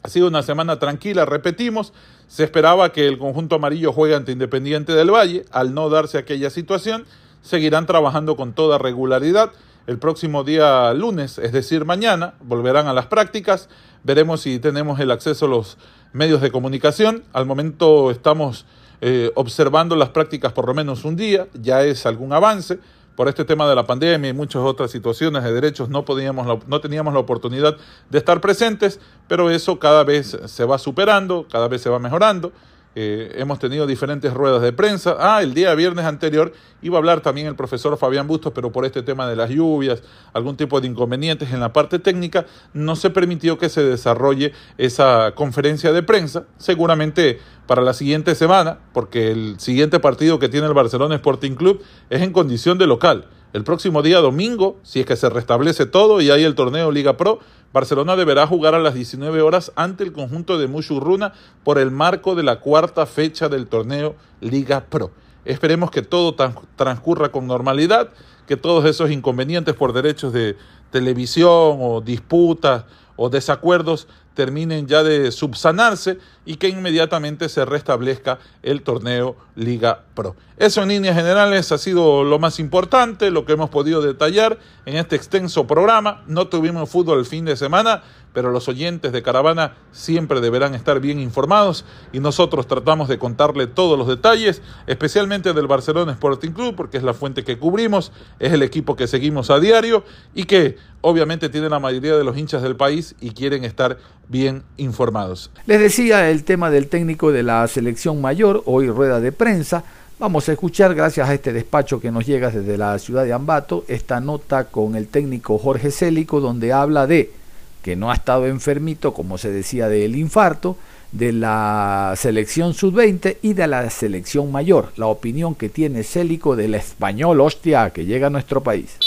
Ha 0.01 0.09
sido 0.09 0.27
una 0.27 0.41
semana 0.41 0.79
tranquila, 0.79 1.25
repetimos. 1.25 1.93
Se 2.27 2.43
esperaba 2.43 2.91
que 2.91 3.07
el 3.07 3.17
conjunto 3.17 3.55
amarillo 3.55 3.91
juegue 3.91 4.15
ante 4.15 4.31
Independiente 4.31 4.93
del 4.93 5.11
Valle. 5.11 5.45
Al 5.51 5.73
no 5.73 5.89
darse 5.89 6.17
aquella 6.17 6.49
situación, 6.49 7.05
seguirán 7.41 7.85
trabajando 7.85 8.35
con 8.37 8.53
toda 8.53 8.77
regularidad. 8.77 9.51
El 9.87 9.97
próximo 9.97 10.43
día 10.43 10.93
lunes, 10.93 11.37
es 11.37 11.51
decir, 11.51 11.85
mañana, 11.85 12.35
volverán 12.41 12.87
a 12.87 12.93
las 12.93 13.07
prácticas. 13.07 13.69
Veremos 14.03 14.41
si 14.41 14.59
tenemos 14.59 14.99
el 14.99 15.11
acceso 15.11 15.45
a 15.45 15.49
los 15.49 15.77
medios 16.13 16.41
de 16.41 16.51
comunicación. 16.51 17.23
Al 17.33 17.45
momento 17.45 18.11
estamos 18.11 18.65
eh, 19.01 19.31
observando 19.35 19.95
las 19.95 20.09
prácticas 20.09 20.53
por 20.53 20.67
lo 20.67 20.73
menos 20.73 21.05
un 21.05 21.15
día. 21.15 21.47
Ya 21.53 21.83
es 21.83 22.05
algún 22.05 22.33
avance 22.33 22.79
por 23.15 23.27
este 23.27 23.43
tema 23.43 23.67
de 23.67 23.75
la 23.75 23.85
pandemia 23.85 24.29
y 24.29 24.33
muchas 24.33 24.61
otras 24.61 24.91
situaciones 24.91 25.43
de 25.43 25.51
derechos 25.51 25.89
no, 25.89 26.05
podíamos, 26.05 26.65
no 26.67 26.79
teníamos 26.79 27.13
la 27.13 27.19
oportunidad 27.19 27.75
de 28.09 28.17
estar 28.17 28.39
presentes, 28.39 28.99
pero 29.27 29.49
eso 29.49 29.77
cada 29.77 30.05
vez 30.05 30.37
se 30.45 30.63
va 30.63 30.77
superando, 30.77 31.45
cada 31.51 31.67
vez 31.67 31.81
se 31.81 31.89
va 31.89 31.99
mejorando. 31.99 32.53
Eh, 33.01 33.31
hemos 33.39 33.59
tenido 33.59 33.87
diferentes 33.87 34.33
ruedas 34.33 34.61
de 34.61 34.73
prensa. 34.73 35.15
Ah, 35.17 35.41
el 35.41 35.53
día 35.53 35.73
viernes 35.73 36.03
anterior 36.03 36.51
iba 36.81 36.97
a 36.97 36.99
hablar 36.99 37.21
también 37.21 37.47
el 37.47 37.55
profesor 37.55 37.97
Fabián 37.97 38.27
Bustos, 38.27 38.51
pero 38.53 38.73
por 38.73 38.83
este 38.83 39.03
tema 39.03 39.25
de 39.25 39.37
las 39.37 39.49
lluvias, 39.49 40.03
algún 40.33 40.57
tipo 40.57 40.81
de 40.81 40.87
inconvenientes 40.87 41.53
en 41.53 41.61
la 41.61 41.71
parte 41.71 41.99
técnica, 41.99 42.45
no 42.73 42.97
se 42.97 43.09
permitió 43.09 43.57
que 43.57 43.69
se 43.69 43.83
desarrolle 43.83 44.51
esa 44.77 45.31
conferencia 45.33 45.93
de 45.93 46.03
prensa. 46.03 46.43
Seguramente 46.57 47.39
para 47.67 47.81
la 47.81 47.93
siguiente 47.93 48.35
semana, 48.35 48.79
porque 48.91 49.31
el 49.31 49.61
siguiente 49.61 50.01
partido 50.01 50.37
que 50.37 50.49
tiene 50.49 50.67
el 50.67 50.73
Barcelona 50.73 51.15
Sporting 51.15 51.53
Club 51.53 51.81
es 52.09 52.21
en 52.21 52.33
condición 52.33 52.77
de 52.77 52.87
local. 52.87 53.29
El 53.51 53.63
próximo 53.63 54.03
día 54.03 54.19
domingo, 54.19 54.77
si 54.83 54.99
es 54.99 55.07
que 55.07 55.15
se 55.15 55.27
restablece 55.27 55.87
todo 55.87 56.21
y 56.21 56.29
hay 56.29 56.43
el 56.43 56.53
torneo 56.53 56.91
Liga 56.91 57.17
Pro, 57.17 57.39
Barcelona 57.73 58.15
deberá 58.15 58.45
jugar 58.45 58.75
a 58.75 58.79
las 58.79 58.93
19 58.93 59.41
horas 59.41 59.71
ante 59.75 60.03
el 60.03 60.13
conjunto 60.13 60.59
de 60.59 60.67
Mushurruna 60.67 61.33
por 61.63 61.79
el 61.79 61.89
marco 61.89 62.35
de 62.35 62.43
la 62.43 62.59
cuarta 62.59 63.07
fecha 63.07 63.49
del 63.49 63.65
torneo 63.65 64.15
Liga 64.39 64.85
Pro. 64.87 65.09
Esperemos 65.45 65.89
que 65.89 66.03
todo 66.03 66.35
transcurra 66.75 67.29
con 67.29 67.47
normalidad, 67.47 68.09
que 68.45 68.55
todos 68.55 68.85
esos 68.85 69.09
inconvenientes 69.09 69.73
por 69.73 69.93
derechos 69.93 70.31
de 70.31 70.55
televisión 70.91 71.79
o 71.81 72.01
disputas 72.05 72.85
o 73.15 73.31
desacuerdos 73.31 74.07
terminen 74.39 74.87
ya 74.87 75.03
de 75.03 75.33
subsanarse 75.33 76.17
y 76.45 76.55
que 76.55 76.69
inmediatamente 76.69 77.49
se 77.49 77.65
restablezca 77.65 78.39
el 78.63 78.83
torneo 78.83 79.35
Liga 79.57 80.05
Pro. 80.13 80.37
Eso 80.55 80.81
en 80.81 80.87
líneas 80.87 81.17
generales 81.17 81.73
ha 81.73 81.77
sido 81.77 82.23
lo 82.23 82.39
más 82.39 82.57
importante, 82.57 83.31
lo 83.31 83.43
que 83.45 83.51
hemos 83.51 83.69
podido 83.69 84.01
detallar 84.01 84.57
en 84.85 84.95
este 84.95 85.17
extenso 85.17 85.67
programa. 85.67 86.23
No 86.25 86.47
tuvimos 86.47 86.89
fútbol 86.89 87.19
el 87.19 87.25
fin 87.25 87.43
de 87.43 87.57
semana, 87.57 88.01
pero 88.33 88.51
los 88.51 88.67
oyentes 88.67 89.11
de 89.11 89.21
Caravana 89.21 89.75
siempre 89.91 90.41
deberán 90.41 90.75
estar 90.75 90.99
bien 90.99 91.19
informados 91.19 91.85
y 92.13 92.19
nosotros 92.19 92.67
tratamos 92.67 93.07
de 93.07 93.17
contarle 93.17 93.67
todos 93.67 93.97
los 93.97 94.07
detalles, 94.07 94.61
especialmente 94.87 95.53
del 95.53 95.67
Barcelona 95.67 96.11
Sporting 96.13 96.51
Club, 96.51 96.75
porque 96.75 96.97
es 96.97 97.03
la 97.03 97.13
fuente 97.13 97.43
que 97.43 97.57
cubrimos, 97.57 98.11
es 98.39 98.53
el 98.53 98.63
equipo 98.63 98.95
que 98.95 99.07
seguimos 99.07 99.49
a 99.49 99.59
diario 99.59 100.03
y 100.33 100.45
que 100.45 100.77
obviamente 101.01 101.49
tiene 101.49 101.69
la 101.69 101.79
mayoría 101.79 102.17
de 102.17 102.23
los 102.23 102.37
hinchas 102.37 102.61
del 102.61 102.75
país 102.75 103.15
y 103.19 103.31
quieren 103.31 103.63
estar 103.63 103.97
bien 104.27 104.63
informados. 104.77 105.51
Les 105.65 105.79
decía 105.79 106.29
el 106.29 106.43
tema 106.43 106.69
del 106.69 106.87
técnico 106.87 107.31
de 107.31 107.43
la 107.43 107.67
selección 107.67 108.21
mayor, 108.21 108.63
hoy 108.65 108.89
rueda 108.89 109.19
de 109.19 109.31
prensa. 109.31 109.83
Vamos 110.19 110.49
a 110.49 110.51
escuchar, 110.51 110.95
gracias 110.95 111.29
a 111.29 111.33
este 111.33 111.53
despacho 111.53 112.01
que 112.01 112.11
nos 112.11 112.25
llega 112.25 112.49
desde 112.51 112.77
la 112.77 112.99
ciudad 112.99 113.23
de 113.23 113.31
Ambato, 113.31 113.85
esta 113.87 114.19
nota 114.19 114.65
con 114.65 114.95
el 114.95 115.07
técnico 115.07 115.57
Jorge 115.57 115.91
Célico, 115.91 116.41
donde 116.41 116.73
habla 116.73 117.07
de 117.07 117.38
que 117.81 117.95
no 117.95 118.11
ha 118.11 118.15
estado 118.15 118.47
enfermito, 118.47 119.13
como 119.13 119.37
se 119.37 119.51
decía 119.51 119.87
del 119.87 120.15
infarto, 120.15 120.77
de 121.11 121.31
la 121.31 122.13
selección 122.15 122.73
sub-20 122.73 123.37
y 123.41 123.53
de 123.53 123.67
la 123.67 123.89
selección 123.89 124.51
mayor. 124.51 124.91
La 124.95 125.07
opinión 125.07 125.55
que 125.55 125.69
tiene 125.69 126.03
Célico 126.03 126.55
del 126.55 126.75
español, 126.75 127.41
hostia, 127.41 127.89
que 127.91 128.05
llega 128.05 128.27
a 128.27 128.29
nuestro 128.29 128.61
país. 128.61 128.97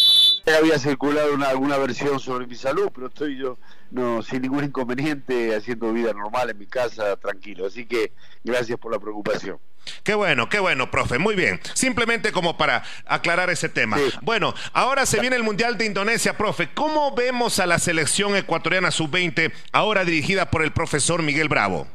Había 0.47 0.79
circulado 0.79 1.35
una, 1.35 1.49
alguna 1.49 1.79
versión 1.79 2.19
sobre 2.19 2.47
mi 2.47 2.57
salud, 2.57 2.91
pero 2.93 3.07
estoy 3.07 3.39
yo 3.39 3.59
no 3.93 4.23
sin 4.23 4.43
ningún 4.43 4.65
inconveniente 4.65 5.55
haciendo 5.55 5.93
vida 5.93 6.13
normal 6.13 6.51
en 6.51 6.59
mi 6.59 6.67
casa, 6.67 7.17
tranquilo. 7.17 7.67
Así 7.67 7.87
que 7.87 8.13
gracias 8.43 8.79
por 8.79 8.91
la 8.91 8.99
preocupación. 8.99 9.59
Qué 10.03 10.15
bueno, 10.15 10.49
qué 10.49 10.59
bueno, 10.59 10.91
profe. 10.91 11.19
Muy 11.19 11.35
bien. 11.35 11.61
Simplemente 11.75 12.33
como 12.33 12.57
para 12.57 12.83
aclarar 13.05 13.51
ese 13.51 13.69
tema. 13.69 13.99
Bueno, 14.23 14.55
ahora 14.73 15.07
se 15.07 15.21
viene 15.21 15.37
el 15.37 15.43
Mundial 15.43 15.77
de 15.77 15.87
Indonesia, 15.87 16.37
profe. 16.37 16.71
¿Cómo 16.73 17.15
vemos 17.15 17.59
a 17.59 17.67
la 17.67 17.79
selección 17.79 18.37
ecuatoriana 18.37 18.91
sub-20 18.91 19.53
ahora 19.73 20.05
dirigida 20.05 20.51
por 20.51 20.63
el 20.63 20.73
profesor 20.73 21.23
Miguel 21.23 21.49
Bravo? 21.49 21.87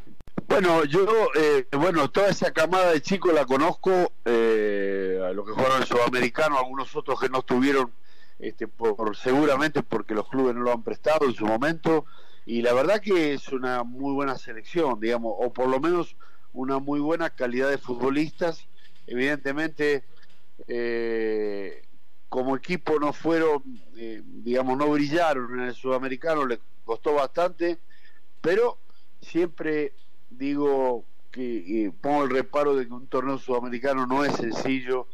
Bueno, 0.47 0.85
yo, 0.85 1.05
eh, 1.35 1.65
bueno, 1.71 2.09
toda 2.09 2.29
esa 2.29 2.51
camada 2.51 2.91
de 2.91 3.01
chicos 3.01 3.33
la 3.33 3.45
conozco, 3.45 4.13
eh, 4.23 5.19
a 5.27 5.33
los 5.33 5.45
que 5.45 5.51
jugaron 5.51 5.81
el 5.81 5.87
sudamericano, 5.87 6.57
algunos 6.57 6.95
otros 6.95 7.19
que 7.19 7.27
no 7.27 7.39
estuvieron, 7.39 7.91
este, 8.39 8.67
por, 8.67 9.15
seguramente 9.15 9.83
porque 9.83 10.13
los 10.13 10.27
clubes 10.29 10.55
no 10.55 10.61
lo 10.61 10.73
han 10.73 10.83
prestado 10.83 11.25
en 11.25 11.33
su 11.33 11.45
momento, 11.45 12.05
y 12.45 12.61
la 12.61 12.73
verdad 12.73 13.01
que 13.01 13.33
es 13.33 13.49
una 13.49 13.83
muy 13.83 14.13
buena 14.13 14.37
selección, 14.37 14.99
digamos, 14.99 15.33
o 15.37 15.51
por 15.51 15.67
lo 15.67 15.79
menos 15.79 16.15
una 16.53 16.79
muy 16.79 16.99
buena 16.99 17.29
calidad 17.29 17.69
de 17.69 17.77
futbolistas. 17.77 18.67
Evidentemente, 19.05 20.03
eh, 20.67 21.83
como 22.29 22.55
equipo 22.55 22.99
no 22.99 23.11
fueron, 23.13 23.63
eh, 23.97 24.21
digamos, 24.23 24.77
no 24.77 24.89
brillaron 24.89 25.59
en 25.59 25.67
el 25.67 25.75
sudamericano, 25.75 26.45
le 26.45 26.59
costó 26.85 27.13
bastante, 27.13 27.79
pero 28.41 28.77
siempre 29.21 29.93
digo 30.29 31.05
que 31.31 31.91
pongo 32.01 32.23
el 32.23 32.29
reparo 32.29 32.75
de 32.75 32.87
que 32.87 32.93
un 32.93 33.07
torneo 33.07 33.37
sudamericano 33.37 34.07
no 34.07 34.23
es 34.23 34.33
sencillo, 34.35 35.07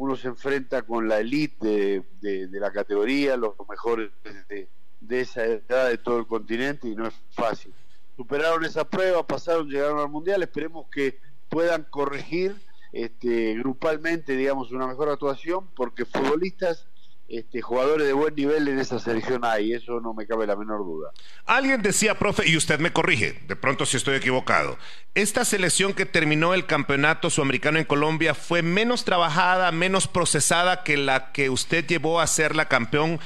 uno 0.00 0.16
se 0.16 0.28
enfrenta 0.28 0.80
con 0.80 1.08
la 1.08 1.18
elite 1.18 2.02
de, 2.22 2.48
la 2.52 2.72
categoría, 2.72 3.36
los 3.36 3.52
mejores 3.68 4.10
de, 4.48 4.66
de 4.98 5.20
esa 5.20 5.44
edad 5.44 5.90
de 5.90 5.98
todo 5.98 6.20
el 6.20 6.26
continente 6.26 6.88
y 6.88 6.94
no 6.94 7.06
es 7.06 7.14
fácil. 7.32 7.74
Superaron 8.16 8.64
esa 8.64 8.88
prueba, 8.88 9.26
pasaron, 9.26 9.68
llegaron 9.68 9.98
al 9.98 10.08
Mundial, 10.08 10.42
esperemos 10.42 10.86
que 10.90 11.18
puedan 11.50 11.82
corregir 11.84 12.56
este, 12.92 13.54
grupalmente, 13.56 14.38
digamos, 14.38 14.72
una 14.72 14.86
mejor 14.86 15.10
actuación, 15.10 15.68
porque 15.76 16.06
futbolistas, 16.06 16.86
este, 17.30 17.62
jugadores 17.62 18.08
de 18.08 18.12
buen 18.12 18.34
nivel 18.34 18.66
en 18.66 18.80
esa 18.80 18.98
selección 18.98 19.44
hay, 19.44 19.72
eso 19.72 20.00
no 20.00 20.12
me 20.14 20.26
cabe 20.26 20.48
la 20.48 20.56
menor 20.56 20.78
duda. 20.78 21.12
Alguien 21.46 21.80
decía, 21.80 22.18
profe, 22.18 22.48
y 22.48 22.56
usted 22.56 22.80
me 22.80 22.92
corrige, 22.92 23.40
de 23.46 23.54
pronto 23.54 23.86
si 23.86 23.96
estoy 23.96 24.16
equivocado, 24.16 24.76
esta 25.14 25.44
selección 25.44 25.94
que 25.94 26.06
terminó 26.06 26.54
el 26.54 26.66
campeonato 26.66 27.30
sudamericano 27.30 27.78
en 27.78 27.84
Colombia 27.84 28.34
fue 28.34 28.62
menos 28.62 29.04
trabajada, 29.04 29.70
menos 29.70 30.08
procesada 30.08 30.82
que 30.82 30.96
la 30.96 31.30
que 31.30 31.50
usted 31.50 31.86
llevó 31.86 32.20
a 32.20 32.26
ser 32.26 32.56
la 32.56 32.66
campeón 32.66 33.20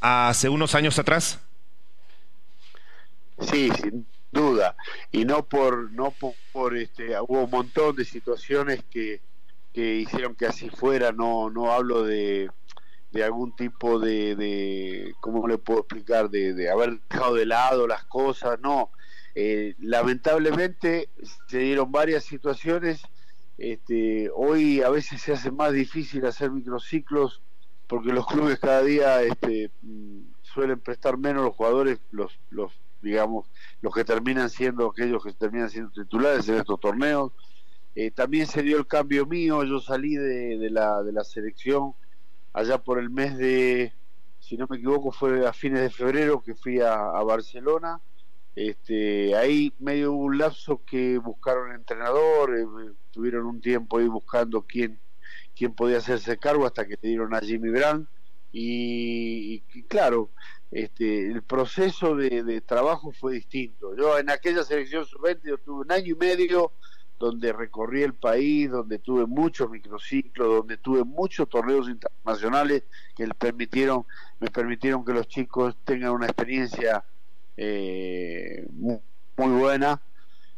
hace 0.00 0.48
unos 0.48 0.76
años 0.76 0.96
atrás. 1.00 1.40
Sí, 3.40 3.70
sí 3.82 3.90
duda 4.30 4.76
y 5.10 5.24
no 5.24 5.42
por 5.42 5.90
no 5.92 6.12
por, 6.52 6.76
este 6.76 7.18
hubo 7.20 7.44
un 7.44 7.50
montón 7.50 7.96
de 7.96 8.04
situaciones 8.04 8.84
que, 8.90 9.22
que 9.72 9.94
hicieron 9.94 10.34
que 10.34 10.46
así 10.46 10.68
fuera 10.68 11.12
no 11.12 11.48
no 11.48 11.72
hablo 11.72 12.02
de, 12.02 12.50
de 13.12 13.24
algún 13.24 13.54
tipo 13.56 13.98
de, 13.98 14.36
de 14.36 15.14
cómo 15.20 15.46
le 15.48 15.58
puedo 15.58 15.80
explicar 15.80 16.30
de, 16.30 16.52
de 16.54 16.70
haber 16.70 17.00
dejado 17.08 17.34
de 17.34 17.46
lado 17.46 17.86
las 17.86 18.04
cosas 18.04 18.58
no 18.60 18.90
eh, 19.34 19.74
lamentablemente 19.78 21.10
se 21.48 21.58
dieron 21.58 21.90
varias 21.90 22.24
situaciones 22.24 23.02
este, 23.56 24.30
hoy 24.34 24.82
a 24.82 24.90
veces 24.90 25.20
se 25.22 25.32
hace 25.32 25.50
más 25.50 25.72
difícil 25.72 26.26
hacer 26.26 26.50
microciclos 26.50 27.42
porque 27.86 28.12
los 28.12 28.26
clubes 28.26 28.58
cada 28.58 28.82
día 28.82 29.22
este, 29.22 29.70
mm, 29.82 30.20
suelen 30.42 30.80
prestar 30.80 31.16
menos 31.16 31.44
los 31.44 31.56
jugadores 31.56 31.98
los, 32.10 32.38
los 32.50 32.72
digamos, 33.02 33.46
los 33.80 33.94
que 33.94 34.04
terminan 34.04 34.50
siendo 34.50 34.88
aquellos 34.88 35.22
que 35.22 35.32
terminan 35.32 35.70
siendo 35.70 35.90
titulares 35.90 36.48
en 36.48 36.56
estos 36.56 36.80
torneos. 36.80 37.32
Eh, 37.94 38.10
también 38.10 38.46
se 38.46 38.62
dio 38.62 38.78
el 38.78 38.86
cambio 38.86 39.26
mío, 39.26 39.64
yo 39.64 39.80
salí 39.80 40.14
de, 40.16 40.68
la, 40.70 41.02
de 41.02 41.12
la 41.12 41.24
selección 41.24 41.94
allá 42.52 42.78
por 42.78 42.98
el 42.98 43.10
mes 43.10 43.36
de, 43.36 43.92
si 44.40 44.56
no 44.56 44.66
me 44.68 44.76
equivoco, 44.76 45.12
fue 45.12 45.46
a 45.46 45.52
fines 45.52 45.80
de 45.80 45.90
febrero 45.90 46.42
que 46.42 46.54
fui 46.54 46.80
a, 46.80 46.96
Barcelona. 47.22 48.00
Este, 48.54 49.36
ahí 49.36 49.72
medio 49.78 50.12
hubo 50.12 50.24
un 50.24 50.38
lapso 50.38 50.82
que 50.84 51.18
buscaron 51.18 51.72
entrenador, 51.72 52.56
eh, 52.58 52.92
tuvieron 53.12 53.46
un 53.46 53.60
tiempo 53.60 53.98
ahí 53.98 54.08
buscando 54.08 54.62
quién, 54.62 54.98
quién 55.54 55.72
podía 55.74 55.98
hacerse 55.98 56.38
cargo 56.38 56.66
hasta 56.66 56.86
que 56.86 56.96
te 56.96 57.08
dieron 57.08 57.34
a 57.34 57.40
Jimmy 57.40 57.70
Brand. 57.70 58.06
y 58.50 59.60
claro, 59.86 60.30
este, 60.70 61.30
el 61.30 61.42
proceso 61.42 62.14
de, 62.14 62.60
trabajo 62.60 63.12
fue 63.12 63.34
distinto. 63.34 63.96
Yo 63.96 64.18
en 64.18 64.30
aquella 64.30 64.62
selección 64.64 65.04
sub-20 65.04 65.60
tuve 65.64 65.80
un 65.80 65.92
año 65.92 66.12
y 66.12 66.14
medio 66.14 66.72
donde 67.18 67.52
recorrí 67.52 68.02
el 68.02 68.14
país, 68.14 68.70
donde 68.70 68.98
tuve 68.98 69.26
muchos 69.26 69.70
microciclos, 69.70 70.48
donde 70.48 70.76
tuve 70.76 71.04
muchos 71.04 71.48
torneos 71.48 71.88
internacionales 71.88 72.84
que 73.16 73.26
permitieron, 73.28 74.04
me 74.40 74.48
permitieron 74.48 75.04
que 75.04 75.12
los 75.12 75.26
chicos 75.28 75.76
tengan 75.84 76.10
una 76.10 76.26
experiencia 76.26 77.04
eh, 77.56 78.66
muy, 78.72 79.00
buena 79.36 80.00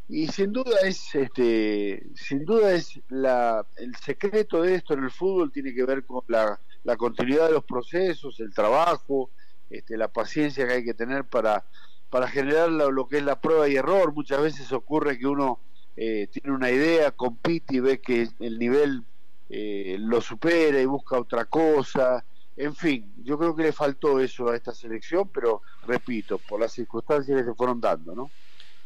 y 0.09 0.27
sin 0.29 0.53
duda 0.53 0.81
es 0.83 1.15
este 1.15 2.03
sin 2.15 2.45
duda 2.45 2.73
es 2.73 2.99
la 3.11 3.65
el 3.77 3.95
secreto 3.97 4.63
de 4.63 4.75
esto 4.75 4.95
en 4.95 5.05
el 5.05 5.11
fútbol 5.11 5.53
tiene 5.53 5.75
que 5.75 5.85
ver 5.85 6.05
con 6.05 6.23
la, 6.29 6.59
la 6.83 6.97
continuidad 6.97 7.47
de 7.47 7.53
los 7.53 7.65
procesos 7.65 8.41
el 8.41 8.53
trabajo 8.55 9.31
este, 9.71 9.97
la 9.97 10.09
paciencia 10.09 10.67
que 10.67 10.73
hay 10.75 10.85
que 10.85 10.95
tener 10.95 11.25
para, 11.25 11.65
para 12.11 12.27
generar 12.29 12.69
lo, 12.71 13.07
que 13.07 13.19
es 13.19 13.23
la 13.23 13.41
prueba 13.41 13.69
y 13.69 13.77
error. 13.77 14.13
Muchas 14.13 14.43
veces 14.43 14.73
ocurre 14.73 15.17
que 15.17 15.29
uno 15.29 15.61
eh, 16.03 16.29
tiene 16.29 16.57
una 16.57 16.71
idea, 16.71 17.11
compite 17.11 17.77
y 17.77 17.81
ve 17.81 18.01
que 18.01 18.27
el 18.41 18.59
nivel 18.59 19.05
eh, 19.51 19.99
lo 19.99 20.23
supera 20.23 20.81
y 20.81 20.87
busca 20.87 21.19
otra 21.19 21.45
cosa. 21.45 22.25
En 22.57 22.75
fin, 22.75 23.13
yo 23.23 23.39
creo 23.39 23.55
que 23.55 23.65
le 23.65 23.73
faltó 23.75 24.19
eso 24.19 24.49
a 24.49 24.57
esta 24.57 24.73
selección, 24.73 25.29
pero 25.29 25.61
repito, 25.87 26.39
por 26.39 26.59
las 26.59 26.73
circunstancias 26.73 27.39
que 27.39 27.45
se 27.45 27.55
fueron 27.55 27.83
dando, 27.83 28.15
¿no? 28.15 28.31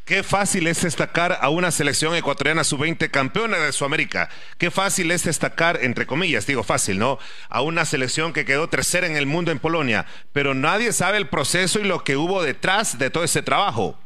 Qué 0.03 0.23
fácil 0.23 0.67
es 0.67 0.81
destacar 0.81 1.37
a 1.39 1.47
una 1.47 1.71
selección 1.71 2.13
ecuatoriana 2.15 2.65
sub-20 2.65 3.09
campeona 3.09 3.59
de 3.59 3.71
Sudamérica. 3.71 4.29
Qué 4.57 4.69
fácil 4.69 5.09
es 5.09 5.23
destacar, 5.23 5.79
entre 5.83 6.05
comillas, 6.05 6.45
digo 6.45 6.63
fácil, 6.63 6.99
¿no? 6.99 7.17
A 7.47 7.61
una 7.61 7.85
selección 7.85 8.33
que 8.33 8.43
quedó 8.43 8.67
tercera 8.67 9.07
en 9.07 9.15
el 9.15 9.25
mundo 9.25 9.51
en 9.51 9.59
Polonia. 9.59 10.05
Pero 10.33 10.53
nadie 10.53 10.91
sabe 10.91 11.17
el 11.17 11.29
proceso 11.29 11.79
y 11.79 11.85
lo 11.85 12.03
que 12.03 12.17
hubo 12.17 12.43
detrás 12.43 12.99
de 12.99 13.09
todo 13.09 13.23
ese 13.23 13.41
trabajo. 13.41 13.97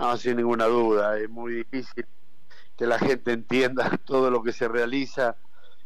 No, 0.00 0.16
sin 0.16 0.38
ninguna 0.38 0.64
duda. 0.64 1.18
Es 1.18 1.28
muy 1.28 1.56
difícil 1.56 2.06
que 2.74 2.86
la 2.86 2.98
gente 2.98 3.32
entienda 3.32 3.90
todo 4.06 4.30
lo 4.30 4.42
que 4.42 4.52
se 4.52 4.66
realiza. 4.66 5.36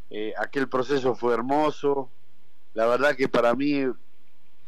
Eh, 0.09 0.33
aquel 0.37 0.69
proceso 0.69 1.15
fue 1.15 1.33
hermoso. 1.33 2.09
La 2.73 2.85
verdad 2.85 3.15
que 3.17 3.27
para 3.27 3.53
mí 3.53 3.83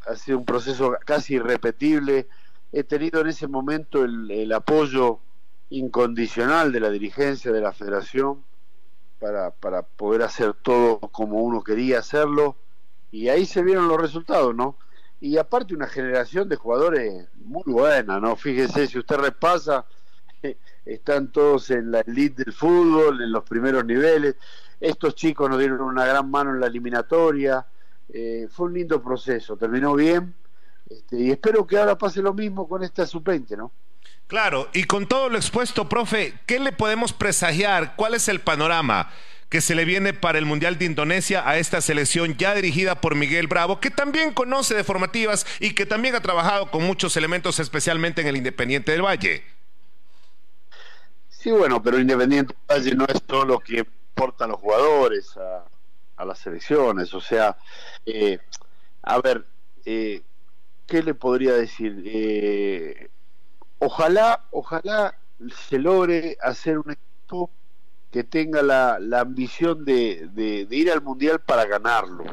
ha 0.05 0.15
sido 0.17 0.39
un 0.39 0.45
proceso 0.45 0.97
casi 1.05 1.36
irrepetible 1.36 2.27
he 2.73 2.83
tenido 2.83 3.21
en 3.21 3.27
ese 3.27 3.47
momento 3.47 4.03
el, 4.03 4.51
apoyo 4.51 5.21
incondicional 5.69 6.73
de 6.73 6.81
la 6.81 6.89
dirigencia 6.89 7.51
de 7.51 7.62
la 7.62 7.71
federación 7.71 8.43
para, 9.19 9.51
para 9.51 9.83
poder 9.83 10.23
hacer 10.23 10.53
todo 10.53 10.99
como 10.99 11.38
uno 11.38 11.63
quería 11.63 11.99
hacerlo 11.99 12.57
y 13.10 13.29
ahí 13.29 13.45
se 13.45 13.63
vieron 13.63 13.88
los 13.88 13.99
resultados, 13.99 14.53
¿no? 14.53 14.77
Y 15.19 15.38
aparte 15.38 15.73
una 15.73 15.88
generación 15.88 16.47
de 16.47 16.56
jugadores 16.56 17.27
muy 17.36 17.63
buena, 17.65 18.19
¿no? 18.19 18.36
Fíjese, 18.36 18.88
si 18.88 18.99
usted 18.99 19.17
repasa, 19.17 19.86
están 20.86 21.32
todos 21.32 21.71
en 21.71 21.91
la 21.91 22.01
elite 22.01 22.43
del 22.43 22.53
fútbol, 22.53 23.21
en 23.21 23.32
los 23.32 23.43
primeros 23.43 23.84
niveles, 23.86 24.36
estos 24.80 25.15
chicos 25.15 25.49
nos 25.49 25.60
dieron 25.60 25.82
una 25.82 26.06
gran 26.06 26.30
mano 26.30 26.51
en 26.51 26.60
la 26.60 26.67
eliminatoria, 26.67 27.65
eh, 28.10 28.47
fue 28.49 28.67
un 28.67 28.73
lindo 28.75 29.01
proceso, 29.01 29.58
terminó 29.58 29.95
bien 29.95 30.36
este, 30.89 31.19
y 31.19 31.32
espero 31.32 31.65
que 31.67 31.77
ahora 31.77 31.97
pase 31.97 32.21
lo 32.21 32.34
mismo 32.34 32.67
con 32.67 32.84
esta 32.84 33.06
sub-20, 33.06 33.58
¿no? 33.58 33.71
Claro, 34.27 34.69
y 34.73 34.84
con 34.84 35.08
todo 35.08 35.30
lo 35.30 35.38
expuesto, 35.38 35.88
profe, 35.88 36.39
¿qué 36.45 36.60
le 36.60 36.71
podemos 36.71 37.13
presagiar? 37.13 37.95
¿Cuál 37.95 38.13
es 38.13 38.27
el 38.27 38.41
panorama 38.41 39.10
que 39.49 39.62
se 39.62 39.75
le 39.75 39.86
viene 39.86 40.13
para 40.13 40.38
el 40.38 40.45
Mundial 40.45 40.77
de 40.77 40.86
Indonesia 40.86 41.47
a 41.47 41.57
esta 41.57 41.81
selección 41.81 42.36
ya 42.38 42.53
dirigida 42.53 42.99
por 42.99 43.15
Miguel 43.15 43.47
Bravo, 43.47 43.79
que 43.79 43.89
también 43.89 44.33
conoce 44.33 44.75
de 44.75 44.83
formativas 44.83 45.45
y 45.60 45.73
que 45.73 45.86
también 45.86 46.15
ha 46.15 46.21
trabajado 46.21 46.69
con 46.69 46.83
muchos 46.83 47.15
elementos, 47.15 47.60
especialmente 47.60 48.21
en 48.21 48.27
el 48.27 48.38
Independiente 48.38 48.91
del 48.91 49.03
Valle? 49.03 49.43
Sí, 51.29 51.51
bueno, 51.51 51.81
pero 51.81 51.99
Independiente 51.99 52.53
del 52.53 52.77
Valle 52.77 52.95
no 52.95 53.05
es 53.05 53.23
todo 53.23 53.45
lo 53.45 53.60
que 53.60 53.77
importan 53.77 54.49
los 54.49 54.60
jugadores 54.60 55.38
a, 55.38 56.25
las 56.25 56.39
selecciones, 56.39 57.13
o 57.13 57.21
sea, 57.21 57.55
eh, 58.05 58.39
a 59.03 59.21
ver, 59.21 59.45
eh, 59.86 60.23
¿qué 60.88 61.03
le 61.03 61.13
podría 61.13 61.53
decir? 61.53 62.01
Eh, 62.05 63.10
ojalá, 63.77 64.43
ojalá 64.49 65.15
se 65.69 65.77
logre 65.77 66.36
hacer 66.41 66.79
un 66.79 66.91
equipo 66.91 67.51
que 68.17 68.23
tenga 68.23 68.63
la, 68.63 68.97
la 68.99 69.19
ambición 69.19 69.86
de, 69.86 70.27
de, 70.34 70.67
ir 70.71 70.91
al 70.91 71.03
mundial 71.03 71.39
para 71.39 71.65
ganarlo. 71.65 72.23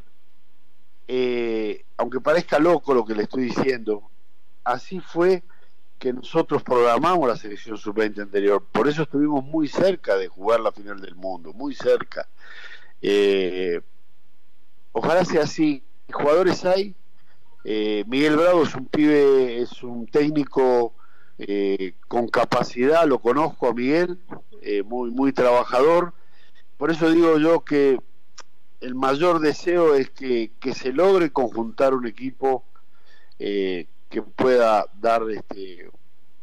Eh, 1.06 1.84
aunque 1.98 2.22
parezca 2.22 2.58
loco 2.58 2.94
lo 2.94 3.04
que 3.04 3.14
le 3.14 3.24
estoy 3.24 3.42
diciendo, 3.42 4.10
así 4.64 5.00
fue 5.00 5.42
que 5.98 6.14
nosotros 6.14 6.62
programamos 6.62 7.28
la 7.28 7.36
selección 7.36 7.76
sub-20 7.76 8.22
anterior. 8.22 8.64
Por 8.72 8.88
eso 8.88 9.02
estuvimos 9.02 9.44
muy 9.44 9.68
cerca 9.68 10.16
de 10.16 10.26
jugar 10.26 10.60
la 10.60 10.72
final 10.72 11.02
del 11.02 11.16
mundo, 11.16 11.52
muy 11.52 11.74
cerca. 11.74 12.26
Eh, 13.02 13.82
ojalá 14.92 15.22
sea 15.26 15.42
así. 15.42 15.82
Jugadores 16.10 16.64
hay. 16.64 16.94
Eh, 17.62 18.04
Miguel 18.06 18.36
Bravo 18.36 18.62
es 18.62 18.74
un 18.74 18.86
pibe, 18.86 19.60
es 19.60 19.82
un 19.82 20.06
técnico 20.06 20.94
eh, 21.38 21.94
con 22.08 22.28
capacidad, 22.28 23.06
lo 23.06 23.18
conozco 23.18 23.68
a 23.68 23.74
Miguel, 23.74 24.18
muy, 24.86 25.10
muy 25.10 25.32
trabajador. 25.32 26.14
Por 26.78 26.90
eso 26.90 27.10
digo 27.10 27.38
yo 27.38 27.64
que 27.64 27.98
el 28.80 28.94
mayor 28.94 29.40
deseo 29.40 29.94
es 29.94 30.10
que, 30.10 30.52
que 30.58 30.72
se 30.74 30.92
logre 30.92 31.30
conjuntar 31.30 31.92
un 31.92 32.06
equipo 32.06 32.64
que 33.36 34.22
pueda 34.36 34.86
dar 35.00 35.22
este, 35.30 35.90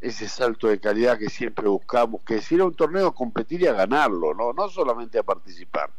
ese 0.01 0.27
salto 0.27 0.67
de 0.67 0.79
calidad 0.79 1.19
que 1.19 1.29
siempre 1.29 1.67
buscamos, 1.69 2.21
que 2.23 2.41
si 2.41 2.55
era 2.55 2.65
un 2.65 2.73
torneo 2.73 3.13
competir 3.13 3.61
y 3.61 3.67
a 3.67 3.73
ganarlo, 3.73 4.33
no, 4.33 4.51
no 4.51 4.67
solamente 4.67 5.19
a 5.19 5.23
participar. 5.23 5.91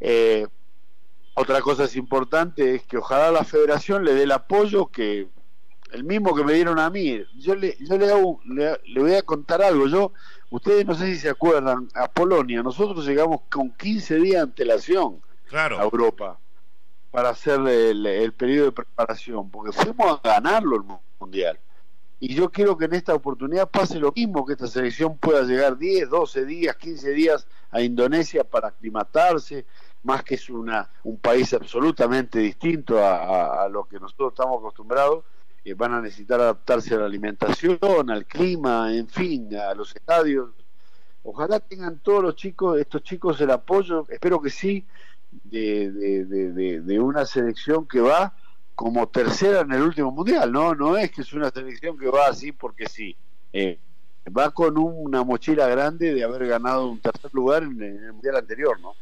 Eh, 0.00 0.46
otra 1.34 1.60
cosa 1.60 1.84
es 1.84 1.96
importante 1.96 2.74
es 2.74 2.82
que 2.84 2.96
ojalá 2.96 3.30
la 3.30 3.44
federación 3.44 4.04
le 4.04 4.14
dé 4.14 4.22
el 4.22 4.32
apoyo 4.32 4.86
que 4.86 5.28
el 5.92 6.04
mismo 6.04 6.34
que 6.34 6.44
me 6.44 6.54
dieron 6.54 6.78
a 6.78 6.90
mí. 6.90 7.22
Yo 7.38 7.54
le, 7.54 7.76
yo 7.80 7.98
le, 7.98 8.10
hago, 8.10 8.40
le, 8.44 8.78
voy 9.00 9.14
a 9.14 9.22
contar 9.22 9.62
algo. 9.62 9.86
Yo, 9.86 10.12
ustedes 10.50 10.86
no 10.86 10.94
sé 10.94 11.06
si 11.06 11.16
se 11.16 11.30
acuerdan, 11.30 11.88
a 11.94 12.10
Polonia, 12.10 12.62
nosotros 12.62 13.06
llegamos 13.06 13.42
con 13.50 13.70
15 13.70 14.16
días 14.16 14.34
de 14.34 14.40
antelación 14.40 15.20
claro. 15.48 15.78
a 15.78 15.84
Europa 15.84 16.38
para 17.10 17.30
hacer 17.30 17.60
el, 17.60 18.06
el 18.06 18.32
periodo 18.32 18.66
de 18.66 18.72
preparación, 18.72 19.50
porque 19.50 19.72
fuimos 19.72 20.20
a 20.22 20.28
ganarlo 20.28 20.76
el 20.76 20.82
mundial. 21.18 21.58
Y 22.22 22.34
yo 22.34 22.50
quiero 22.50 22.76
que 22.76 22.84
en 22.84 22.92
esta 22.92 23.14
oportunidad 23.14 23.70
pase 23.70 23.98
lo 23.98 24.12
mismo, 24.12 24.44
que 24.44 24.52
esta 24.52 24.66
selección 24.66 25.16
pueda 25.16 25.42
llegar 25.42 25.78
10, 25.78 26.10
12 26.10 26.44
días, 26.44 26.76
15 26.76 27.10
días 27.12 27.46
a 27.70 27.80
Indonesia 27.80 28.44
para 28.44 28.68
aclimatarse, 28.68 29.64
más 30.02 30.22
que 30.22 30.34
es 30.34 30.50
una, 30.50 30.90
un 31.02 31.16
país 31.16 31.54
absolutamente 31.54 32.38
distinto 32.38 33.02
a, 33.02 33.66
lo 33.70 33.84
que 33.84 33.98
nosotros 33.98 34.32
estamos 34.32 34.58
acostumbrados, 34.58 35.24
eh, 35.64 35.74
van 35.74 35.94
a 35.94 36.00
necesitar 36.00 36.40
adaptarse 36.40 36.94
a 36.94 36.98
la 36.98 37.06
alimentación, 37.06 38.10
al 38.10 38.26
clima, 38.26 38.94
en 38.94 39.08
fin, 39.08 39.54
a 39.56 39.74
los 39.74 39.94
estadios. 39.94 40.50
Ojalá 41.22 41.60
tengan 41.60 41.98
todos 41.98 42.22
los 42.22 42.36
chicos, 42.36 42.78
estos 42.78 43.02
chicos 43.02 43.40
el 43.40 43.50
apoyo, 43.50 44.06
espero 44.08 44.40
que 44.40 44.50
sí, 44.50 44.86
de, 45.30 45.90
de, 45.90 46.80
de 46.80 47.00
una 47.00 47.24
selección 47.26 47.86
que 47.86 48.00
va 48.00 48.34
como 48.74 49.06
tercera 49.08 49.60
en 49.60 49.72
el 49.72 49.82
último 49.82 50.10
mundial, 50.10 50.50
¿no? 50.50 50.74
No 50.74 50.96
es 50.96 51.10
que 51.10 51.20
es 51.20 51.32
una 51.34 51.50
selección 51.50 51.98
que 51.98 52.08
va 52.08 52.28
así 52.28 52.50
porque 52.50 52.88
sí. 52.88 53.14
Eh, 53.52 53.78
va 54.36 54.50
con 54.50 54.78
una 54.78 55.22
mochila 55.22 55.66
grande 55.66 56.14
de 56.14 56.24
haber 56.24 56.46
ganado 56.46 56.88
un 56.88 56.98
tercer 56.98 57.30
lugar 57.34 57.62
en 57.62 57.82
el 57.82 58.12
mundial 58.14 58.36
anterior, 58.36 58.80
¿no? 58.80 58.94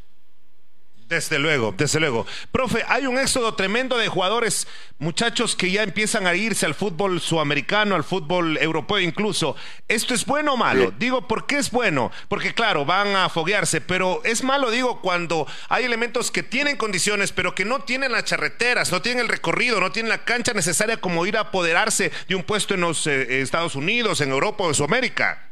Desde 1.08 1.38
luego, 1.38 1.72
desde 1.74 2.00
luego. 2.00 2.26
Profe, 2.52 2.84
hay 2.86 3.06
un 3.06 3.18
éxodo 3.18 3.54
tremendo 3.54 3.96
de 3.96 4.08
jugadores, 4.08 4.68
muchachos 4.98 5.56
que 5.56 5.70
ya 5.70 5.82
empiezan 5.82 6.26
a 6.26 6.34
irse 6.34 6.66
al 6.66 6.74
fútbol 6.74 7.22
sudamericano, 7.22 7.94
al 7.94 8.04
fútbol 8.04 8.58
europeo 8.58 9.00
incluso. 9.00 9.56
¿Esto 9.88 10.12
es 10.12 10.26
bueno 10.26 10.52
o 10.52 10.56
malo? 10.58 10.92
Digo, 10.98 11.26
¿por 11.26 11.46
qué 11.46 11.56
es 11.56 11.70
bueno? 11.70 12.12
Porque 12.28 12.52
claro, 12.52 12.84
van 12.84 13.16
a 13.16 13.30
foguearse, 13.30 13.80
pero 13.80 14.20
es 14.22 14.42
malo, 14.42 14.70
digo, 14.70 15.00
cuando 15.00 15.46
hay 15.70 15.86
elementos 15.86 16.30
que 16.30 16.42
tienen 16.42 16.76
condiciones, 16.76 17.32
pero 17.32 17.54
que 17.54 17.64
no 17.64 17.80
tienen 17.80 18.12
las 18.12 18.24
charreteras, 18.24 18.92
no 18.92 19.00
tienen 19.00 19.22
el 19.22 19.28
recorrido, 19.28 19.80
no 19.80 19.92
tienen 19.92 20.10
la 20.10 20.26
cancha 20.26 20.52
necesaria 20.52 20.98
como 20.98 21.24
ir 21.24 21.38
a 21.38 21.40
apoderarse 21.40 22.12
de 22.28 22.34
un 22.34 22.42
puesto 22.42 22.74
en 22.74 22.82
los 22.82 23.06
eh, 23.06 23.40
Estados 23.40 23.76
Unidos, 23.76 24.20
en 24.20 24.30
Europa 24.30 24.64
o 24.64 24.68
en 24.68 24.74
Sudamérica. 24.74 25.48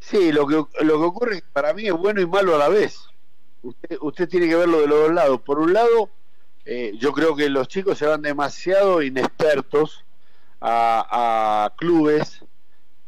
Sí, 0.00 0.32
lo 0.32 0.46
que, 0.46 0.54
lo 0.54 0.98
que 0.98 1.04
ocurre 1.04 1.44
para 1.52 1.74
mí 1.74 1.86
es 1.86 1.92
bueno 1.92 2.22
y 2.22 2.26
malo 2.26 2.54
a 2.54 2.58
la 2.58 2.68
vez 2.68 3.07
usted, 3.62 3.98
usted 4.00 4.28
tiene 4.28 4.48
que 4.48 4.56
verlo 4.56 4.80
de 4.80 4.86
los 4.86 5.00
dos 5.00 5.14
lados. 5.14 5.40
Por 5.42 5.58
un 5.58 5.72
lado, 5.72 6.10
eh, 6.64 6.92
yo 6.98 7.12
creo 7.12 7.34
que 7.34 7.48
los 7.48 7.68
chicos 7.68 7.98
se 7.98 8.06
van 8.06 8.22
demasiado 8.22 9.02
inexpertos 9.02 10.04
a, 10.60 11.72
clubes 11.76 12.44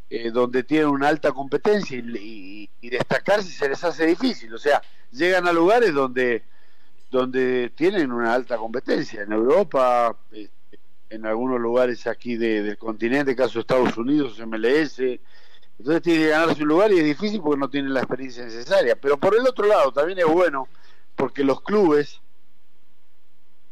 eh, 0.08 0.30
donde 0.30 0.62
tienen 0.62 0.88
una 0.88 1.08
alta 1.08 1.32
competencia 1.32 1.98
y, 1.98 2.70
destacarse 2.80 3.50
se 3.50 3.68
les 3.68 3.84
hace 3.84 4.06
difícil. 4.06 4.54
O 4.54 4.58
sea, 4.58 4.82
llegan 5.12 5.46
a 5.46 5.52
lugares 5.52 5.92
donde, 5.92 6.42
donde 7.10 7.70
tienen 7.76 8.10
una 8.12 8.32
alta 8.32 8.56
competencia. 8.56 9.22
En 9.22 9.32
Europa, 9.32 10.16
este, 10.32 10.78
en 11.10 11.26
algunos 11.26 11.60
lugares 11.60 12.06
aquí 12.06 12.36
del 12.36 12.78
continente, 12.78 13.36
caso 13.36 13.54
de 13.54 13.60
Estados 13.60 13.96
Unidos, 13.98 14.40
MLS, 14.46 15.02
entonces 15.80 16.02
tiene 16.02 16.24
que 16.24 16.28
ganarse 16.28 16.62
un 16.62 16.68
lugar 16.68 16.92
y 16.92 16.98
es 16.98 17.04
difícil 17.06 17.40
porque 17.40 17.58
no 17.58 17.70
tiene 17.70 17.88
la 17.88 18.00
experiencia 18.00 18.44
necesaria. 18.44 18.96
Pero 18.96 19.18
por 19.18 19.34
el 19.34 19.46
otro 19.46 19.66
lado 19.66 19.90
también 19.90 20.18
es 20.18 20.26
bueno 20.26 20.68
porque 21.16 21.42
los 21.42 21.62
clubes 21.62 22.20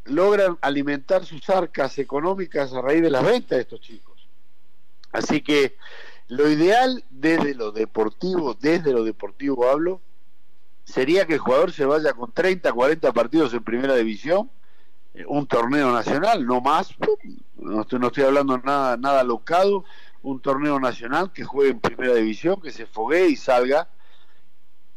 logran 0.07 0.57
alimentar 0.63 1.27
sus 1.27 1.51
arcas 1.51 1.99
económicas 1.99 2.73
a 2.73 2.81
raíz 2.81 3.03
de 3.03 3.11
las 3.11 3.23
ventas 3.23 3.51
de 3.51 3.61
estos 3.61 3.83
chicos. 3.83 4.27
Así 5.13 5.43
que 5.43 5.77
lo 6.29 6.49
ideal 6.49 7.05
desde 7.11 7.55
lo 7.55 7.73
deportivo, 7.73 8.55
desde 8.55 8.95
lo 8.95 9.05
deportivo 9.05 9.69
hablo, 9.69 10.01
sería 10.85 11.27
que 11.27 11.35
el 11.35 11.41
jugador 11.41 11.73
se 11.73 11.85
vaya 11.85 12.15
con 12.15 12.33
30, 12.33 12.73
40 12.73 13.13
partidos 13.13 13.53
en 13.53 13.63
primera 13.63 13.95
división, 13.95 14.51
eh, 15.13 15.27
un 15.29 15.47
torneo 15.47 15.93
nacional, 15.93 16.47
no 16.47 16.63
más, 16.63 16.95
no 17.59 17.83
estoy, 17.83 17.99
no 17.99 18.07
estoy 18.07 18.25
hablando 18.25 18.57
nada, 18.57 18.97
nada 18.97 19.23
locado, 19.25 19.85
un 20.23 20.41
torneo 20.41 20.81
nacional 20.81 21.33
que 21.33 21.45
juegue 21.45 21.71
en 21.71 21.81
primera 21.81 22.15
división, 22.15 22.61
que 22.61 22.71
se 22.71 22.87
fogue 22.87 23.29
y 23.29 23.37
salga, 23.37 23.89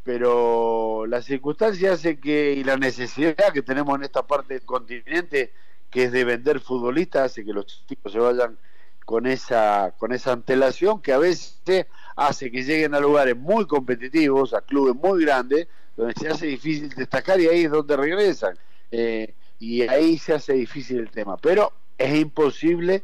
pero 0.04 1.06
la 1.08 1.22
circunstancia 1.22 1.94
hace 1.94 2.20
que, 2.20 2.54
y 2.54 2.64
la 2.64 2.78
necesidad 2.78 3.54
que 3.54 3.62
tenemos 3.62 3.96
en 3.96 4.04
esta 4.04 4.26
parte 4.26 4.56
del 4.56 4.64
continente, 4.64 5.54
que 5.90 6.06
es 6.06 6.12
de 6.12 6.24
vender 6.24 6.60
futbolistas, 6.60 7.32
hace 7.32 7.46
que 7.46 7.54
los 7.54 7.86
chicos 7.86 8.12
se 8.12 8.20
vayan 8.20 8.58
con 9.06 9.28
esa, 9.28 9.94
con 9.98 10.14
esa 10.14 10.32
antelación 10.32 11.02
que 11.02 11.14
a 11.14 11.18
veces 11.18 11.86
hace 12.16 12.52
que 12.52 12.64
lleguen 12.64 12.96
a 12.96 13.00
lugares 13.00 13.38
muy 13.38 13.68
competitivos, 13.68 14.54
a 14.54 14.62
clubes 14.62 14.96
muy 14.96 15.24
grandes, 15.24 15.68
donde 15.96 16.14
se 16.14 16.30
hace 16.30 16.48
difícil 16.48 16.90
destacar 16.90 17.40
y 17.40 17.48
ahí 17.48 17.66
es 17.66 17.72
donde 17.72 17.98
regresan. 17.98 18.58
Eh, 18.92 19.34
y 19.60 19.82
ahí 19.84 20.18
se 20.18 20.34
hace 20.34 20.54
difícil 20.54 21.00
el 21.00 21.12
tema. 21.12 21.38
Pero 21.38 21.72
es 21.98 22.18
imposible 22.18 23.04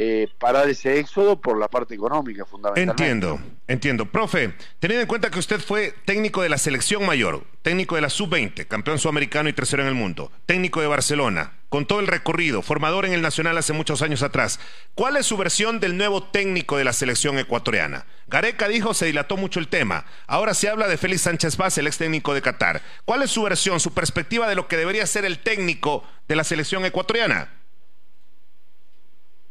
eh, 0.00 0.28
parar 0.38 0.68
ese 0.68 1.00
éxodo 1.00 1.40
por 1.40 1.58
la 1.58 1.66
parte 1.66 1.96
económica, 1.96 2.44
fundamentalmente. 2.44 3.02
Entiendo, 3.02 3.40
entiendo. 3.66 4.06
Profe, 4.06 4.54
teniendo 4.78 5.02
en 5.02 5.08
cuenta 5.08 5.28
que 5.28 5.40
usted 5.40 5.58
fue 5.58 5.92
técnico 6.04 6.40
de 6.40 6.48
la 6.48 6.56
selección 6.56 7.04
mayor, 7.04 7.42
técnico 7.62 7.96
de 7.96 8.02
la 8.02 8.08
sub-20, 8.08 8.68
campeón 8.68 9.00
sudamericano 9.00 9.48
y 9.48 9.54
tercero 9.54 9.82
en 9.82 9.88
el 9.88 9.96
mundo, 9.96 10.30
técnico 10.46 10.80
de 10.80 10.86
Barcelona, 10.86 11.54
con 11.68 11.84
todo 11.84 11.98
el 11.98 12.06
recorrido, 12.06 12.62
formador 12.62 13.06
en 13.06 13.12
el 13.12 13.22
Nacional 13.22 13.58
hace 13.58 13.72
muchos 13.72 14.00
años 14.00 14.22
atrás, 14.22 14.60
¿cuál 14.94 15.16
es 15.16 15.26
su 15.26 15.36
versión 15.36 15.80
del 15.80 15.96
nuevo 15.96 16.22
técnico 16.22 16.76
de 16.76 16.84
la 16.84 16.92
selección 16.92 17.36
ecuatoriana? 17.36 18.06
Gareca 18.28 18.68
dijo 18.68 18.94
se 18.94 19.06
dilató 19.06 19.36
mucho 19.36 19.58
el 19.58 19.66
tema. 19.66 20.04
Ahora 20.28 20.54
se 20.54 20.68
habla 20.68 20.86
de 20.86 20.96
Félix 20.96 21.22
Sánchez 21.22 21.56
Vaz, 21.56 21.76
el 21.76 21.88
ex 21.88 21.98
técnico 21.98 22.34
de 22.34 22.42
Qatar. 22.42 22.82
¿Cuál 23.04 23.24
es 23.24 23.32
su 23.32 23.42
versión, 23.42 23.80
su 23.80 23.92
perspectiva 23.92 24.48
de 24.48 24.54
lo 24.54 24.68
que 24.68 24.76
debería 24.76 25.04
ser 25.08 25.24
el 25.24 25.40
técnico 25.40 26.04
de 26.28 26.36
la 26.36 26.44
selección 26.44 26.84
ecuatoriana? 26.84 27.57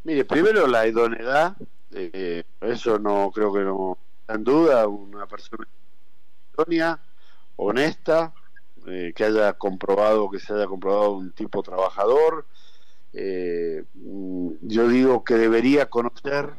Mire, 0.08 0.24
primero 0.24 0.65
la 0.67 0.88
idoneidad, 0.88 1.58
eh, 1.91 2.41
eso 2.62 2.98
no 2.98 3.30
creo 3.30 3.52
que 3.52 3.60
no 3.60 3.98
está 4.22 4.36
en 4.36 4.43
duda, 4.46 4.88
una 4.88 5.28
persona 5.28 5.67
idónea, 6.54 7.04
honesta, 7.58 8.34
eh, 8.86 9.12
que 9.13 9.26
haya 9.26 9.52
comprobado, 9.52 10.30
que 10.30 10.39
se 10.39 10.54
haya 10.54 10.65
comprobado 10.65 11.12
un 11.12 11.34
tipo 11.34 11.62
trabajador. 11.62 12.48
Eh, 13.12 13.84
yo 14.62 14.88
digo 14.88 15.26
que 15.26 15.34
debería 15.34 15.89
conocer, 15.89 16.56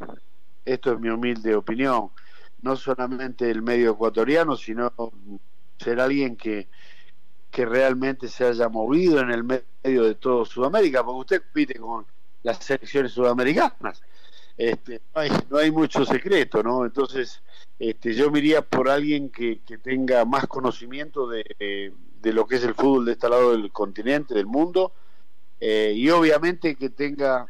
esto 0.67 0.93
es 0.93 1.01
mi 1.01 1.09
humilde 1.09 1.57
opinión, 1.57 2.11
no 2.61 2.77
solamente 2.77 3.51
el 3.51 3.63
medio 3.63 3.93
ecuatoriano, 3.93 4.57
sino 4.57 4.93
ser 5.79 6.01
alguien 6.01 6.37
que, 6.37 6.69
que 7.51 7.65
realmente 7.65 8.29
se 8.29 8.45
haya 8.45 8.69
movido 8.69 9.21
en 9.21 9.31
el 9.31 9.43
medio 9.43 10.05
de 10.05 10.17
todo 10.17 10.45
Sudamérica, 10.45 11.03
porque 11.03 11.21
usted 11.21 11.43
compite 11.45 11.79
con 11.79 12.05
las 12.43 12.59
selecciones 12.65 13.13
sudamericanas. 13.13 14.03
Este, 14.57 15.01
no, 15.15 15.21
hay, 15.21 15.31
no 15.51 15.59
hay 15.59 15.71
mucho 15.71 16.05
secreto, 16.05 16.63
¿no? 16.63 16.85
Entonces, 16.85 17.41
este, 17.79 18.13
yo 18.15 18.31
me 18.31 18.41
iría 18.41 18.63
por 18.63 18.89
alguien 18.89 19.31
que, 19.31 19.61
que 19.61 19.79
tenga 19.79 20.25
más 20.25 20.47
conocimiento 20.49 21.29
de, 21.29 21.45
de, 22.21 22.33
lo 22.33 22.47
que 22.47 22.57
es 22.57 22.65
el 22.65 22.75
fútbol 22.75 23.05
de 23.05 23.13
este 23.13 23.29
lado 23.29 23.53
del 23.53 23.71
continente, 23.71 24.35
del 24.35 24.47
mundo, 24.47 24.93
eh, 25.61 25.93
y 25.95 26.11
obviamente 26.11 26.75
que 26.75 26.91
tenga 26.91 27.47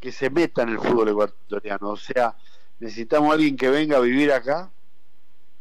que 0.00 0.10
se 0.10 0.30
meta 0.30 0.62
en 0.62 0.70
el 0.70 0.80
fútbol 0.80 1.10
ecuatoriano. 1.10 1.90
O 1.90 1.96
sea, 1.96 2.34
necesitamos 2.80 3.32
alguien 3.32 3.56
que 3.56 3.70
venga 3.70 3.98
a 3.98 4.00
vivir 4.00 4.32
acá 4.32 4.72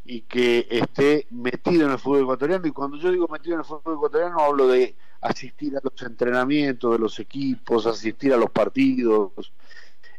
y 0.03 0.21
que 0.21 0.67
esté 0.71 1.27
metido 1.29 1.85
en 1.85 1.91
el 1.91 1.99
fútbol 1.99 2.23
ecuatoriano. 2.23 2.65
Y 2.65 2.71
cuando 2.71 2.97
yo 2.97 3.11
digo 3.11 3.27
metido 3.27 3.53
en 3.53 3.59
el 3.59 3.65
fútbol 3.65 3.93
ecuatoriano, 3.97 4.39
hablo 4.39 4.67
de 4.67 4.95
asistir 5.21 5.77
a 5.77 5.81
los 5.83 6.01
entrenamientos 6.01 6.91
de 6.91 6.99
los 6.99 7.19
equipos, 7.19 7.85
asistir 7.85 8.33
a 8.33 8.37
los 8.37 8.49
partidos, 8.49 9.53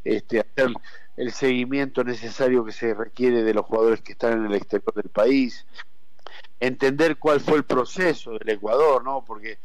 este, 0.05 0.41
hacer 0.41 0.73
el 1.17 1.33
seguimiento 1.33 2.05
necesario 2.05 2.65
que 2.65 2.73
se 2.73 2.95
requiere 2.95 3.43
de 3.43 3.55
los 3.55 3.67
jugadores 3.67 4.01
que 4.01 4.13
están 4.13 4.33
en 4.39 4.47
el 4.47 4.55
exterior 4.55 4.95
del 4.95 5.11
país, 5.11 5.67
entender 6.61 7.19
cuál 7.19 7.41
fue 7.41 7.59
el 7.59 7.65
proceso 7.65 8.39
del 8.39 8.49
Ecuador, 8.49 9.05
¿no? 9.05 9.25
Porque 9.25 9.59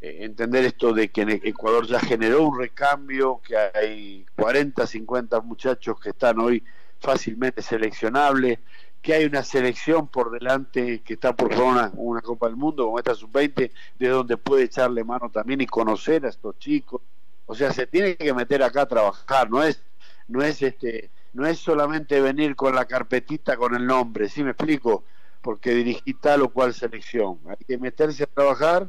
eh, 0.00 0.18
entender 0.20 0.64
esto 0.64 0.92
de 0.92 1.08
que 1.08 1.22
en 1.22 1.30
Ecuador 1.30 1.86
ya 1.86 1.98
generó 1.98 2.42
un 2.42 2.58
recambio, 2.58 3.40
que 3.46 3.56
hay 3.56 4.24
40, 4.36 4.86
50 4.86 5.40
muchachos 5.40 5.98
que 6.00 6.10
están 6.10 6.38
hoy 6.38 6.62
fácilmente 7.00 7.60
seleccionables, 7.60 8.60
que 9.04 9.12
hay 9.12 9.26
una 9.26 9.44
selección 9.44 10.08
por 10.08 10.30
delante 10.30 11.02
que 11.02 11.12
está 11.12 11.36
por 11.36 11.52
una, 11.52 11.92
una 11.94 12.22
Copa 12.22 12.46
del 12.46 12.56
Mundo 12.56 12.86
como 12.86 12.98
esta 12.98 13.14
sub-20, 13.14 13.70
de 13.98 14.08
donde 14.08 14.38
puede 14.38 14.64
echarle 14.64 15.04
mano 15.04 15.30
también 15.30 15.60
y 15.60 15.66
conocer 15.66 16.24
a 16.24 16.30
estos 16.30 16.58
chicos. 16.58 17.02
O 17.44 17.54
sea, 17.54 17.70
se 17.70 17.86
tiene 17.86 18.16
que 18.16 18.32
meter 18.32 18.62
acá 18.62 18.82
a 18.82 18.88
trabajar, 18.88 19.50
no 19.50 19.62
es 19.62 19.82
no 20.26 20.42
es 20.42 20.62
este 20.62 21.10
no 21.34 21.46
es 21.46 21.58
solamente 21.58 22.18
venir 22.22 22.56
con 22.56 22.74
la 22.74 22.86
carpetita 22.86 23.58
con 23.58 23.74
el 23.74 23.86
nombre, 23.86 24.26
¿sí 24.30 24.42
me 24.42 24.52
explico? 24.52 25.04
Porque 25.42 25.74
dirigí 25.74 26.14
tal 26.14 26.40
o 26.40 26.48
cual 26.48 26.72
selección. 26.72 27.40
Hay 27.46 27.62
que 27.66 27.76
meterse 27.76 28.22
a 28.22 28.26
trabajar 28.26 28.88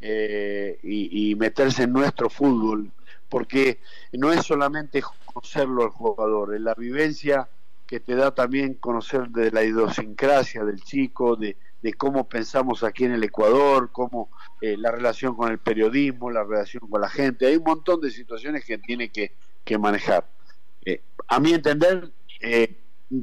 eh, 0.00 0.80
y, 0.82 1.30
y, 1.30 1.36
meterse 1.36 1.84
en 1.84 1.92
nuestro 1.92 2.28
fútbol, 2.28 2.90
porque 3.28 3.78
no 4.10 4.32
es 4.32 4.44
solamente 4.44 5.00
conocerlo 5.24 5.84
al 5.84 5.90
jugador, 5.90 6.52
es 6.52 6.60
la 6.62 6.74
vivencia 6.74 7.48
que 7.92 8.00
te 8.00 8.14
da 8.14 8.34
también 8.34 8.72
conocer 8.72 9.28
de 9.28 9.50
la 9.50 9.62
idiosincrasia 9.62 10.64
del 10.64 10.82
chico, 10.82 11.36
de, 11.36 11.58
cómo 11.98 12.26
pensamos 12.26 12.82
aquí 12.84 13.04
en 13.04 13.12
el 13.12 13.22
Ecuador, 13.22 13.90
cómo 13.92 14.30
eh, 14.62 14.78
la 14.78 14.90
relación 14.90 15.36
con 15.36 15.52
el 15.52 15.58
periodismo, 15.58 16.30
la 16.30 16.42
relación 16.42 16.88
con 16.88 17.02
la 17.02 17.10
gente. 17.10 17.44
Hay 17.44 17.56
un 17.56 17.64
montón 17.64 18.00
de 18.00 18.10
situaciones 18.10 18.64
que 18.64 18.78
tiene 18.78 19.10
que, 19.10 19.32
manejar. 19.78 20.26
Eh, 20.86 21.02
a 21.28 21.38
mi 21.38 21.52
entender, 21.52 22.10
eh, 22.40 22.78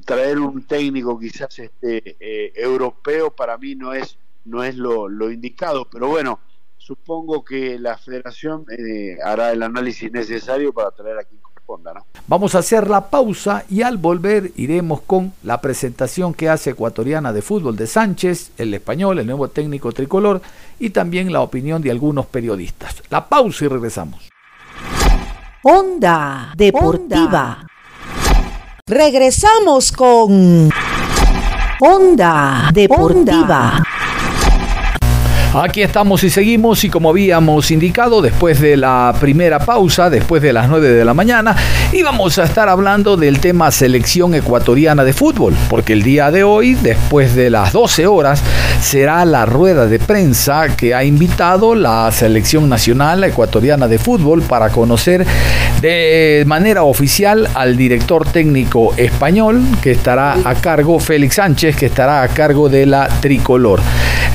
traer 0.06 0.38
un 0.38 0.62
técnico 0.68 1.18
quizás 1.18 1.58
este 1.58 2.16
europeo 2.64 3.36
para 3.36 3.58
mí 3.58 3.74
no 3.74 3.92
es 3.92 4.20
no 4.46 4.64
es 4.64 4.76
lo, 4.76 5.10
lo 5.10 5.32
indicado, 5.32 5.90
pero 5.90 6.10
bueno, 6.10 6.42
supongo 6.78 7.44
que 7.44 7.80
la 7.80 7.98
federación 7.98 8.68
hará 9.24 9.52
el 9.52 9.64
análisis 9.64 10.12
necesario 10.12 10.72
para 10.74 10.92
traer 10.92 11.18
a 11.18 11.24
quien 11.24 11.39
corresponda. 11.70 11.94
¿no? 11.94 12.06
Vamos 12.28 12.56
a 12.56 12.60
hacer 12.60 12.90
la 12.90 13.10
pausa 13.10 13.64
y 13.70 13.82
al 13.82 13.98
volver 13.98 14.52
iremos 14.56 15.02
con 15.02 15.34
la 15.44 15.62
presentación 15.62 16.34
que 16.34 16.50
hace 16.50 16.72
ecuatoriana 16.72 17.34
de 17.34 17.42
fútbol 17.42 17.76
de 17.76 17.88
Sánchez, 17.88 18.52
el 18.58 18.74
español, 18.74 19.20
el 19.20 19.26
nuevo 19.26 19.48
técnico 19.50 19.92
tricolor 19.92 20.42
y 20.80 20.90
también 20.92 21.32
la 21.32 21.42
opinión 21.42 21.82
de 21.82 21.92
algunos 21.92 22.26
periodistas. 22.26 23.04
La 23.10 23.28
pausa 23.28 23.66
y 23.66 23.68
regresamos. 23.68 24.30
Onda 25.64 26.54
Deportiva. 26.56 27.66
Regresamos 28.86 29.92
con 29.92 30.70
Onda 31.82 32.70
Deportiva. 32.74 33.84
Aquí 35.52 35.82
estamos 35.82 36.24
y 36.24 36.30
seguimos 36.30 36.84
y 36.84 36.92
como 36.92 37.10
habíamos 37.10 37.72
indicado 37.72 38.22
después 38.22 38.62
de 38.62 38.78
la 38.78 39.16
primera 39.20 39.58
pausa, 39.58 40.12
después 40.12 40.44
de 40.44 40.54
las 40.54 40.70
9 40.70 40.90
de 40.90 41.04
la 41.04 41.16
mañana, 41.16 41.56
íbamos 41.92 42.38
a 42.38 42.44
estar 42.44 42.70
hablando 42.70 43.18
del 43.18 43.40
tema 43.40 43.72
selección 43.72 44.36
ecuatoriana 44.36 45.04
de 45.04 45.12
fútbol, 45.12 45.56
porque 45.68 45.94
el 45.94 46.04
día 46.04 46.30
de 46.30 46.44
hoy, 46.44 46.76
después 46.76 47.34
de 47.34 47.50
las 47.50 47.74
12 47.74 48.06
horas, 48.06 48.44
será 48.80 49.26
la 49.26 49.48
rueda 49.48 49.88
de 49.88 49.98
prensa 49.98 50.76
que 50.78 50.94
ha 50.94 51.04
invitado 51.04 51.74
la 51.74 52.12
selección 52.12 52.70
nacional 52.70 53.24
ecuatoriana 53.24 53.88
de 53.88 53.98
fútbol 53.98 54.44
para 54.44 54.70
conocer 54.70 55.26
de 55.82 56.44
manera 56.46 56.84
oficial 56.84 57.50
al 57.56 57.76
director 57.76 58.24
técnico 58.32 58.94
español 58.98 59.64
que 59.82 59.94
estará 59.94 60.38
a 60.46 60.54
cargo, 60.54 61.00
Félix 61.00 61.36
Sánchez, 61.36 61.76
que 61.76 61.88
estará 61.88 62.22
a 62.22 62.28
cargo 62.28 62.70
de 62.70 62.86
la 62.86 63.08
tricolor. 63.20 63.82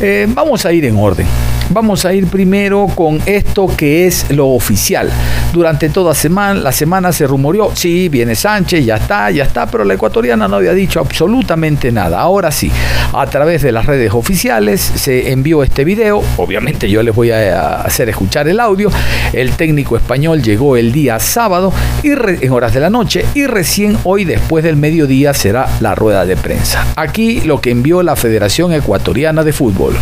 Eh, 0.01 0.27
vamos 0.29 0.67
a 0.67 0.73
ir 0.73 0.85
en 0.87 0.97
orden. 1.05 1.27
Vamos 1.71 2.05
a 2.05 2.13
ir 2.13 2.27
primero 2.27 2.89
con 2.95 3.21
esto 3.25 3.67
que 3.75 4.07
es 4.07 4.31
lo 4.31 4.49
oficial. 4.49 5.11
Durante 5.53 5.89
toda 5.89 6.15
semana, 6.15 6.61
la 6.61 6.73
semana 6.73 7.13
se 7.13 7.27
rumoreó, 7.27 7.71
sí, 7.75 8.09
viene 8.09 8.35
Sánchez, 8.35 8.85
ya 8.85 8.97
está, 8.97 9.31
ya 9.31 9.45
está, 9.45 9.67
pero 9.67 9.85
la 9.85 9.95
ecuatoriana 9.95 10.47
no 10.47 10.57
había 10.57 10.73
dicho 10.73 11.01
absolutamente 11.01 11.91
nada. 11.91 12.21
Ahora 12.21 12.51
sí, 12.51 12.71
a 13.13 13.27
través 13.27 13.63
de 13.63 13.73
las 13.73 13.87
redes 13.87 14.13
oficiales 14.13 14.81
se 14.81 15.33
envió 15.33 15.63
este 15.63 15.85
video. 15.85 16.23
Obviamente 16.37 16.91
yo 16.91 17.03
les 17.03 17.15
voy 17.15 17.31
a 17.31 17.81
hacer 17.81 18.09
escuchar 18.09 18.47
el 18.49 18.61
audio. 18.61 18.91
El 19.33 19.53
técnico 19.53 19.97
español 19.97 20.43
llegó 20.43 20.77
el 20.77 20.93
día 20.93 21.19
sábado 21.19 21.73
y 22.03 22.11
en 22.11 22.53
horas 22.53 22.75
de 22.75 22.81
la 22.81 22.91
noche 22.91 23.25
y 23.35 23.47
recién 23.47 23.97
hoy 24.05 24.25
después 24.25 24.65
del 24.65 24.77
mediodía 24.77 25.33
será 25.33 25.69
la 25.81 25.95
rueda 25.95 26.27
de 26.27 26.37
prensa. 26.37 26.87
Aquí 26.97 27.41
lo 27.41 27.61
que 27.61 27.71
envió 27.71 28.03
la 28.03 28.17
Federación 28.17 28.73
Ecuatoriana 28.73 29.45
de 29.45 29.53
Fútbol. 29.53 29.97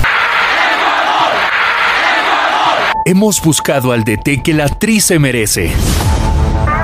Hemos 3.05 3.43
buscado 3.43 3.91
al 3.91 4.05
DT 4.05 4.43
que 4.45 4.55
la 4.55 4.69
tri 4.69 5.01
se 5.01 5.19
merece. 5.19 5.73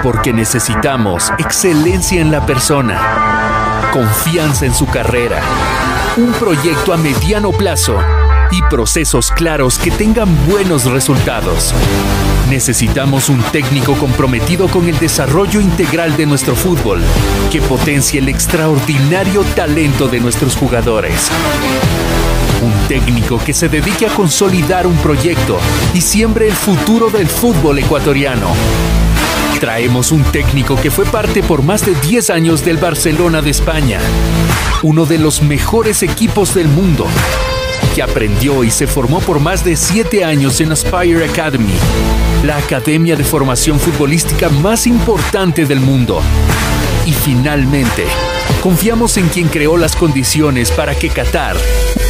Porque 0.02 0.32
necesitamos 0.32 1.30
excelencia 1.38 2.20
en 2.20 2.32
la 2.32 2.44
persona, 2.44 3.90
confianza 3.92 4.66
en 4.66 4.74
su 4.74 4.86
carrera, 4.86 5.40
un 6.16 6.32
proyecto 6.32 6.92
a 6.92 6.96
mediano 6.96 7.52
plazo 7.52 8.00
y 8.50 8.60
procesos 8.68 9.30
claros 9.30 9.78
que 9.78 9.92
tengan 9.92 10.28
buenos 10.48 10.86
resultados. 10.86 11.72
Necesitamos 12.50 13.28
un 13.28 13.40
técnico 13.52 13.94
comprometido 13.94 14.66
con 14.66 14.88
el 14.88 14.98
desarrollo 14.98 15.60
integral 15.60 16.16
de 16.16 16.26
nuestro 16.26 16.56
fútbol, 16.56 17.00
que 17.52 17.60
potencie 17.60 18.18
el 18.18 18.28
extraordinario 18.28 19.44
talento 19.54 20.08
de 20.08 20.18
nuestros 20.18 20.56
jugadores. 20.56 21.30
Un 22.60 22.72
técnico 22.88 23.38
que 23.38 23.54
se 23.54 23.68
dedique 23.68 24.06
a 24.06 24.14
consolidar 24.14 24.86
un 24.86 24.96
proyecto 24.96 25.58
y 25.94 26.00
siembre 26.00 26.48
el 26.48 26.54
futuro 26.54 27.08
del 27.08 27.28
fútbol 27.28 27.78
ecuatoriano. 27.78 28.48
Traemos 29.60 30.10
un 30.10 30.24
técnico 30.24 30.74
que 30.74 30.90
fue 30.90 31.04
parte 31.04 31.42
por 31.44 31.62
más 31.62 31.86
de 31.86 31.94
10 31.94 32.30
años 32.30 32.64
del 32.64 32.76
Barcelona 32.78 33.42
de 33.42 33.50
España, 33.50 34.00
uno 34.82 35.06
de 35.06 35.18
los 35.18 35.40
mejores 35.40 36.02
equipos 36.02 36.52
del 36.54 36.66
mundo, 36.66 37.06
que 37.94 38.02
aprendió 38.02 38.64
y 38.64 38.72
se 38.72 38.88
formó 38.88 39.20
por 39.20 39.38
más 39.38 39.64
de 39.64 39.76
7 39.76 40.24
años 40.24 40.60
en 40.60 40.72
Aspire 40.72 41.24
Academy, 41.24 41.74
la 42.42 42.56
academia 42.56 43.14
de 43.14 43.24
formación 43.24 43.78
futbolística 43.78 44.48
más 44.48 44.86
importante 44.88 45.64
del 45.64 45.80
mundo. 45.80 46.22
Y 47.06 47.12
finalmente, 47.12 48.04
confiamos 48.62 49.16
en 49.16 49.28
quien 49.28 49.48
creó 49.48 49.76
las 49.76 49.94
condiciones 49.94 50.70
para 50.72 50.94
que 50.94 51.08
Qatar, 51.08 51.56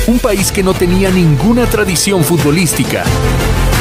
un 0.09 0.19
país 0.19 0.51
que 0.51 0.63
no 0.63 0.73
tenía 0.73 1.11
ninguna 1.11 1.67
tradición 1.67 2.25
futbolística, 2.25 3.05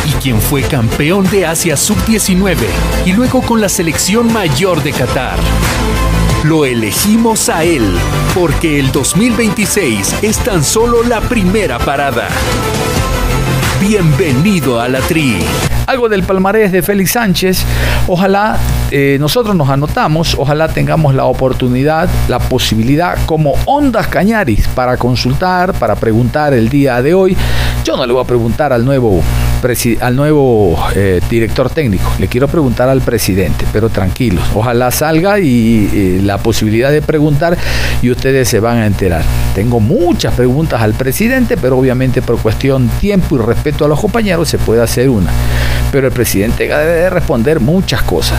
y 0.05 0.11
quien 0.21 0.41
fue 0.41 0.61
campeón 0.61 1.29
de 1.29 1.45
Asia 1.45 1.77
Sub-19 1.77 2.57
y 3.05 3.13
luego 3.13 3.41
con 3.41 3.61
la 3.61 3.69
selección 3.69 4.31
mayor 4.33 4.83
de 4.83 4.91
Qatar. 4.91 5.39
Lo 6.43 6.65
elegimos 6.65 7.47
a 7.47 7.63
él 7.63 7.97
porque 8.35 8.77
el 8.77 8.91
2026 8.91 10.15
es 10.21 10.37
tan 10.39 10.65
solo 10.65 11.01
la 11.01 11.21
primera 11.21 11.79
parada. 11.79 12.27
Bienvenido 13.79 14.81
a 14.81 14.87
la 14.87 14.99
Tri. 15.01 15.37
Algo 15.85 16.09
del 16.09 16.23
palmarés 16.23 16.71
de 16.71 16.81
Félix 16.81 17.11
Sánchez. 17.11 17.63
Ojalá 18.07 18.57
eh, 18.89 19.17
nosotros 19.19 19.55
nos 19.55 19.69
anotamos, 19.69 20.35
ojalá 20.37 20.67
tengamos 20.67 21.13
la 21.13 21.25
oportunidad, 21.25 22.09
la 22.27 22.39
posibilidad 22.39 23.17
como 23.27 23.53
Ondas 23.65 24.07
Cañaris 24.07 24.67
para 24.69 24.97
consultar, 24.97 25.73
para 25.73 25.95
preguntar 25.95 26.55
el 26.55 26.69
día 26.69 27.03
de 27.03 27.13
hoy. 27.13 27.37
Yo 27.83 27.95
no 27.95 28.07
le 28.07 28.13
voy 28.13 28.23
a 28.23 28.27
preguntar 28.27 28.73
al 28.73 28.83
nuevo 28.83 29.21
al 30.01 30.15
nuevo 30.15 30.77
eh, 30.95 31.19
director 31.29 31.69
técnico. 31.69 32.11
Le 32.19 32.27
quiero 32.27 32.47
preguntar 32.47 32.89
al 32.89 33.01
presidente, 33.01 33.65
pero 33.73 33.89
tranquilos. 33.89 34.43
Ojalá 34.55 34.91
salga 34.91 35.39
y, 35.39 35.45
y, 35.45 36.21
la 36.21 36.37
posibilidad 36.37 36.91
de 36.91 37.01
preguntar 37.01 37.57
y 38.01 38.09
ustedes 38.09 38.47
se 38.47 38.59
van 38.59 38.77
a 38.77 38.85
enterar. 38.85 39.23
Tengo 39.55 39.79
muchas 39.79 40.33
preguntas 40.33 40.81
al 40.81 40.93
presidente, 40.93 41.57
pero 41.57 41.77
obviamente 41.77 42.21
por 42.21 42.37
cuestión 42.39 42.87
tiempo 42.99 43.35
y 43.35 43.39
respeto 43.39 43.85
a 43.85 43.87
los 43.87 43.99
compañeros 43.99 44.47
se 44.47 44.57
puede 44.57 44.81
hacer 44.81 45.09
una. 45.09 45.31
Pero 45.91 46.07
el 46.07 46.13
presidente 46.13 46.67
debe 46.67 47.09
responder 47.09 47.59
muchas 47.59 48.03
cosas. 48.03 48.37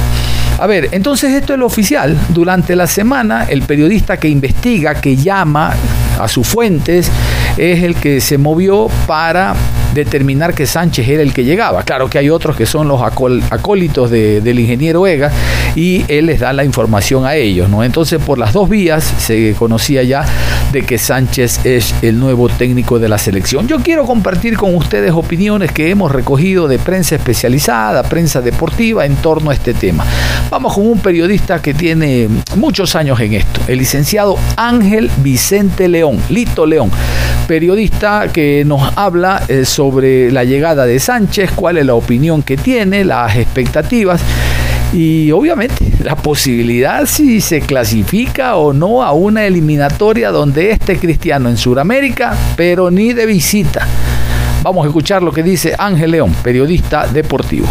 A 0.58 0.66
ver, 0.66 0.88
entonces 0.92 1.32
esto 1.32 1.52
es 1.52 1.58
lo 1.58 1.66
oficial. 1.66 2.16
Durante 2.30 2.74
la 2.74 2.86
semana, 2.86 3.44
el 3.44 3.62
periodista 3.62 4.16
que 4.16 4.28
investiga, 4.28 5.00
que 5.00 5.16
llama 5.16 5.74
a 6.18 6.26
sus 6.26 6.48
fuentes, 6.48 7.10
es 7.56 7.82
el 7.82 7.94
que 7.94 8.20
se 8.20 8.38
movió 8.38 8.88
para 9.06 9.54
determinar 9.94 10.54
que 10.54 10.66
Sánchez 10.66 11.08
era 11.08 11.22
el 11.22 11.32
que 11.32 11.44
llegaba. 11.44 11.82
Claro 11.82 12.08
que 12.08 12.18
hay 12.18 12.30
otros 12.30 12.56
que 12.56 12.66
son 12.66 12.88
los 12.88 13.00
acólitos 13.02 14.10
del 14.10 14.58
ingeniero 14.58 15.06
Ega 15.06 15.30
y 15.74 16.04
él 16.08 16.26
les 16.26 16.40
da 16.40 16.52
la 16.52 16.64
información 16.64 17.24
a 17.24 17.34
ellos, 17.34 17.68
¿no? 17.68 17.84
Entonces 17.84 18.20
por 18.22 18.38
las 18.38 18.52
dos 18.52 18.68
vías 18.68 19.04
se 19.18 19.54
conocía 19.58 20.02
ya 20.02 20.24
de 20.72 20.82
que 20.82 20.98
Sánchez 20.98 21.64
es 21.64 21.94
el 22.02 22.18
nuevo 22.18 22.48
técnico 22.48 22.98
de 22.98 23.08
la 23.08 23.18
selección. 23.18 23.66
Yo 23.66 23.78
quiero 23.78 24.04
compartir 24.04 24.56
con 24.56 24.74
ustedes 24.74 25.12
opiniones 25.12 25.72
que 25.72 25.90
hemos 25.90 26.12
recogido 26.12 26.68
de 26.68 26.78
prensa 26.78 27.16
especializada, 27.16 28.02
prensa 28.02 28.40
deportiva 28.40 29.06
en 29.06 29.16
torno 29.16 29.50
a 29.50 29.54
este 29.54 29.74
tema. 29.74 30.04
Vamos 30.50 30.74
con 30.74 30.86
un 30.86 31.00
periodista 31.00 31.60
que 31.62 31.74
tiene 31.74 32.28
muchos 32.56 32.94
años 32.96 33.20
en 33.20 33.34
esto, 33.34 33.60
el 33.66 33.78
licenciado 33.78 34.36
Ángel 34.56 35.10
Vicente 35.18 35.88
León, 35.88 36.18
Lito 36.28 36.66
León, 36.66 36.90
periodista 37.46 38.28
que 38.32 38.64
nos 38.66 38.96
habla 38.96 39.42
eh, 39.48 39.64
sobre 39.78 40.32
la 40.32 40.42
llegada 40.42 40.86
de 40.86 40.98
Sánchez, 40.98 41.52
cuál 41.54 41.78
es 41.78 41.86
la 41.86 41.94
opinión 41.94 42.42
que 42.42 42.56
tiene, 42.56 43.04
las 43.04 43.36
expectativas 43.36 44.20
y 44.92 45.30
obviamente 45.30 45.92
la 46.02 46.16
posibilidad 46.16 47.06
si 47.06 47.40
se 47.40 47.60
clasifica 47.60 48.56
o 48.56 48.72
no 48.72 49.04
a 49.04 49.12
una 49.12 49.46
eliminatoria 49.46 50.32
donde 50.32 50.72
esté 50.72 50.98
Cristiano 50.98 51.48
en 51.48 51.56
Sudamérica, 51.56 52.36
pero 52.56 52.90
ni 52.90 53.12
de 53.12 53.24
visita. 53.24 53.86
Vamos 54.64 54.84
a 54.84 54.88
escuchar 54.88 55.22
lo 55.22 55.30
que 55.30 55.44
dice 55.44 55.76
Ángel 55.78 56.10
León, 56.10 56.34
periodista 56.42 57.06
deportivo. 57.06 57.68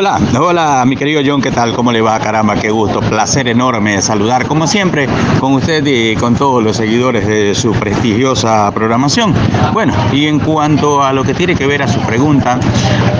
Hola, 0.00 0.18
hola 0.40 0.84
mi 0.86 0.96
querido 0.96 1.20
John, 1.22 1.42
¿qué 1.42 1.50
tal? 1.50 1.74
¿Cómo 1.74 1.92
le 1.92 2.00
va? 2.00 2.18
Caramba, 2.18 2.54
qué 2.54 2.70
gusto, 2.70 3.00
placer 3.00 3.48
enorme 3.48 4.00
saludar 4.00 4.46
como 4.46 4.66
siempre 4.66 5.06
con 5.38 5.52
usted 5.52 5.84
y 5.84 6.16
con 6.16 6.36
todos 6.36 6.64
los 6.64 6.78
seguidores 6.78 7.26
de 7.26 7.54
su 7.54 7.72
prestigiosa 7.72 8.72
programación. 8.72 9.34
Bueno, 9.74 9.92
y 10.10 10.26
en 10.26 10.38
cuanto 10.38 11.02
a 11.02 11.12
lo 11.12 11.22
que 11.22 11.34
tiene 11.34 11.54
que 11.54 11.66
ver 11.66 11.82
a 11.82 11.86
su 11.86 12.00
pregunta, 12.00 12.58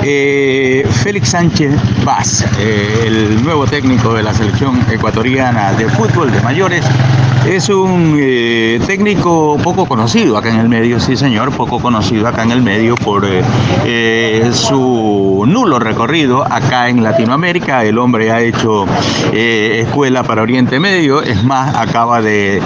eh, 0.03 0.89
Félix 1.03 1.29
Sánchez 1.29 1.75
Vaz, 2.03 2.47
eh, 2.59 3.05
el 3.09 3.45
nuevo 3.45 3.67
técnico 3.67 4.15
de 4.15 4.23
la 4.23 4.33
selección 4.33 4.81
ecuatoriana 4.91 5.75
de 5.75 5.87
fútbol 5.87 6.33
de 6.33 6.41
mayores, 6.41 6.87
es 7.47 7.69
un 7.69 8.17
eh, 8.19 8.81
técnico 8.87 9.59
poco 9.63 9.85
conocido 9.85 10.39
acá 10.39 10.49
en 10.49 10.61
el 10.61 10.69
medio, 10.71 10.99
sí 10.99 11.15
señor, 11.15 11.53
poco 11.53 11.79
conocido 11.79 12.27
acá 12.27 12.43
en 12.43 12.53
el 12.53 12.63
medio 12.63 12.95
por 12.95 13.27
su 14.53 15.30
nulo 15.47 15.79
recorrido 15.79 16.45
acá 16.45 16.89
en 16.89 17.03
Latinoamérica. 17.03 17.85
El 17.85 17.99
hombre 17.99 18.31
ha 18.31 18.41
hecho 18.41 18.87
eh, 19.33 19.83
escuela 19.87 20.23
para 20.23 20.43
Oriente 20.43 20.81
Medio, 20.81 21.23
es 21.23 21.43
más, 21.45 21.75
acaba 21.77 22.21
de 22.21 22.61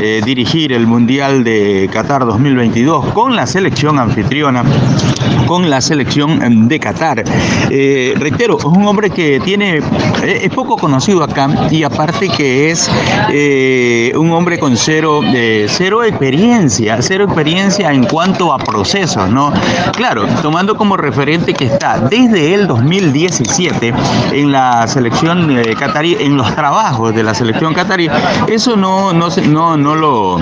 eh, 0.00 0.20
dirigir 0.24 0.72
el 0.72 0.86
Mundial 0.86 1.44
de 1.44 1.88
Qatar 1.92 2.24
2022 2.24 3.06
con 3.06 3.36
la 3.36 3.46
selección 3.46 3.98
anfitriona, 3.98 4.64
con 5.46 5.70
la 5.70 5.80
selección 5.80 6.68
de 6.68 6.80
Qatar. 6.80 7.24
Eh, 7.70 8.14
reitero, 8.16 8.58
es 8.58 8.64
un 8.64 8.86
hombre 8.86 9.10
que 9.10 9.40
tiene, 9.40 9.80
es 10.22 10.50
poco 10.50 10.76
conocido 10.76 11.22
acá 11.22 11.48
y 11.70 11.82
aparte 11.82 12.28
que 12.28 12.70
es 12.70 12.90
un 14.16 14.30
hombre 14.32 14.58
con 14.58 14.76
cero, 14.76 15.20
cero 15.66 16.04
experiencia, 16.04 16.98
cero 17.00 17.24
experiencia 17.24 17.92
en 17.92 18.04
cuanto 18.04 18.52
a 18.52 18.58
procesos, 18.58 19.28
¿no? 19.30 19.52
Claro, 19.96 20.26
tomando 20.42 20.76
como 20.76 20.96
referente 20.96 21.54
que 21.54 21.66
está 21.66 22.08
desde 22.28 22.54
el 22.54 22.66
2010 22.66 23.42
en 24.32 24.52
la 24.52 24.86
selección 24.86 25.58
eh, 25.58 25.74
catarí, 25.78 26.16
en 26.20 26.36
los 26.36 26.54
trabajos 26.54 27.14
de 27.14 27.22
la 27.22 27.34
selección 27.34 27.72
catarí, 27.72 28.08
eso 28.46 28.76
no, 28.76 29.12
no, 29.12 29.28
no, 29.48 29.76
no, 29.76 29.94
lo, 29.94 30.38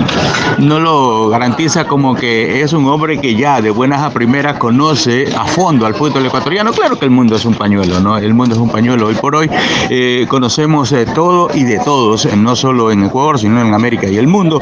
no 0.58 0.80
lo 0.80 1.28
garantiza 1.28 1.86
como 1.86 2.14
que 2.14 2.62
es 2.62 2.72
un 2.72 2.86
hombre 2.86 3.20
que 3.20 3.36
ya 3.36 3.60
de 3.60 3.70
buenas 3.70 4.02
a 4.02 4.10
primeras 4.10 4.58
conoce 4.58 5.26
a 5.36 5.46
fondo 5.46 5.86
al 5.86 5.94
fútbol 5.94 6.26
ecuatoriano. 6.26 6.72
Claro 6.72 6.98
que 6.98 7.04
el 7.04 7.10
mundo 7.10 7.36
es 7.36 7.44
un 7.44 7.54
pañuelo, 7.54 8.00
¿no? 8.00 8.18
El 8.18 8.34
mundo 8.34 8.54
es 8.54 8.60
un 8.60 8.70
pañuelo. 8.70 9.06
Hoy 9.06 9.14
por 9.14 9.36
hoy 9.36 9.50
eh, 9.88 10.26
conocemos 10.28 10.90
eh, 10.92 11.06
todo 11.14 11.48
y 11.54 11.64
de 11.64 11.78
todos, 11.78 12.26
no 12.36 12.56
solo 12.56 12.90
en 12.90 13.04
Ecuador, 13.04 13.38
sino 13.38 13.60
en 13.60 13.72
América 13.72 14.08
y 14.08 14.16
el 14.16 14.26
mundo. 14.26 14.60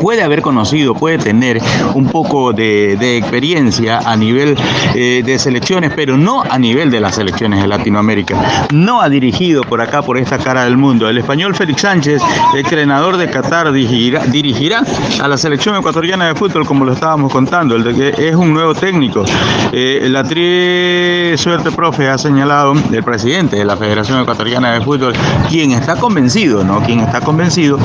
Puede 0.00 0.22
haber 0.22 0.42
conocido, 0.42 0.94
puede 0.94 1.18
tener 1.18 1.60
un 1.94 2.06
poco 2.06 2.52
de, 2.52 3.18
experiencia 3.18 3.98
a 3.98 4.16
nivel 4.16 4.56
de 4.94 5.38
selecciones, 5.38 5.92
pero 5.94 6.16
no 6.20 6.42
a 6.42 6.58
nivel 6.58 6.90
de 6.90 7.00
la 7.00 7.10
selección 7.10 7.52
de 7.52 7.66
Latinoamérica. 7.66 8.68
No 8.72 9.00
ha 9.00 9.08
dirigido 9.08 9.62
por 9.62 9.80
acá, 9.80 10.02
por 10.02 10.18
esta 10.18 10.38
cara 10.38 10.64
del 10.64 10.76
mundo. 10.76 11.08
El 11.08 11.18
español 11.18 11.54
Félix 11.54 11.82
Sánchez, 11.82 12.22
entrenador 12.54 13.16
de 13.16 13.28
Qatar, 13.30 13.72
dirigirá, 13.72 14.82
a 15.20 15.28
la 15.28 15.36
selección 15.36 15.76
ecuatoriana 15.76 16.28
de 16.28 16.34
fútbol, 16.34 16.66
como 16.66 16.84
lo 16.84 16.92
estábamos 16.92 17.32
contando. 17.32 17.76
El 17.76 17.94
que 17.94 18.14
es 18.28 18.34
un 18.34 18.52
nuevo 18.52 18.74
técnico. 18.74 19.24
Eh, 19.72 20.06
la 20.10 20.22
tri 20.24 21.36
suerte, 21.36 21.70
profe, 21.70 22.08
ha 22.08 22.18
señalado 22.18 22.74
el 22.92 23.02
presidente 23.02 23.56
de 23.56 23.64
la 23.64 23.76
Federación 23.76 24.20
Ecuatoriana 24.20 24.72
de 24.72 24.80
Fútbol, 24.82 25.14
quien 25.48 25.72
está 25.72 25.96
convencido, 25.96 26.64
¿no? 26.64 26.80
Quien 26.80 27.00
está 27.00 27.20
convencido 27.20 27.78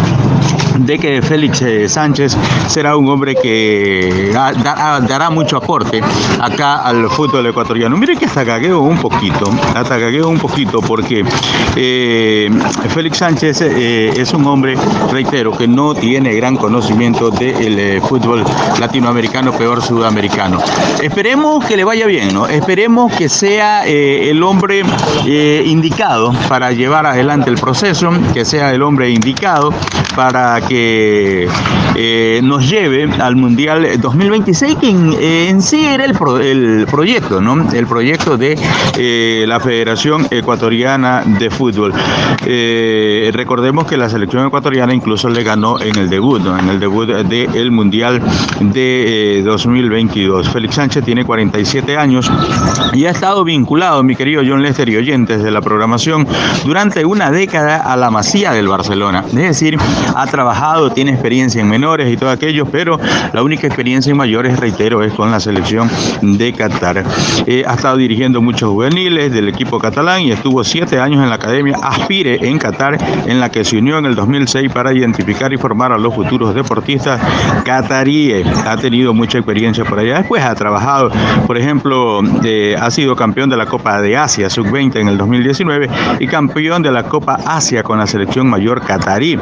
de 0.80 1.00
que 1.00 1.22
Félix 1.22 1.62
eh, 1.62 1.88
Sánchez 1.88 2.38
será 2.68 2.98
un 2.98 3.08
hombre 3.10 3.36
que 3.36 4.32
dará 4.34 5.30
mucho 5.30 5.58
aporte 5.58 6.02
acá 6.40 6.78
al 6.78 7.10
fútbol 7.10 7.46
ecuatoriano. 7.48 7.96
Mire 7.98 8.16
que 8.16 8.25
hasta 8.26 8.46
cagueo 8.46 8.82
un 8.82 8.98
poquito, 8.98 9.50
hasta 9.76 10.00
cagueo 10.00 10.28
un 10.28 10.40
poquito 10.40 10.82
porque 10.82 11.24
eh, 11.76 12.50
Félix 12.90 13.18
Sánchez 13.18 13.62
eh, 13.62 14.14
es 14.18 14.34
un 14.34 14.46
hombre, 14.48 14.76
reitero, 15.12 15.52
que 15.52 15.68
no 15.68 15.94
tiene 15.94 16.34
gran 16.34 16.56
conocimiento 16.58 17.30
del 17.30 18.02
fútbol 18.02 18.44
latinoamericano, 18.80 19.54
peor 19.54 19.82
sudamericano. 19.82 20.60
Esperemos 21.02 21.64
que 21.66 21.78
le 21.78 21.84
vaya 21.84 22.08
bien, 22.08 22.34
¿no? 22.34 22.48
Esperemos 22.48 23.14
que 23.14 23.30
sea 23.30 23.86
el 23.86 24.42
hombre 24.44 24.84
indicado 25.26 26.34
para 26.50 26.72
llevar 26.72 27.06
adelante 27.06 27.50
el 27.50 27.58
proceso, 27.58 28.10
que 28.34 28.44
sea 28.46 28.74
el 28.74 28.82
hombre 28.82 29.10
indicado 29.10 29.74
para 30.16 30.62
que 30.62 31.48
eh, 31.96 32.40
nos 32.44 32.70
lleve 32.70 33.10
al 33.20 33.36
Mundial 33.36 34.00
2026, 34.00 34.78
que 34.78 35.50
en, 35.50 35.62
sí 35.62 35.86
era 35.86 36.06
el, 36.06 36.16
el, 36.42 36.88
proyecto, 36.88 37.42
¿no? 37.42 37.72
El 37.72 37.86
proyecto 37.86 38.15
de 38.16 38.58
eh, 38.98 39.46
la 39.46 39.60
Federación 39.60 40.26
Ecuatoriana 40.32 41.24
de 41.26 41.50
Fútbol. 41.50 41.94
Eh, 42.46 43.30
recordemos 43.34 43.86
que 43.86 43.98
la 43.98 44.08
selección 44.08 44.48
ecuatoriana 44.48 44.94
incluso 44.94 45.28
le 45.28 45.44
ganó 45.44 45.82
en 45.82 45.98
el 45.98 46.10
debut. 46.10 46.42
En 46.46 46.70
el 46.70 46.80
debut 46.80 47.10
del 47.10 47.72
Mundial 47.72 48.22
de 48.62 49.42
2022. 49.44 50.50
Félix 50.50 50.76
Sánchez 50.76 51.04
tiene 51.04 51.26
47 51.26 51.98
años 51.98 52.32
y 52.94 53.06
ha 53.06 53.12
estado 53.12 53.44
vinculado, 53.44 54.02
mi 54.02 54.16
querido 54.16 54.42
John 54.48 54.62
Lester 54.62 54.88
y 54.88 54.96
oyentes 54.96 55.44
de 55.44 55.52
la 55.52 55.60
programación, 55.62 56.26
durante 56.64 57.04
una 57.04 57.32
década 57.32 57.78
a 57.78 57.98
la 57.98 58.10
Masía 58.12 58.54
del 58.54 58.70
Barcelona. 58.70 59.26
Es 59.28 59.34
decir, 59.34 59.78
ha 60.16 60.26
trabajado 60.28 60.92
tiene 60.92 61.12
experiencia 61.12 61.62
en 61.62 61.68
menores 61.68 62.12
y 62.12 62.16
todo 62.16 62.30
aquello, 62.30 62.66
pero 62.66 62.98
la 63.34 63.44
única 63.44 63.68
experiencia 63.68 64.12
en 64.12 64.18
mayores, 64.18 64.58
reitero, 64.58 65.04
es 65.04 65.14
con 65.14 65.32
la 65.32 65.42
selección 65.42 65.90
de 66.22 66.54
Qatar. 66.54 67.04
Eh, 67.46 67.64
ha 67.68 67.74
estado 67.74 67.98
dirigiendo 68.06 68.40
muchos 68.40 68.70
juveniles 68.70 69.32
del 69.32 69.48
equipo 69.48 69.80
catalán 69.80 70.22
y 70.22 70.32
estuvo 70.32 70.64
siete 70.64 71.00
años 71.00 71.24
en 71.24 71.30
la 71.30 71.36
academia 71.36 71.76
Aspire 71.82 72.38
en 72.48 72.60
Qatar, 72.60 73.00
en 73.26 73.40
la 73.40 73.50
que 73.50 73.66
se 73.66 73.78
unió 73.78 73.98
en 73.98 74.06
el 74.06 74.14
2006 74.14 74.72
para 74.72 74.94
identificar 74.94 75.52
y 75.52 75.58
formar 75.58 75.92
a 75.92 75.98
los 75.98 76.14
futuros 76.14 76.54
deportistas 76.54 77.20
cataríes. 77.64 78.48
Ha 78.66 78.78
tenido 78.78 79.14
mucha 79.16 79.40
experiencia 79.40 79.84
por 79.84 79.98
allá. 79.98 80.20
Después 80.20 80.44
ha 80.44 80.54
trabajado, 80.54 81.10
por 81.48 81.58
ejemplo, 81.58 82.22
ha 82.80 82.92
sido 82.92 83.16
campeón 83.16 83.50
de 83.50 83.58
la 83.58 83.66
Copa 83.66 84.00
de 84.02 84.16
Asia 84.18 84.50
Sub-20 84.52 84.98
en 84.98 85.08
el 85.08 85.18
2019 85.18 85.90
y 86.20 86.28
campeón 86.28 86.84
de 86.84 86.92
la 86.92 87.04
Copa 87.04 87.40
Asia 87.46 87.82
con 87.82 87.98
la 87.98 88.06
selección 88.06 88.48
mayor 88.48 88.82
catarí. 88.82 89.40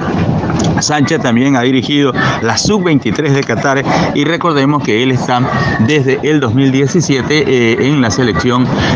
Sánchez 0.80 1.22
también 1.22 1.55
ha 1.55 1.61
dirigido 1.61 2.14
la 2.41 2.57
sub-23 2.57 3.30
de 3.30 3.41
Qatar 3.41 3.84
y 4.14 4.26
recordemos 4.26 4.84
que 4.84 5.03
él 5.03 5.11
está 5.11 5.41
desde 5.88 6.20
el 6.24 6.39
2017 6.39 7.43
eh, 7.47 7.88
en 7.88 8.01
la 8.01 8.11
selección 8.11 8.53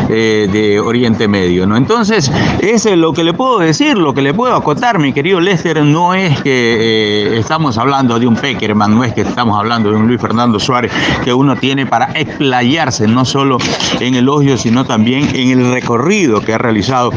eh, 0.08 0.48
de 0.50 0.80
Oriente 0.80 1.28
Medio. 1.28 1.66
¿no? 1.66 1.76
Entonces, 1.76 2.30
es 2.60 2.84
lo 2.96 3.12
que 3.12 3.24
le 3.24 3.32
puedo 3.32 3.58
decir, 3.58 3.96
lo 3.96 4.14
que 4.14 4.22
le 4.22 4.34
puedo 4.34 4.54
acotar, 4.54 4.98
mi 4.98 5.12
querido 5.12 5.40
Lester, 5.40 5.84
no 5.84 6.14
es 6.14 6.40
que 6.42 6.50
eh, 7.34 7.38
estamos 7.38 7.78
hablando 7.78 8.18
de 8.18 8.26
un 8.26 8.36
Peckerman, 8.36 8.94
no 8.94 9.04
es 9.04 9.12
que 9.12 9.22
estamos 9.22 9.58
hablando 9.58 9.90
de 9.90 9.96
un 9.96 10.06
Luis 10.06 10.20
Fernando 10.20 10.58
Suárez 10.58 10.92
que 11.24 11.32
uno 11.32 11.56
tiene 11.56 11.86
para 11.86 12.06
explayarse 12.14 13.06
no 13.06 13.24
solo 13.24 13.58
en 14.00 14.14
elogio, 14.14 14.56
sino 14.56 14.84
también 14.84 15.28
en 15.34 15.50
el 15.50 15.72
recorrido 15.72 16.40
que 16.40 16.54
ha 16.54 16.58
realizado, 16.58 17.10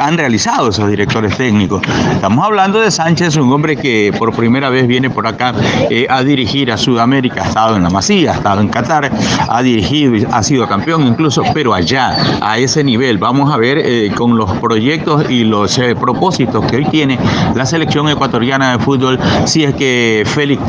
han 0.00 0.18
realizado 0.18 0.68
esos 0.68 0.88
directores 0.88 1.36
técnicos. 1.36 1.82
Estamos 2.12 2.44
hablando 2.44 2.80
de 2.80 2.90
Sánchez, 2.90 3.36
un 3.36 3.52
hombre 3.52 3.76
que 3.76 4.12
por 4.18 4.34
primera 4.34 4.70
vez 4.70 4.86
viene 4.86 5.10
por 5.10 5.26
acá 5.26 5.54
eh, 5.90 6.06
a 6.08 6.22
dirigir 6.22 6.72
a 6.72 6.76
Sudamérica, 6.76 7.42
ha 7.42 7.48
estado 7.48 7.76
en 7.76 7.82
la 7.82 7.90
Masía, 7.90 8.32
ha 8.32 8.34
estado 8.34 8.60
en 8.60 8.68
Qatar, 8.68 9.10
ha 9.48 9.62
dirigido, 9.62 10.28
ha 10.32 10.42
sido 10.42 10.66
campeón 10.68 11.06
incluso, 11.06 11.42
pero 11.54 11.74
allá, 11.74 12.16
a 12.40 12.58
ese 12.58 12.84
nivel, 12.84 13.18
vamos 13.18 13.52
a 13.52 13.56
ver 13.56 13.78
eh, 13.78 14.10
con 14.14 14.36
los 14.36 14.50
proyectos 14.58 15.30
y 15.30 15.44
los 15.44 15.78
eh, 15.78 15.94
propósitos 15.94 16.64
que 16.66 16.76
hoy 16.76 16.84
tiene 16.86 17.18
la 17.54 17.66
selección 17.66 18.08
ecuatoriana 18.08 18.72
de 18.72 18.78
fútbol, 18.78 19.18
si 19.44 19.64
es 19.64 19.74
que 19.74 20.24
Félix 20.26 20.62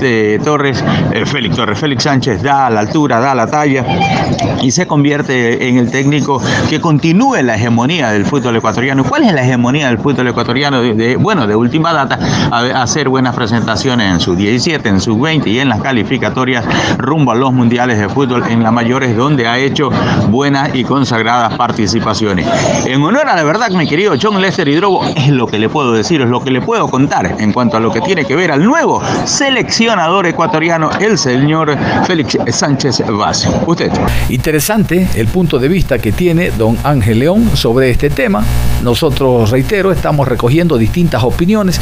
Torres, 0.43 0.83
Félix 1.25 1.55
Torres, 1.55 1.79
Félix 1.79 2.03
Sánchez 2.03 2.41
da 2.41 2.67
a 2.67 2.69
la 2.69 2.81
altura, 2.81 3.19
da 3.19 3.35
la 3.35 3.47
talla 3.47 3.85
y 4.61 4.71
se 4.71 4.87
convierte 4.87 5.67
en 5.67 5.77
el 5.77 5.91
técnico 5.91 6.41
que 6.69 6.79
continúe 6.79 7.41
la 7.43 7.55
hegemonía 7.55 8.11
del 8.11 8.25
fútbol 8.25 8.55
ecuatoriano. 8.55 9.03
¿Cuál 9.03 9.23
es 9.23 9.33
la 9.33 9.43
hegemonía 9.43 9.87
del 9.87 9.97
fútbol 9.97 10.27
ecuatoriano? 10.27 10.81
De, 10.81 11.15
bueno, 11.15 11.47
de 11.47 11.55
última 11.55 11.93
data, 11.93 12.19
hacer 12.75 13.09
buenas 13.09 13.35
presentaciones 13.35 14.11
en 14.11 14.19
su 14.19 14.35
17, 14.35 14.89
en 14.89 15.01
su 15.01 15.19
20 15.19 15.49
y 15.49 15.59
en 15.59 15.69
las 15.69 15.81
calificatorias 15.81 16.65
rumbo 16.97 17.31
a 17.31 17.35
los 17.35 17.53
mundiales 17.53 17.97
de 17.99 18.09
fútbol 18.09 18.43
en 18.49 18.63
la 18.63 18.71
mayores 18.71 19.15
donde 19.15 19.47
ha 19.47 19.57
hecho 19.57 19.89
buenas 20.29 20.68
y 20.73 20.83
consagradas 20.83 21.55
participaciones. 21.55 22.47
En 22.85 23.01
honor 23.01 23.27
a 23.27 23.35
la 23.35 23.43
verdad, 23.43 23.69
mi 23.71 23.87
querido 23.87 24.15
John 24.21 24.41
Lester 24.41 24.67
Hidrobo, 24.67 25.03
es 25.15 25.29
lo 25.29 25.47
que 25.47 25.59
le 25.59 25.69
puedo 25.69 25.93
decir, 25.93 26.21
es 26.21 26.29
lo 26.29 26.43
que 26.43 26.51
le 26.51 26.61
puedo 26.61 26.87
contar 26.87 27.35
en 27.39 27.53
cuanto 27.53 27.77
a 27.77 27.79
lo 27.79 27.91
que 27.91 28.01
tiene 28.01 28.25
que 28.25 28.35
ver 28.35 28.51
al 28.51 28.63
nuevo 28.63 29.01
seleccionador 29.25 30.25
ecuatoriano, 30.27 30.89
el 30.99 31.17
señor 31.17 31.77
Félix 32.05 32.37
Sánchez 32.51 33.03
Vaz. 33.07 33.47
Usted. 33.65 33.91
Interesante 34.29 35.07
el 35.15 35.27
punto 35.27 35.59
de 35.59 35.67
vista 35.67 35.99
que 35.99 36.11
tiene 36.11 36.51
don 36.51 36.77
Ángel 36.83 37.19
León 37.19 37.55
sobre 37.55 37.89
este 37.89 38.09
tema. 38.09 38.43
Nosotros, 38.83 39.51
reitero, 39.51 39.91
estamos 39.91 40.27
recogiendo 40.27 40.77
distintas 40.77 41.23
opiniones. 41.23 41.79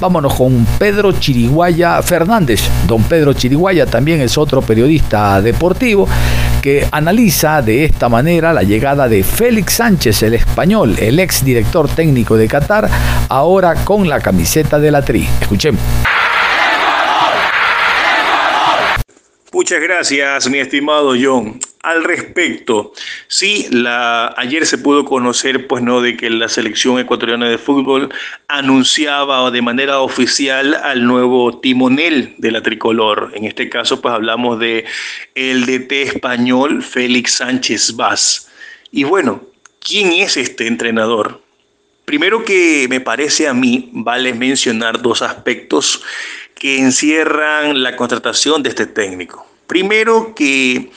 Vámonos 0.00 0.34
con 0.34 0.66
Pedro 0.78 1.12
Chiriguaya 1.12 2.02
Fernández. 2.02 2.62
Don 2.86 3.02
Pedro 3.02 3.32
Chiriguaya 3.32 3.86
también 3.86 4.20
es 4.20 4.36
otro 4.36 4.62
periodista 4.62 5.40
deportivo 5.40 6.08
que 6.60 6.86
analiza 6.90 7.62
de 7.62 7.84
esta 7.84 8.08
manera 8.08 8.52
la 8.52 8.62
llegada 8.62 9.08
de 9.08 9.22
Félix 9.22 9.74
Sánchez, 9.74 10.22
el 10.22 10.34
español, 10.34 10.96
el 10.98 11.18
ex 11.18 11.44
director 11.44 11.88
técnico 11.88 12.36
de 12.36 12.48
Qatar, 12.48 12.88
ahora 13.28 13.74
con 13.84 14.08
la 14.08 14.20
camiseta 14.20 14.78
de 14.78 14.90
la 14.90 15.02
Tri. 15.02 15.28
Escuchemos. 15.40 15.80
Muchas 19.52 19.80
gracias, 19.80 20.48
mi 20.48 20.58
estimado 20.58 21.14
John. 21.20 21.58
Al 21.82 22.04
respecto, 22.04 22.92
sí, 23.26 23.68
ayer 24.36 24.64
se 24.64 24.78
pudo 24.78 25.04
conocer, 25.04 25.66
pues, 25.66 25.82
no, 25.82 26.00
de 26.00 26.16
que 26.16 26.30
la 26.30 26.48
selección 26.48 27.00
ecuatoriana 27.00 27.48
de 27.48 27.58
fútbol 27.58 28.14
anunciaba 28.46 29.50
de 29.50 29.60
manera 29.60 29.98
oficial 30.00 30.74
al 30.74 31.04
nuevo 31.04 31.58
timonel 31.58 32.34
de 32.38 32.52
la 32.52 32.62
tricolor. 32.62 33.32
En 33.34 33.44
este 33.44 33.68
caso, 33.68 34.00
pues, 34.00 34.14
hablamos 34.14 34.60
de 34.60 34.84
el 35.34 35.66
DT 35.66 36.02
español 36.02 36.84
Félix 36.84 37.34
Sánchez 37.34 37.96
Vaz. 37.96 38.48
Y 38.92 39.02
bueno, 39.02 39.42
¿quién 39.80 40.12
es 40.12 40.36
este 40.36 40.68
entrenador? 40.68 41.42
Primero 42.04 42.44
que 42.44 42.86
me 42.88 43.00
parece 43.00 43.48
a 43.48 43.54
mí, 43.54 43.88
vale 43.92 44.34
mencionar 44.34 45.00
dos 45.00 45.22
aspectos 45.22 46.02
que 46.54 46.78
encierran 46.78 47.82
la 47.82 47.96
contratación 47.96 48.62
de 48.62 48.70
este 48.70 48.86
técnico. 48.86 49.46
Primero 49.66 50.34
que 50.34 50.90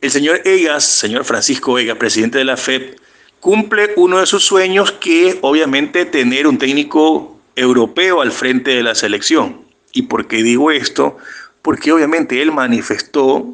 el 0.00 0.10
señor 0.10 0.42
Egas, 0.44 0.84
señor 0.84 1.24
Francisco 1.24 1.78
Egas, 1.78 1.96
presidente 1.96 2.38
de 2.38 2.44
la 2.44 2.56
FED, 2.56 2.96
cumple 3.40 3.92
uno 3.96 4.18
de 4.18 4.26
sus 4.26 4.44
sueños 4.44 4.92
que 4.92 5.38
obviamente 5.40 6.04
tener 6.04 6.46
un 6.46 6.58
técnico 6.58 7.38
europeo 7.56 8.20
al 8.20 8.32
frente 8.32 8.72
de 8.72 8.82
la 8.82 8.94
selección. 8.94 9.62
¿Y 9.92 10.02
por 10.02 10.28
qué 10.28 10.42
digo 10.42 10.70
esto? 10.70 11.16
Porque 11.62 11.92
obviamente 11.92 12.42
él 12.42 12.52
manifestó 12.52 13.46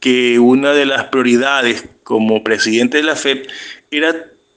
que 0.00 0.38
una 0.38 0.72
de 0.72 0.86
las 0.86 1.04
prioridades 1.04 1.84
como 2.02 2.42
presidente 2.44 2.98
de 2.98 3.02
la 3.02 3.16
FED 3.16 3.46
era 3.90 4.14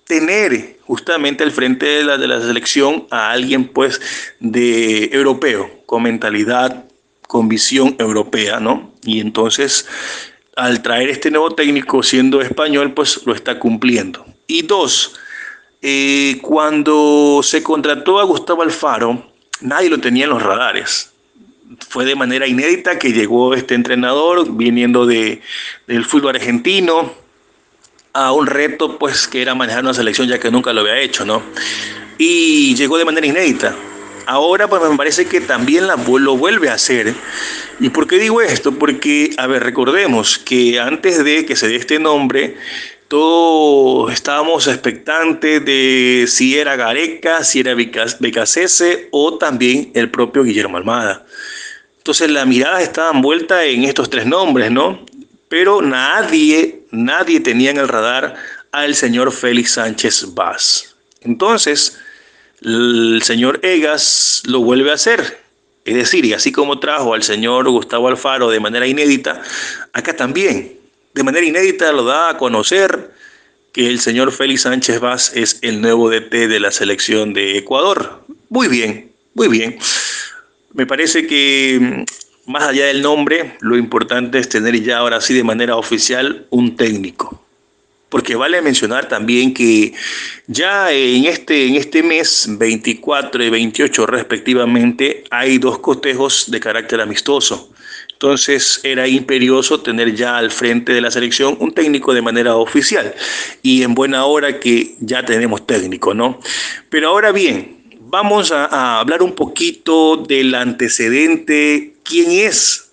tener 0.09 0.79
justamente 0.87 1.43
al 1.43 1.51
frente 1.51 1.85
de 1.85 2.03
la, 2.03 2.17
de 2.17 2.27
la 2.27 2.41
selección 2.41 3.05
a 3.11 3.29
alguien 3.29 3.67
pues 3.67 4.01
de 4.39 5.05
europeo, 5.13 5.69
con 5.85 6.01
mentalidad, 6.01 6.85
con 7.27 7.47
visión 7.47 7.95
europea, 7.99 8.59
¿no? 8.59 8.91
Y 9.03 9.19
entonces 9.19 9.85
al 10.55 10.81
traer 10.81 11.09
este 11.09 11.29
nuevo 11.29 11.51
técnico 11.51 12.01
siendo 12.01 12.41
español, 12.41 12.95
pues 12.95 13.21
lo 13.27 13.35
está 13.35 13.59
cumpliendo. 13.59 14.25
Y 14.47 14.63
dos, 14.63 15.13
eh, 15.83 16.39
cuando 16.41 17.41
se 17.43 17.61
contrató 17.61 18.19
a 18.19 18.23
Gustavo 18.23 18.63
Alfaro, 18.63 19.31
nadie 19.61 19.91
lo 19.91 19.99
tenía 19.99 20.23
en 20.23 20.31
los 20.31 20.41
radares. 20.41 21.11
Fue 21.87 22.03
de 22.03 22.15
manera 22.15 22.47
inédita 22.47 22.97
que 22.97 23.13
llegó 23.13 23.53
este 23.53 23.75
entrenador 23.75 24.55
viniendo 24.57 25.05
de, 25.05 25.43
del 25.85 26.03
fútbol 26.03 26.35
argentino, 26.35 27.13
a 28.13 28.31
un 28.31 28.47
reto 28.47 28.97
pues 28.97 29.27
que 29.27 29.41
era 29.41 29.55
manejar 29.55 29.83
una 29.83 29.93
selección 29.93 30.27
ya 30.27 30.39
que 30.39 30.51
nunca 30.51 30.73
lo 30.73 30.81
había 30.81 30.99
hecho, 30.99 31.25
¿no? 31.25 31.41
Y 32.17 32.75
llegó 32.75 32.97
de 32.97 33.05
manera 33.05 33.25
inédita. 33.25 33.75
Ahora 34.25 34.67
pues 34.67 34.81
me 34.81 34.95
parece 34.97 35.25
que 35.25 35.41
también 35.41 35.87
la, 35.87 35.95
lo 35.95 36.37
vuelve 36.37 36.69
a 36.69 36.73
hacer. 36.73 37.13
¿Y 37.79 37.89
por 37.89 38.07
qué 38.07 38.17
digo 38.19 38.41
esto? 38.41 38.73
Porque, 38.73 39.31
a 39.37 39.47
ver, 39.47 39.63
recordemos 39.63 40.37
que 40.37 40.79
antes 40.79 41.23
de 41.23 41.45
que 41.45 41.55
se 41.55 41.67
dé 41.67 41.77
este 41.77 41.97
nombre, 41.97 42.57
todos 43.07 44.13
estábamos 44.13 44.67
expectantes 44.67 45.65
de 45.65 46.25
si 46.27 46.59
era 46.59 46.75
Gareca, 46.75 47.43
si 47.43 47.61
era 47.61 47.73
Becasese 47.73 49.07
o 49.11 49.39
también 49.39 49.91
el 49.95 50.11
propio 50.11 50.43
Guillermo 50.43 50.77
Almada. 50.77 51.25
Entonces 51.97 52.29
la 52.29 52.45
mirada 52.45 52.81
estaba 52.81 53.11
envuelta 53.11 53.65
en 53.65 53.83
estos 53.83 54.11
tres 54.11 54.27
nombres, 54.27 54.69
¿no? 54.71 55.05
Pero 55.49 55.81
nadie 55.81 56.79
nadie 56.91 57.39
tenía 57.39 57.71
en 57.71 57.77
el 57.77 57.87
radar 57.87 58.35
al 58.71 58.95
señor 58.95 59.31
Félix 59.31 59.71
Sánchez 59.71 60.33
Vaz. 60.33 60.95
Entonces, 61.21 61.97
el 62.61 63.21
señor 63.23 63.59
Egas 63.63 64.43
lo 64.45 64.61
vuelve 64.61 64.91
a 64.91 64.95
hacer. 64.95 65.39
Es 65.85 65.95
decir, 65.95 66.25
y 66.25 66.33
así 66.33 66.51
como 66.51 66.79
trajo 66.79 67.13
al 67.13 67.23
señor 67.23 67.67
Gustavo 67.69 68.07
Alfaro 68.07 68.49
de 68.49 68.59
manera 68.59 68.85
inédita, 68.85 69.41
acá 69.93 70.15
también, 70.15 70.77
de 71.13 71.23
manera 71.23 71.45
inédita, 71.45 71.91
lo 71.91 72.03
da 72.03 72.29
a 72.29 72.37
conocer 72.37 73.11
que 73.71 73.87
el 73.87 73.99
señor 73.99 74.31
Félix 74.31 74.63
Sánchez 74.63 74.99
Vaz 74.99 75.31
es 75.35 75.59
el 75.61 75.81
nuevo 75.81 76.09
DT 76.09 76.47
de 76.47 76.59
la 76.59 76.71
selección 76.71 77.33
de 77.33 77.57
Ecuador. 77.57 78.23
Muy 78.49 78.67
bien, 78.67 79.11
muy 79.33 79.47
bien. 79.47 79.79
Me 80.73 80.85
parece 80.85 81.25
que 81.25 82.05
más 82.49 82.63
allá 82.63 82.87
del 82.87 83.03
nombre, 83.03 83.55
lo 83.61 83.77
importante 83.77 84.39
es 84.39 84.49
tener 84.49 84.81
ya 84.81 84.97
ahora 84.97 85.21
sí 85.21 85.35
de 85.35 85.43
manera 85.43 85.75
oficial 85.75 86.47
un 86.49 86.75
técnico. 86.75 87.39
Porque 88.09 88.35
vale 88.35 88.59
mencionar 88.63 89.07
también 89.07 89.53
que 89.53 89.93
ya 90.47 90.91
en 90.91 91.25
este, 91.25 91.67
en 91.67 91.75
este 91.75 92.01
mes, 92.01 92.47
24 92.49 93.43
y 93.43 93.49
28 93.51 94.05
respectivamente, 94.07 95.25
hay 95.29 95.59
dos 95.59 95.77
cotejos 95.77 96.49
de 96.49 96.59
carácter 96.59 97.01
amistoso. 97.01 97.71
Entonces 98.13 98.81
era 98.83 99.07
imperioso 99.07 99.81
tener 99.81 100.15
ya 100.15 100.35
al 100.37 100.49
frente 100.49 100.91
de 100.91 101.01
la 101.01 101.11
selección 101.11 101.55
un 101.59 101.71
técnico 101.71 102.15
de 102.15 102.23
manera 102.23 102.55
oficial. 102.55 103.13
Y 103.61 103.83
en 103.83 103.93
buena 103.93 104.25
hora 104.25 104.59
que 104.59 104.95
ya 105.01 105.23
tenemos 105.23 105.67
técnico, 105.67 106.15
¿no? 106.15 106.39
Pero 106.89 107.09
ahora 107.09 107.31
bien, 107.31 107.78
vamos 108.09 108.51
a, 108.51 108.99
hablar 108.99 109.21
un 109.21 109.33
poquito 109.33 110.17
del 110.17 110.55
antecedente, 110.55 111.93
quién 112.03 112.31
es 112.31 112.91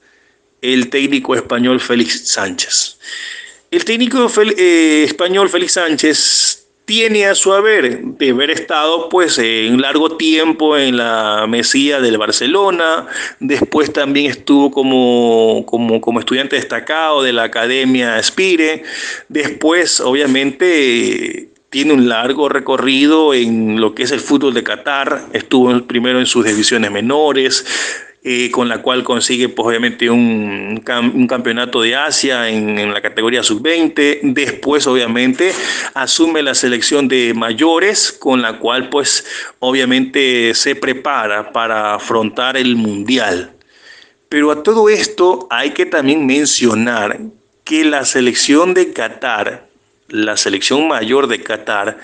el 0.61 0.91
técnico 0.91 1.35
español 1.35 1.81
Félix 1.81 2.29
Sánchez. 2.29 2.99
El 3.71 3.85
técnico 3.85 4.31
eh, 4.57 5.05
español 5.05 5.49
Félix 5.49 5.73
Sánchez 5.73 6.67
tiene 6.85 7.27
a 7.27 7.35
su 7.35 7.53
haber 7.53 8.01
de 8.01 8.31
haber 8.31 8.51
estado 8.51 9.09
pues 9.09 9.39
en 9.39 9.81
largo 9.81 10.17
tiempo 10.17 10.77
en 10.77 10.97
la 10.97 11.47
mesía 11.49 12.01
del 12.01 12.17
Barcelona, 12.17 13.09
después 13.41 13.93
también 13.93 14.31
estuvo 14.31 14.71
como, 14.71 15.65
como, 15.67 16.01
como 16.01 16.21
estudiante 16.21 16.55
destacado 16.55 17.25
de 17.25 17.33
la 17.33 17.45
Academia 17.45 18.23
Spire, 18.23 18.85
después 19.29 19.99
obviamente 19.99 21.49
tiene 21.71 21.93
un 21.93 22.09
largo 22.09 22.49
recorrido 22.49 23.35
en 23.35 23.81
lo 23.81 23.95
que 23.95 24.05
es 24.05 24.13
el 24.13 24.21
fútbol 24.21 24.55
de 24.55 24.63
Qatar, 24.63 25.27
estuvo 25.33 25.87
primero 25.87 26.19
en 26.19 26.27
sus 26.27 26.45
divisiones 26.45 26.91
menores, 26.91 27.65
eh, 28.29 28.51
con 28.51 28.69
la 28.69 28.83
cual 28.83 29.05
consigue 29.05 29.49
pues, 29.49 29.69
obviamente 29.69 30.11
un, 30.11 30.83
campeonato 31.29 31.81
de 31.81 31.95
Asia 31.95 32.49
en, 32.49 32.77
en 32.77 32.93
la 32.93 33.01
categoría 33.01 33.45
sub-20, 33.45 34.19
después 34.23 34.87
obviamente 34.89 35.53
asume 35.95 36.43
la 36.43 36.55
selección 36.55 37.07
de 37.07 37.35
mayores, 37.35 38.11
con 38.11 38.43
la 38.43 38.59
cual 38.59 38.89
pues 38.89 39.25
obviamente 39.61 40.55
se 40.55 40.75
prepara 40.75 41.53
para 41.53 41.95
afrontar 41.95 42.57
el 42.57 42.75
mundial. 42.75 43.53
Pero 44.29 44.51
a 44.51 44.63
todo 44.63 44.89
esto 44.89 45.47
hay 45.51 45.71
que 45.71 45.87
también 45.87 46.27
mencionar 46.27 47.21
que 47.63 47.85
la 47.85 48.05
selección 48.05 48.75
de 48.75 48.93
Qatar 48.93 49.66
la 50.09 50.37
selección 50.37 50.87
mayor 50.89 51.27
de 51.27 51.43
Qatar, 51.43 51.99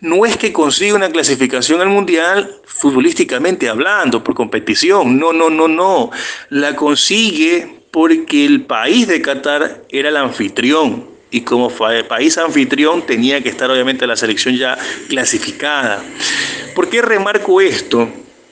no 0.00 0.26
es 0.26 0.36
que 0.36 0.52
consiga 0.52 0.94
una 0.94 1.10
clasificación 1.10 1.80
al 1.80 1.88
Mundial 1.88 2.50
futbolísticamente 2.64 3.68
hablando, 3.68 4.22
por 4.22 4.34
competición, 4.34 5.18
no, 5.18 5.32
no, 5.32 5.50
no, 5.50 5.68
no, 5.68 6.10
la 6.50 6.76
consigue 6.76 7.80
porque 7.90 8.44
el 8.44 8.62
país 8.62 9.08
de 9.08 9.22
Qatar 9.22 9.84
era 9.88 10.10
el 10.10 10.16
anfitrión 10.16 11.06
y 11.30 11.40
como 11.42 11.70
país 12.08 12.38
anfitrión 12.38 13.02
tenía 13.02 13.42
que 13.42 13.48
estar 13.48 13.70
obviamente 13.70 14.06
la 14.06 14.16
selección 14.16 14.56
ya 14.56 14.78
clasificada. 15.08 16.02
¿Por 16.74 16.88
qué 16.88 17.02
remarco 17.02 17.60
esto? 17.60 18.08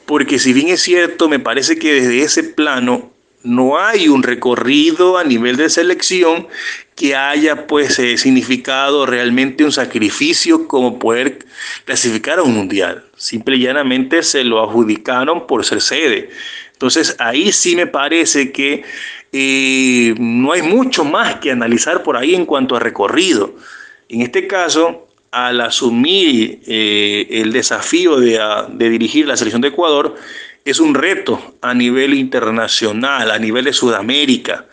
Porque 0.06 0.38
si 0.38 0.52
bien 0.52 0.68
es 0.68 0.82
cierto, 0.82 1.28
me 1.28 1.38
parece 1.38 1.78
que 1.78 1.94
desde 1.94 2.22
ese 2.22 2.42
plano 2.42 3.13
no 3.44 3.78
hay 3.78 4.08
un 4.08 4.22
recorrido 4.22 5.18
a 5.18 5.22
nivel 5.22 5.56
de 5.56 5.68
selección 5.68 6.48
que 6.96 7.14
haya 7.14 7.66
pues 7.66 7.98
eh, 7.98 8.16
significado 8.16 9.04
realmente 9.04 9.64
un 9.64 9.72
sacrificio 9.72 10.66
como 10.66 10.98
poder 10.98 11.40
clasificar 11.84 12.38
a 12.38 12.42
un 12.42 12.54
mundial. 12.54 13.04
Simple 13.16 13.56
y 13.56 13.60
llanamente 13.60 14.22
se 14.22 14.44
lo 14.44 14.62
adjudicaron 14.62 15.46
por 15.46 15.64
ser 15.64 15.82
sede. 15.82 16.30
Entonces 16.72 17.16
ahí 17.18 17.52
sí 17.52 17.76
me 17.76 17.86
parece 17.86 18.50
que 18.50 18.82
eh, 19.32 20.14
no 20.18 20.52
hay 20.52 20.62
mucho 20.62 21.04
más 21.04 21.36
que 21.36 21.50
analizar 21.50 22.02
por 22.02 22.16
ahí 22.16 22.34
en 22.34 22.46
cuanto 22.46 22.76
a 22.76 22.80
recorrido. 22.80 23.54
En 24.08 24.22
este 24.22 24.46
caso, 24.46 25.08
al 25.32 25.60
asumir 25.60 26.60
eh, 26.66 27.26
el 27.28 27.52
desafío 27.52 28.18
de, 28.20 28.40
de 28.70 28.88
dirigir 28.88 29.26
la 29.26 29.36
selección 29.36 29.60
de 29.60 29.68
Ecuador, 29.68 30.14
es 30.64 30.80
un 30.80 30.94
reto 30.94 31.56
a 31.60 31.74
nivel 31.74 32.14
internacional, 32.14 33.30
a 33.30 33.38
nivel 33.38 33.66
de 33.66 33.72
Sudamérica, 33.72 34.66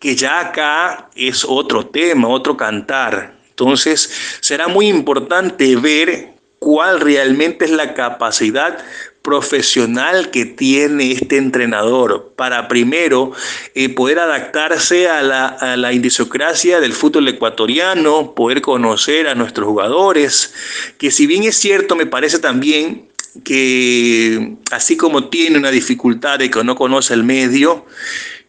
que 0.00 0.16
ya 0.16 0.40
acá 0.40 1.08
es 1.14 1.44
otro 1.44 1.86
tema, 1.86 2.28
otro 2.28 2.56
cantar. 2.56 3.36
Entonces 3.50 4.38
será 4.40 4.68
muy 4.68 4.88
importante 4.88 5.76
ver 5.76 6.30
cuál 6.58 7.00
realmente 7.00 7.64
es 7.64 7.70
la 7.70 7.94
capacidad 7.94 8.78
profesional 9.22 10.30
que 10.30 10.44
tiene 10.44 11.12
este 11.12 11.36
entrenador 11.36 12.32
para 12.36 12.68
primero 12.68 13.32
eh, 13.74 13.88
poder 13.88 14.20
adaptarse 14.20 15.08
a 15.08 15.22
la, 15.22 15.46
a 15.46 15.76
la 15.76 15.92
indisocracia 15.92 16.80
del 16.80 16.92
fútbol 16.92 17.26
ecuatoriano, 17.28 18.34
poder 18.34 18.62
conocer 18.62 19.26
a 19.26 19.34
nuestros 19.34 19.66
jugadores, 19.66 20.54
que 20.98 21.10
si 21.10 21.26
bien 21.26 21.42
es 21.42 21.56
cierto, 21.56 21.96
me 21.96 22.06
parece 22.06 22.38
también 22.38 23.08
que 23.44 24.56
así 24.70 24.96
como 24.96 25.28
tiene 25.28 25.58
una 25.58 25.70
dificultad 25.70 26.38
de 26.38 26.50
que 26.50 26.64
no 26.64 26.76
conoce 26.76 27.14
el 27.14 27.24
medio, 27.24 27.86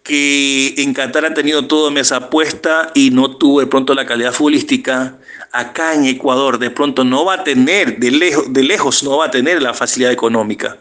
que 0.08 0.74
en 0.78 0.94
Qatar 0.94 1.26
ha 1.26 1.34
tenido 1.34 1.68
toda 1.68 1.92
mesa 1.92 2.30
puesta 2.30 2.92
y 2.96 3.12
no 3.12 3.36
tuvo 3.36 3.60
de 3.60 3.68
pronto 3.68 3.94
la 3.94 4.06
calidad 4.06 4.32
futbolística, 4.32 5.18
acá 5.52 5.96
en 5.96 6.06
Ecuador 6.06 6.60
de 6.60 6.70
pronto 6.70 7.04
no 7.04 7.26
va 7.26 7.34
a 7.34 7.44
tener, 7.44 8.00
de 8.00 8.12
lejos, 8.12 8.54
de 8.54 8.64
lejos 8.64 9.04
no 9.04 9.18
va 9.18 9.26
a 9.26 9.32
tener 9.32 9.62
la 9.62 9.74
facilidad 9.74 10.14
económica, 10.14 10.78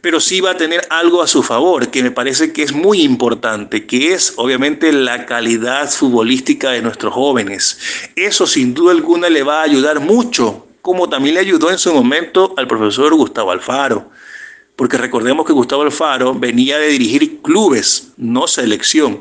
pero 0.00 0.20
sí 0.20 0.40
va 0.40 0.52
a 0.52 0.56
tener 0.56 0.86
algo 0.88 1.20
a 1.20 1.26
su 1.26 1.42
favor, 1.42 1.90
que 1.90 2.04
me 2.04 2.12
parece 2.12 2.52
que 2.52 2.62
es 2.62 2.72
muy 2.72 3.02
importante, 3.02 3.86
que 3.86 4.12
es 4.12 4.34
obviamente 4.36 4.92
la 4.92 5.26
calidad 5.26 5.90
futbolística 5.90 6.70
de 6.70 6.82
nuestros 6.82 7.12
jóvenes. 7.12 7.78
Eso 8.14 8.46
sin 8.46 8.72
duda 8.72 8.92
alguna 8.92 9.28
le 9.28 9.42
va 9.42 9.60
a 9.60 9.64
ayudar 9.64 9.98
mucho 9.98 10.69
como 10.82 11.08
también 11.08 11.34
le 11.34 11.40
ayudó 11.40 11.70
en 11.70 11.78
su 11.78 11.92
momento 11.92 12.54
al 12.56 12.66
profesor 12.66 13.14
Gustavo 13.14 13.50
Alfaro. 13.50 14.10
Porque 14.76 14.96
recordemos 14.96 15.46
que 15.46 15.52
Gustavo 15.52 15.82
Alfaro 15.82 16.34
venía 16.34 16.78
de 16.78 16.88
dirigir 16.88 17.40
clubes, 17.42 18.12
no 18.16 18.46
selección. 18.46 19.20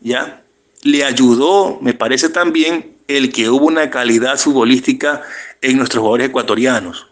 ¿Ya? 0.00 0.42
Le 0.82 1.04
ayudó, 1.04 1.78
me 1.80 1.92
parece 1.92 2.28
también, 2.28 2.94
el 3.08 3.32
que 3.32 3.48
hubo 3.50 3.66
una 3.66 3.90
calidad 3.90 4.38
futbolística 4.38 5.22
en 5.60 5.76
nuestros 5.76 6.00
jugadores 6.00 6.28
ecuatorianos. 6.28 7.06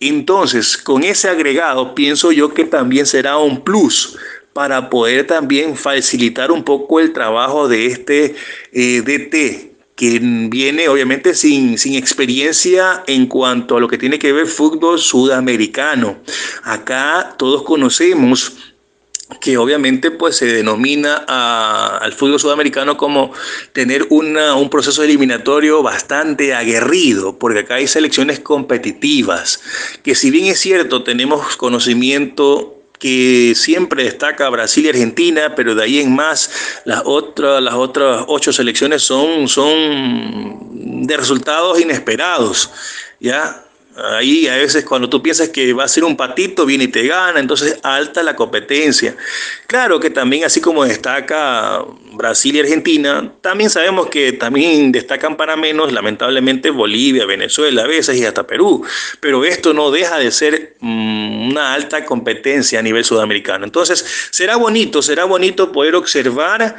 Entonces, 0.00 0.76
con 0.76 1.02
ese 1.02 1.28
agregado, 1.28 1.94
pienso 1.94 2.30
yo 2.32 2.52
que 2.52 2.64
también 2.64 3.06
será 3.06 3.38
un 3.38 3.62
plus 3.62 4.18
para 4.52 4.90
poder 4.90 5.26
también 5.26 5.76
facilitar 5.76 6.52
un 6.52 6.62
poco 6.62 7.00
el 7.00 7.12
trabajo 7.12 7.68
de 7.68 7.86
este 7.86 8.34
eh, 8.72 9.02
DT 9.02 9.73
que 9.94 10.18
viene 10.20 10.88
obviamente 10.88 11.34
sin, 11.34 11.78
sin, 11.78 11.94
experiencia 11.94 13.04
en 13.06 13.26
cuanto 13.26 13.76
a 13.76 13.80
lo 13.80 13.88
que 13.88 13.98
tiene 13.98 14.18
que 14.18 14.32
ver 14.32 14.46
fútbol 14.46 14.98
sudamericano. 14.98 16.16
Acá 16.64 17.36
todos 17.38 17.62
conocemos 17.62 18.52
que 19.40 19.56
obviamente 19.56 20.10
pues 20.10 20.36
se 20.36 20.46
denomina 20.46 21.16
al 21.96 22.12
fútbol 22.12 22.38
sudamericano 22.38 22.96
como 22.96 23.32
tener 23.72 24.06
una, 24.10 24.54
un 24.54 24.68
proceso 24.68 25.02
eliminatorio 25.02 25.82
bastante 25.82 26.54
aguerrido, 26.54 27.38
porque 27.38 27.60
acá 27.60 27.76
hay 27.76 27.86
selecciones 27.86 28.40
competitivas, 28.40 29.60
que 30.02 30.14
si 30.14 30.30
bien 30.30 30.46
es 30.46 30.58
cierto 30.60 31.04
tenemos 31.04 31.56
conocimiento 31.56 32.83
que 33.04 33.52
siempre 33.54 34.04
destaca 34.04 34.48
Brasil 34.48 34.86
y 34.86 34.88
Argentina, 34.88 35.54
pero 35.54 35.74
de 35.74 35.84
ahí 35.84 36.00
en 36.00 36.14
más 36.14 36.50
las 36.86 37.02
otras, 37.04 37.62
las 37.62 37.74
otras 37.74 38.24
ocho 38.28 38.50
selecciones 38.50 39.02
son, 39.02 39.46
son 39.46 41.06
de 41.06 41.14
resultados 41.14 41.78
inesperados. 41.78 42.70
¿ya? 43.20 43.63
Ahí 43.96 44.48
a 44.48 44.56
veces 44.56 44.84
cuando 44.84 45.08
tú 45.08 45.22
piensas 45.22 45.50
que 45.50 45.72
va 45.72 45.84
a 45.84 45.88
ser 45.88 46.02
un 46.02 46.16
patito, 46.16 46.66
viene 46.66 46.84
y 46.84 46.88
te 46.88 47.06
gana, 47.06 47.38
entonces 47.38 47.78
alta 47.84 48.24
la 48.24 48.34
competencia. 48.34 49.16
Claro 49.68 50.00
que 50.00 50.10
también 50.10 50.44
así 50.44 50.60
como 50.60 50.84
destaca 50.84 51.84
Brasil 52.12 52.56
y 52.56 52.60
Argentina, 52.60 53.32
también 53.40 53.70
sabemos 53.70 54.08
que 54.08 54.32
también 54.32 54.90
destacan 54.90 55.36
para 55.36 55.54
menos, 55.54 55.92
lamentablemente, 55.92 56.70
Bolivia, 56.70 57.24
Venezuela 57.24 57.82
a 57.82 57.86
veces 57.86 58.16
y 58.16 58.24
hasta 58.24 58.46
Perú. 58.46 58.84
Pero 59.20 59.44
esto 59.44 59.72
no 59.72 59.92
deja 59.92 60.18
de 60.18 60.32
ser 60.32 60.74
mm, 60.80 61.50
una 61.50 61.74
alta 61.74 62.04
competencia 62.04 62.80
a 62.80 62.82
nivel 62.82 63.04
sudamericano. 63.04 63.64
Entonces 63.64 64.04
será 64.30 64.56
bonito, 64.56 65.02
será 65.02 65.24
bonito 65.24 65.70
poder 65.70 65.94
observar 65.94 66.76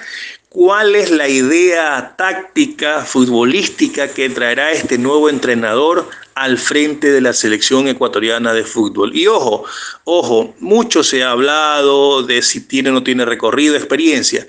cuál 0.56 0.96
es 0.96 1.12
la 1.12 1.28
idea 1.28 2.16
táctica 2.16 3.02
futbolística 3.02 4.08
que 4.08 4.30
traerá 4.30 4.72
este 4.72 4.98
nuevo 4.98 5.30
entrenador 5.30 6.08
al 6.34 6.58
frente 6.58 7.12
de 7.12 7.20
la 7.20 7.34
selección 7.34 7.90
ecuatoriana 7.90 8.54
de 8.54 8.64
fútbol. 8.64 9.14
Y 9.14 9.28
ojo, 9.28 9.66
ojo, 10.06 10.56
mucho 10.62 11.04
se 11.04 11.24
ha 11.24 11.32
hablado 11.32 12.24
de 12.24 12.42
si 12.42 12.62
tiene 12.62 12.90
o 12.90 12.94
no 12.94 13.04
tiene 13.04 13.26
recorrido, 13.26 13.76
experiencia. 13.76 14.48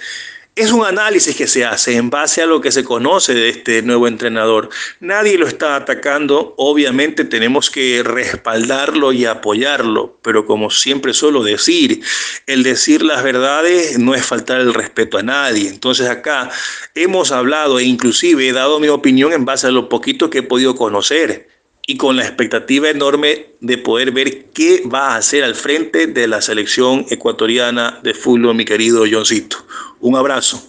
Es 0.56 0.72
un 0.72 0.86
análisis 0.86 1.36
que 1.36 1.46
se 1.46 1.66
hace 1.66 1.96
en 1.96 2.08
base 2.08 2.40
a 2.40 2.46
lo 2.46 2.62
que 2.62 2.72
se 2.72 2.82
conoce 2.82 3.34
de 3.34 3.50
este 3.50 3.82
nuevo 3.82 4.08
entrenador. 4.08 4.70
Nadie 5.00 5.36
lo 5.36 5.46
está 5.46 5.76
atacando, 5.76 6.54
obviamente 6.56 7.26
tenemos 7.26 7.68
que 7.68 8.02
respaldarlo 8.02 9.12
y 9.12 9.26
apoyarlo, 9.26 10.18
pero 10.22 10.46
como 10.46 10.70
siempre 10.70 11.12
suelo 11.12 11.42
decir, 11.42 12.00
el 12.46 12.62
decir 12.62 13.02
las 13.02 13.22
verdades 13.22 13.98
no 13.98 14.14
es 14.14 14.24
faltar 14.24 14.62
el 14.62 14.72
respeto 14.72 15.18
a 15.18 15.22
nadie. 15.22 15.68
Entonces 15.68 16.08
acá 16.08 16.50
hemos 16.94 17.32
hablado 17.32 17.78
e 17.78 17.84
inclusive 17.84 18.48
he 18.48 18.52
dado 18.54 18.80
mi 18.80 18.88
opinión 18.88 19.34
en 19.34 19.44
base 19.44 19.66
a 19.66 19.70
lo 19.70 19.90
poquito 19.90 20.30
que 20.30 20.38
he 20.38 20.42
podido 20.42 20.74
conocer 20.74 21.55
y 21.88 21.96
con 21.96 22.16
la 22.16 22.22
expectativa 22.22 22.90
enorme 22.90 23.46
de 23.60 23.78
poder 23.78 24.10
ver 24.10 24.46
qué 24.52 24.82
va 24.92 25.12
a 25.12 25.16
hacer 25.18 25.44
al 25.44 25.54
frente 25.54 26.08
de 26.08 26.26
la 26.26 26.40
selección 26.40 27.06
ecuatoriana 27.10 28.00
de 28.02 28.12
fútbol, 28.12 28.56
mi 28.56 28.64
querido 28.64 29.04
Johncito. 29.08 29.58
Un 30.00 30.16
abrazo. 30.16 30.60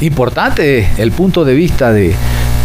Importante 0.00 0.88
el 0.98 1.12
punto 1.12 1.44
de 1.44 1.54
vista 1.54 1.92
de 1.92 2.16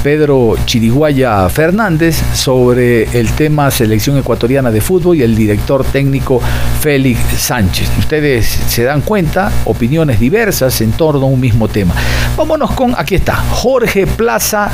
Pedro 0.03 0.55
Chiriguaya 0.65 1.47
Fernández 1.49 2.19
sobre 2.33 3.03
el 3.17 3.31
tema 3.33 3.69
selección 3.69 4.17
ecuatoriana 4.17 4.71
de 4.71 4.81
fútbol 4.81 5.17
y 5.17 5.21
el 5.21 5.35
director 5.35 5.85
técnico 5.85 6.41
Félix 6.81 7.19
Sánchez. 7.37 7.87
Ustedes 7.99 8.47
se 8.47 8.83
dan 8.83 9.01
cuenta, 9.01 9.51
opiniones 9.65 10.19
diversas 10.19 10.81
en 10.81 10.91
torno 10.93 11.27
a 11.27 11.29
un 11.29 11.39
mismo 11.39 11.67
tema. 11.67 11.93
Vámonos 12.35 12.71
con, 12.71 12.95
aquí 12.97 13.13
está, 13.13 13.35
Jorge 13.35 14.07
Plaza 14.07 14.71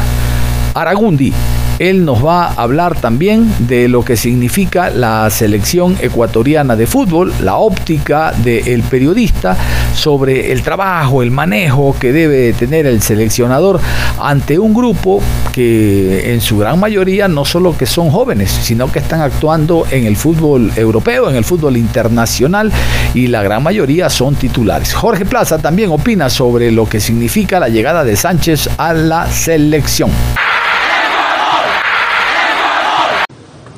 Aragundi 0.73 1.33
él 1.79 2.05
nos 2.05 2.25
va 2.25 2.47
a 2.47 2.53
hablar 2.63 2.99
también 2.99 3.51
de 3.59 3.87
lo 3.87 4.03
que 4.03 4.17
significa 4.17 4.89
la 4.89 5.29
selección 5.29 5.95
ecuatoriana 6.01 6.75
de 6.75 6.87
fútbol, 6.87 7.33
la 7.41 7.57
óptica 7.57 8.31
del 8.31 8.83
periodista 8.83 9.55
sobre 9.93 10.51
el 10.51 10.63
trabajo, 10.63 11.21
el 11.21 11.31
manejo 11.31 11.95
que 11.99 12.11
debe 12.11 12.53
tener 12.53 12.85
el 12.85 13.01
seleccionador 13.01 13.79
ante 14.19 14.57
un 14.59 14.73
grupo 14.73 15.21
que 15.51 16.33
en 16.33 16.41
su 16.41 16.57
gran 16.57 16.79
mayoría 16.79 17.27
no 17.27 17.45
solo 17.45 17.77
que 17.77 17.85
son 17.85 18.09
jóvenes, 18.09 18.51
sino 18.51 18.91
que 18.91 18.99
están 18.99 19.21
actuando 19.21 19.85
en 19.91 20.05
el 20.05 20.15
fútbol 20.15 20.71
europeo, 20.75 21.29
en 21.29 21.35
el 21.35 21.43
fútbol 21.43 21.77
internacional 21.77 22.71
y 23.13 23.27
la 23.27 23.43
gran 23.43 23.63
mayoría 23.63 24.09
son 24.09 24.35
titulares. 24.35 24.93
Jorge 24.93 25.25
Plaza 25.25 25.59
también 25.59 25.91
opina 25.91 26.29
sobre 26.29 26.71
lo 26.71 26.87
que 26.87 26.99
significa 26.99 27.59
la 27.59 27.69
llegada 27.69 28.03
de 28.03 28.15
Sánchez 28.15 28.69
a 28.77 28.93
la 28.93 29.27
selección. 29.31 30.09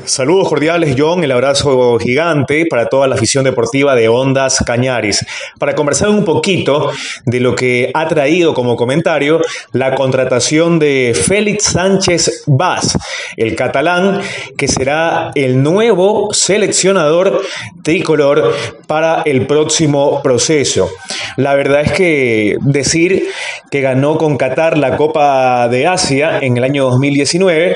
Saludos 0.09 0.49
cordiales, 0.49 0.95
John. 0.97 1.23
El 1.23 1.31
abrazo 1.31 1.99
gigante 1.99 2.65
para 2.65 2.89
toda 2.89 3.07
la 3.07 3.13
afición 3.13 3.43
deportiva 3.43 3.93
de 3.93 4.09
Ondas 4.09 4.63
Cañaris. 4.65 5.23
Para 5.59 5.75
conversar 5.75 6.09
un 6.09 6.25
poquito 6.25 6.89
de 7.27 7.39
lo 7.39 7.53
que 7.53 7.91
ha 7.93 8.07
traído 8.07 8.55
como 8.55 8.75
comentario 8.75 9.39
la 9.71 9.93
contratación 9.93 10.79
de 10.79 11.15
Félix 11.15 11.65
Sánchez 11.65 12.43
Vaz, 12.47 12.97
el 13.37 13.55
catalán, 13.55 14.19
que 14.57 14.67
será 14.67 15.29
el 15.35 15.61
nuevo 15.61 16.33
seleccionador 16.33 17.43
tricolor 17.83 18.55
para 18.87 19.21
el 19.25 19.45
próximo 19.45 20.23
proceso. 20.23 20.89
La 21.37 21.53
verdad 21.53 21.81
es 21.81 21.91
que 21.91 22.57
decir 22.61 23.27
que 23.69 23.81
ganó 23.81 24.17
con 24.17 24.37
Qatar 24.37 24.75
la 24.75 24.97
Copa 24.97 25.67
de 25.67 25.85
Asia 25.85 26.39
en 26.41 26.57
el 26.57 26.63
año 26.63 26.85
2019, 26.85 27.75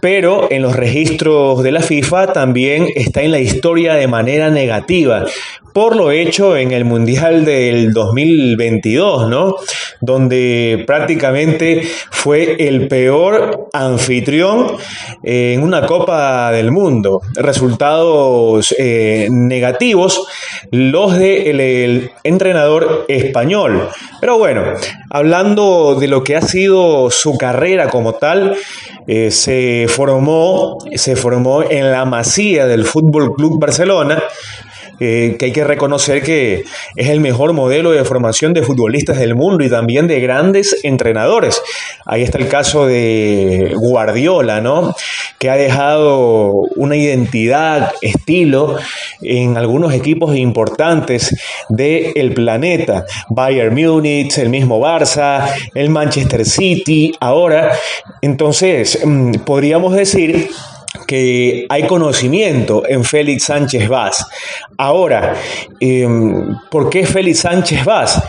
pero 0.00 0.48
en 0.52 0.62
los 0.62 0.76
registros 0.76 1.63
de 1.64 1.72
la 1.72 1.82
FIFA 1.82 2.32
también 2.32 2.86
está 2.94 3.22
en 3.22 3.32
la 3.32 3.40
historia 3.40 3.94
de 3.94 4.06
manera 4.06 4.50
negativa 4.50 5.24
por 5.74 5.96
lo 5.96 6.12
hecho 6.12 6.56
en 6.56 6.70
el 6.70 6.84
Mundial 6.84 7.44
del 7.44 7.92
2022, 7.92 9.28
¿no? 9.28 9.56
Donde 10.00 10.84
prácticamente 10.86 11.82
fue 12.10 12.68
el 12.68 12.86
peor 12.86 13.68
anfitrión 13.72 14.76
en 15.24 15.64
una 15.64 15.84
Copa 15.84 16.52
del 16.52 16.70
Mundo. 16.70 17.22
Resultados 17.34 18.72
eh, 18.78 19.26
negativos 19.32 20.28
los 20.70 21.18
del 21.18 21.60
el 21.60 22.10
entrenador 22.22 23.04
español. 23.08 23.88
Pero 24.20 24.38
bueno, 24.38 24.62
hablando 25.10 25.96
de 25.96 26.06
lo 26.06 26.22
que 26.22 26.36
ha 26.36 26.42
sido 26.42 27.10
su 27.10 27.36
carrera 27.36 27.88
como 27.88 28.12
tal, 28.12 28.56
eh, 29.08 29.32
se 29.32 29.86
formó, 29.88 30.78
se 30.94 31.16
formó 31.16 31.64
en 31.68 31.90
la 31.90 32.04
masía 32.04 32.66
del 32.66 32.84
Fútbol 32.84 33.34
Club 33.34 33.58
Barcelona 33.58 34.22
que 34.98 35.36
hay 35.40 35.52
que 35.52 35.64
reconocer 35.64 36.22
que 36.22 36.64
es 36.96 37.08
el 37.08 37.20
mejor 37.20 37.52
modelo 37.52 37.92
de 37.92 38.04
formación 38.04 38.52
de 38.54 38.62
futbolistas 38.62 39.18
del 39.18 39.34
mundo 39.34 39.64
y 39.64 39.70
también 39.70 40.06
de 40.06 40.20
grandes 40.20 40.80
entrenadores. 40.82 41.60
Ahí 42.06 42.22
está 42.22 42.38
el 42.38 42.48
caso 42.48 42.86
de 42.86 43.72
Guardiola, 43.76 44.60
¿no? 44.60 44.94
Que 45.38 45.50
ha 45.50 45.56
dejado 45.56 46.52
una 46.76 46.96
identidad, 46.96 47.92
estilo 48.02 48.76
en 49.20 49.56
algunos 49.56 49.92
equipos 49.92 50.36
importantes 50.36 51.34
del 51.68 52.32
planeta. 52.34 53.06
Bayern 53.28 53.74
Múnich, 53.74 54.38
el 54.38 54.48
mismo 54.48 54.80
Barça, 54.80 55.50
el 55.74 55.90
Manchester 55.90 56.44
City, 56.44 57.12
ahora. 57.20 57.72
Entonces, 58.22 58.98
mm, 59.04 59.34
podríamos 59.44 59.94
decir 59.94 60.48
que 61.06 61.66
hay 61.68 61.86
conocimiento 61.86 62.82
en 62.86 63.04
Félix 63.04 63.44
Sánchez 63.44 63.88
Vaz. 63.88 64.26
Ahora, 64.78 65.34
em, 65.80 66.56
¿por 66.70 66.88
qué 66.88 67.06
Félix 67.06 67.40
Sánchez 67.40 67.84
Vaz? 67.84 68.22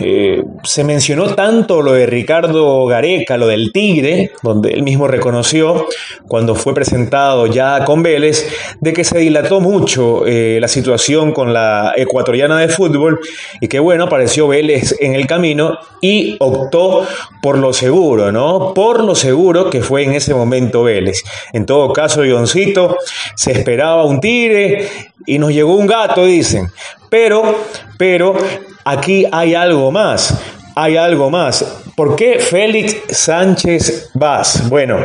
Eh, 0.00 0.44
se 0.62 0.84
mencionó 0.84 1.34
tanto 1.34 1.82
lo 1.82 1.92
de 1.92 2.06
Ricardo 2.06 2.86
Gareca, 2.86 3.36
lo 3.36 3.48
del 3.48 3.72
Tigre, 3.72 4.30
donde 4.42 4.70
él 4.70 4.84
mismo 4.84 5.08
reconoció 5.08 5.86
cuando 6.28 6.54
fue 6.54 6.72
presentado 6.72 7.46
ya 7.46 7.84
con 7.84 8.02
Vélez, 8.04 8.48
de 8.80 8.92
que 8.92 9.02
se 9.02 9.18
dilató 9.18 9.60
mucho 9.60 10.24
eh, 10.24 10.58
la 10.60 10.68
situación 10.68 11.32
con 11.32 11.52
la 11.52 11.94
ecuatoriana 11.96 12.58
de 12.58 12.68
fútbol 12.68 13.18
y 13.60 13.66
que 13.66 13.80
bueno, 13.80 14.04
apareció 14.04 14.46
Vélez 14.46 14.94
en 15.00 15.14
el 15.14 15.26
camino 15.26 15.78
y 16.00 16.36
optó 16.38 17.04
por 17.42 17.58
lo 17.58 17.72
seguro, 17.72 18.30
¿no? 18.30 18.72
Por 18.74 19.02
lo 19.02 19.16
seguro 19.16 19.68
que 19.68 19.82
fue 19.82 20.04
en 20.04 20.12
ese 20.12 20.32
momento 20.32 20.84
Vélez. 20.84 21.24
En 21.52 21.66
todo 21.66 21.92
caso, 21.92 22.07
Ioncito, 22.16 22.96
se 23.34 23.52
esperaba 23.52 24.04
un 24.04 24.20
Tigre 24.20 24.88
y 25.26 25.38
nos 25.38 25.52
llegó 25.52 25.76
un 25.76 25.86
gato, 25.86 26.24
dicen. 26.24 26.68
Pero, 27.10 27.64
pero 27.96 28.36
aquí 28.84 29.26
hay 29.30 29.54
algo 29.54 29.90
más. 29.90 30.34
Hay 30.74 30.96
algo 30.96 31.30
más. 31.30 31.64
¿Por 31.96 32.14
qué 32.14 32.38
Félix 32.38 32.96
Sánchez 33.10 34.10
Vaz? 34.14 34.68
Bueno, 34.68 34.98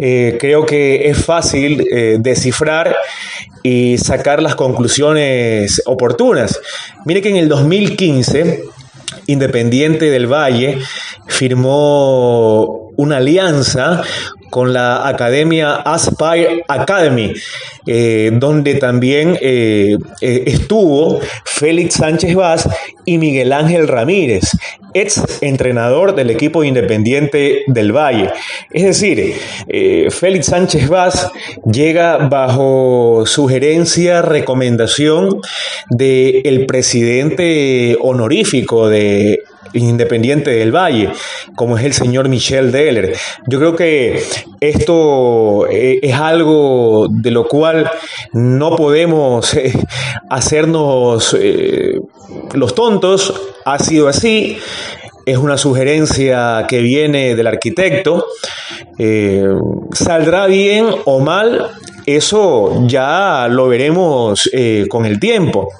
eh, 0.00 0.36
creo 0.40 0.66
que 0.66 1.08
es 1.08 1.24
fácil 1.24 1.86
eh, 1.90 2.16
descifrar 2.18 2.96
y 3.62 3.96
sacar 3.98 4.42
las 4.42 4.56
conclusiones 4.56 5.80
oportunas. 5.86 6.60
Mire 7.04 7.22
que 7.22 7.30
en 7.30 7.36
el 7.36 7.48
2015, 7.48 8.64
Independiente 9.26 10.10
del 10.10 10.26
Valle 10.26 10.78
firmó 11.26 12.90
una 12.96 13.18
alianza 13.18 14.02
con 14.54 14.72
la 14.72 15.08
Academia 15.08 15.74
Aspire 15.74 16.62
Academy, 16.68 17.32
eh, 17.88 18.30
donde 18.34 18.76
también 18.76 19.36
eh, 19.40 19.96
eh, 20.20 20.44
estuvo 20.46 21.18
Félix 21.44 21.94
Sánchez 21.94 22.36
Vaz 22.36 22.68
y 23.04 23.18
Miguel 23.18 23.52
Ángel 23.52 23.88
Ramírez, 23.88 24.52
ex 24.94 25.20
entrenador 25.40 26.14
del 26.14 26.30
equipo 26.30 26.62
independiente 26.62 27.64
del 27.66 27.90
Valle. 27.90 28.30
Es 28.70 28.84
decir, 28.84 29.34
Félix 30.10 30.46
Sánchez 30.46 30.88
Vaz 30.88 31.32
llega 31.68 32.18
bajo 32.28 33.24
sugerencia, 33.26 34.22
recomendación 34.22 35.40
del 35.90 36.64
presidente 36.66 37.96
honorífico 38.00 38.88
de 38.88 39.42
Independiente 39.74 40.50
del 40.50 40.74
Valle, 40.74 41.10
como 41.56 41.76
es 41.76 41.84
el 41.84 41.92
señor 41.92 42.28
Michel 42.28 42.70
Deller. 42.70 43.16
Yo 43.46 43.58
creo 43.58 43.74
que 43.74 44.22
esto 44.60 45.66
eh, 45.68 45.98
es 46.00 46.14
algo 46.14 47.08
de 47.10 47.30
lo 47.30 47.46
cual 47.48 47.90
no 48.32 48.76
podemos 48.76 49.52
eh, 49.54 49.72
hacernos 50.30 51.36
eh, 51.38 52.00
los 52.54 52.74
tontos, 52.74 53.34
ha 53.64 53.78
sido 53.78 54.08
así. 54.08 54.58
Es 55.26 55.38
una 55.38 55.56
sugerencia 55.56 56.66
que 56.68 56.80
viene 56.80 57.34
del 57.34 57.46
arquitecto. 57.46 58.26
¿Saldrá 59.92 60.46
bien 60.46 60.86
o 61.06 61.20
mal? 61.20 61.70
Eso 62.04 62.86
ya 62.86 63.48
lo 63.48 63.68
veremos 63.68 64.50
con 64.90 65.06
el 65.06 65.18
tiempo. 65.18 65.70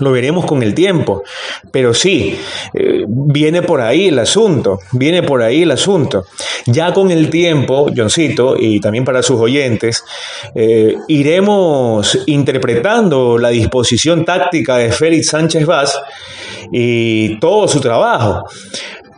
Lo 0.00 0.12
veremos 0.12 0.44
con 0.44 0.62
el 0.62 0.74
tiempo. 0.74 1.22
Pero 1.70 1.94
sí, 1.94 2.38
eh, 2.74 3.04
viene 3.06 3.62
por 3.62 3.80
ahí 3.80 4.08
el 4.08 4.18
asunto, 4.18 4.80
viene 4.92 5.22
por 5.22 5.42
ahí 5.42 5.62
el 5.62 5.70
asunto. 5.70 6.26
Ya 6.66 6.92
con 6.92 7.10
el 7.10 7.30
tiempo, 7.30 7.90
Johncito, 7.94 8.56
y 8.58 8.80
también 8.80 9.04
para 9.04 9.22
sus 9.22 9.40
oyentes, 9.40 10.04
eh, 10.54 10.96
iremos 11.08 12.18
interpretando 12.26 13.38
la 13.38 13.50
disposición 13.50 14.24
táctica 14.24 14.76
de 14.76 14.92
Félix 14.92 15.28
Sánchez 15.28 15.66
Vaz 15.66 15.98
y 16.70 17.38
todo 17.38 17.68
su 17.68 17.80
trabajo. 17.80 18.44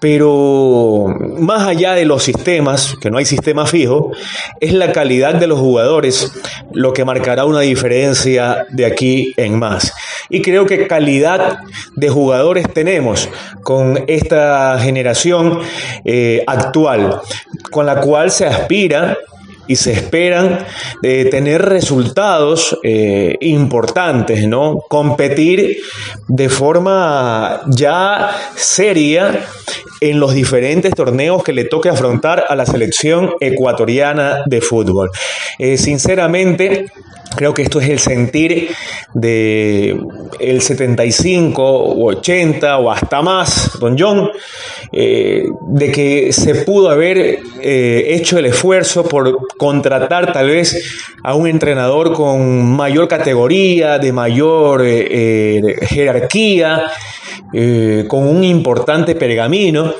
Pero 0.00 1.06
más 1.38 1.66
allá 1.66 1.94
de 1.94 2.04
los 2.04 2.22
sistemas, 2.22 2.94
que 3.00 3.10
no 3.10 3.18
hay 3.18 3.24
sistema 3.24 3.66
fijo, 3.66 4.12
es 4.60 4.72
la 4.72 4.92
calidad 4.92 5.34
de 5.34 5.48
los 5.48 5.58
jugadores 5.58 6.32
lo 6.72 6.92
que 6.92 7.04
marcará 7.04 7.44
una 7.46 7.60
diferencia 7.60 8.66
de 8.70 8.86
aquí 8.86 9.32
en 9.36 9.58
más. 9.58 9.92
Y 10.30 10.42
creo 10.42 10.66
que 10.66 10.86
calidad 10.86 11.58
de 11.96 12.08
jugadores 12.08 12.72
tenemos 12.72 13.28
con 13.62 14.04
esta 14.06 14.78
generación 14.80 15.60
eh, 16.04 16.44
actual, 16.46 17.20
con 17.70 17.86
la 17.86 18.00
cual 18.00 18.30
se 18.30 18.46
aspira 18.46 19.16
y 19.68 19.76
se 19.76 19.92
esperan 19.92 20.66
de 21.02 21.26
tener 21.26 21.62
resultados 21.62 22.76
eh, 22.82 23.36
importantes, 23.40 24.48
¿no? 24.48 24.80
Competir 24.88 25.78
de 26.26 26.48
forma 26.48 27.60
ya 27.66 28.30
seria 28.56 29.44
en 30.00 30.20
los 30.20 30.32
diferentes 30.32 30.94
torneos 30.94 31.44
que 31.44 31.52
le 31.52 31.64
toque 31.64 31.90
afrontar 31.90 32.46
a 32.48 32.56
la 32.56 32.64
selección 32.64 33.34
ecuatoriana 33.40 34.42
de 34.46 34.60
fútbol. 34.60 35.10
Eh, 35.58 35.76
sinceramente, 35.76 36.90
Creo 37.36 37.54
que 37.54 37.62
esto 37.62 37.80
es 37.80 37.88
el 37.88 37.98
sentir 37.98 38.68
de 39.14 39.98
el 40.40 40.60
75 40.60 41.62
o 41.62 42.08
80 42.10 42.78
o 42.78 42.90
hasta 42.90 43.22
más, 43.22 43.78
don 43.78 43.96
John, 43.98 44.30
eh, 44.92 45.44
de 45.68 45.92
que 45.92 46.32
se 46.32 46.54
pudo 46.64 46.90
haber 46.90 47.18
eh, 47.60 48.04
hecho 48.08 48.38
el 48.38 48.46
esfuerzo 48.46 49.04
por 49.04 49.56
contratar 49.56 50.32
tal 50.32 50.48
vez 50.48 51.04
a 51.22 51.34
un 51.34 51.46
entrenador 51.46 52.12
con 52.12 52.64
mayor 52.74 53.08
categoría, 53.08 53.98
de 53.98 54.12
mayor 54.12 54.82
eh, 54.84 55.76
jerarquía, 55.82 56.90
con 58.08 58.26
un 58.26 58.44
importante 58.44 59.14
pergamino. 59.14 59.94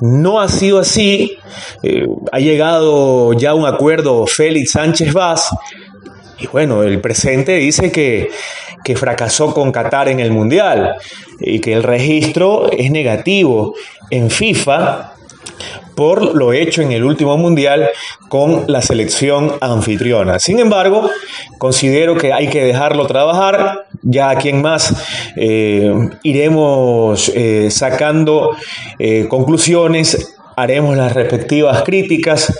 No 0.00 0.40
ha 0.40 0.48
sido 0.48 0.78
así. 0.78 1.36
ha 2.32 2.38
llegado 2.38 3.32
ya 3.34 3.54
un 3.54 3.66
acuerdo 3.66 4.26
Félix 4.26 4.72
Sánchez 4.72 5.12
Vaz 5.12 5.50
y 6.38 6.46
bueno, 6.48 6.82
el 6.82 7.00
presente 7.00 7.56
dice 7.56 7.90
que, 7.90 8.30
fracasó 8.94 9.52
con 9.52 9.72
Qatar 9.72 10.08
en 10.08 10.20
el 10.20 10.30
Mundial 10.30 10.94
y 11.40 11.58
que 11.58 11.72
el 11.72 11.82
registro 11.82 12.70
es 12.70 12.88
negativo 12.92 13.74
en 14.10 14.30
FIFA 14.30 15.16
por 15.96 16.36
lo 16.36 16.52
hecho 16.52 16.82
en 16.82 16.92
el 16.92 17.02
último 17.02 17.36
mundial 17.36 17.88
con 18.28 18.64
la 18.68 18.82
selección 18.82 19.54
anfitriona. 19.60 20.38
Sin 20.38 20.60
embargo, 20.60 21.10
considero 21.58 22.16
que 22.16 22.32
hay 22.32 22.48
que 22.48 22.64
dejarlo 22.64 23.06
trabajar, 23.06 23.86
ya 24.02 24.30
a 24.30 24.36
quien 24.36 24.60
más 24.62 24.94
eh, 25.36 25.92
iremos 26.22 27.32
eh, 27.34 27.70
sacando 27.70 28.54
eh, 28.98 29.26
conclusiones, 29.28 30.35
haremos 30.56 30.96
las 30.96 31.12
respectivas 31.12 31.82
críticas 31.82 32.52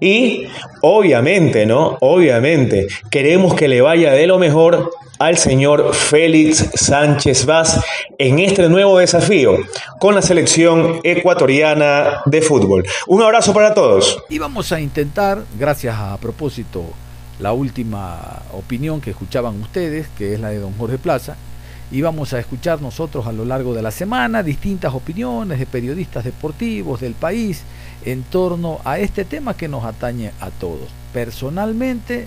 y 0.00 0.46
obviamente, 0.82 1.66
¿no? 1.66 1.96
Obviamente, 2.00 2.86
queremos 3.10 3.54
que 3.54 3.66
le 3.66 3.80
vaya 3.80 4.12
de 4.12 4.26
lo 4.26 4.38
mejor 4.38 4.90
al 5.18 5.36
señor 5.36 5.94
Félix 5.94 6.70
Sánchez 6.74 7.44
Vaz 7.44 7.80
en 8.18 8.38
este 8.38 8.68
nuevo 8.68 8.98
desafío 8.98 9.56
con 9.98 10.14
la 10.14 10.22
selección 10.22 11.00
ecuatoriana 11.02 12.22
de 12.26 12.40
fútbol. 12.40 12.86
Un 13.08 13.22
abrazo 13.22 13.52
para 13.52 13.74
todos. 13.74 14.22
Y 14.28 14.38
vamos 14.38 14.70
a 14.70 14.80
intentar, 14.80 15.42
gracias 15.58 15.96
a, 15.98 16.16
propósito 16.18 16.84
la 17.40 17.52
última 17.52 18.42
opinión 18.52 19.00
que 19.00 19.10
escuchaban 19.10 19.60
ustedes, 19.60 20.08
que 20.16 20.34
es 20.34 20.40
la 20.40 20.50
de 20.50 20.58
don 20.58 20.72
Jorge 20.74 20.98
Plaza, 20.98 21.36
y 21.90 22.02
vamos 22.02 22.32
a 22.32 22.38
escuchar 22.38 22.82
nosotros 22.82 23.26
a 23.26 23.32
lo 23.32 23.44
largo 23.44 23.72
de 23.74 23.82
la 23.82 23.90
semana 23.90 24.42
distintas 24.42 24.92
opiniones 24.92 25.58
de 25.58 25.66
periodistas 25.66 26.24
deportivos 26.24 27.00
del 27.00 27.14
país 27.14 27.62
en 28.04 28.22
torno 28.24 28.80
a 28.84 28.98
este 28.98 29.24
tema 29.24 29.56
que 29.56 29.68
nos 29.68 29.84
atañe 29.84 30.32
a 30.40 30.50
todos. 30.50 30.88
Personalmente 31.12 32.26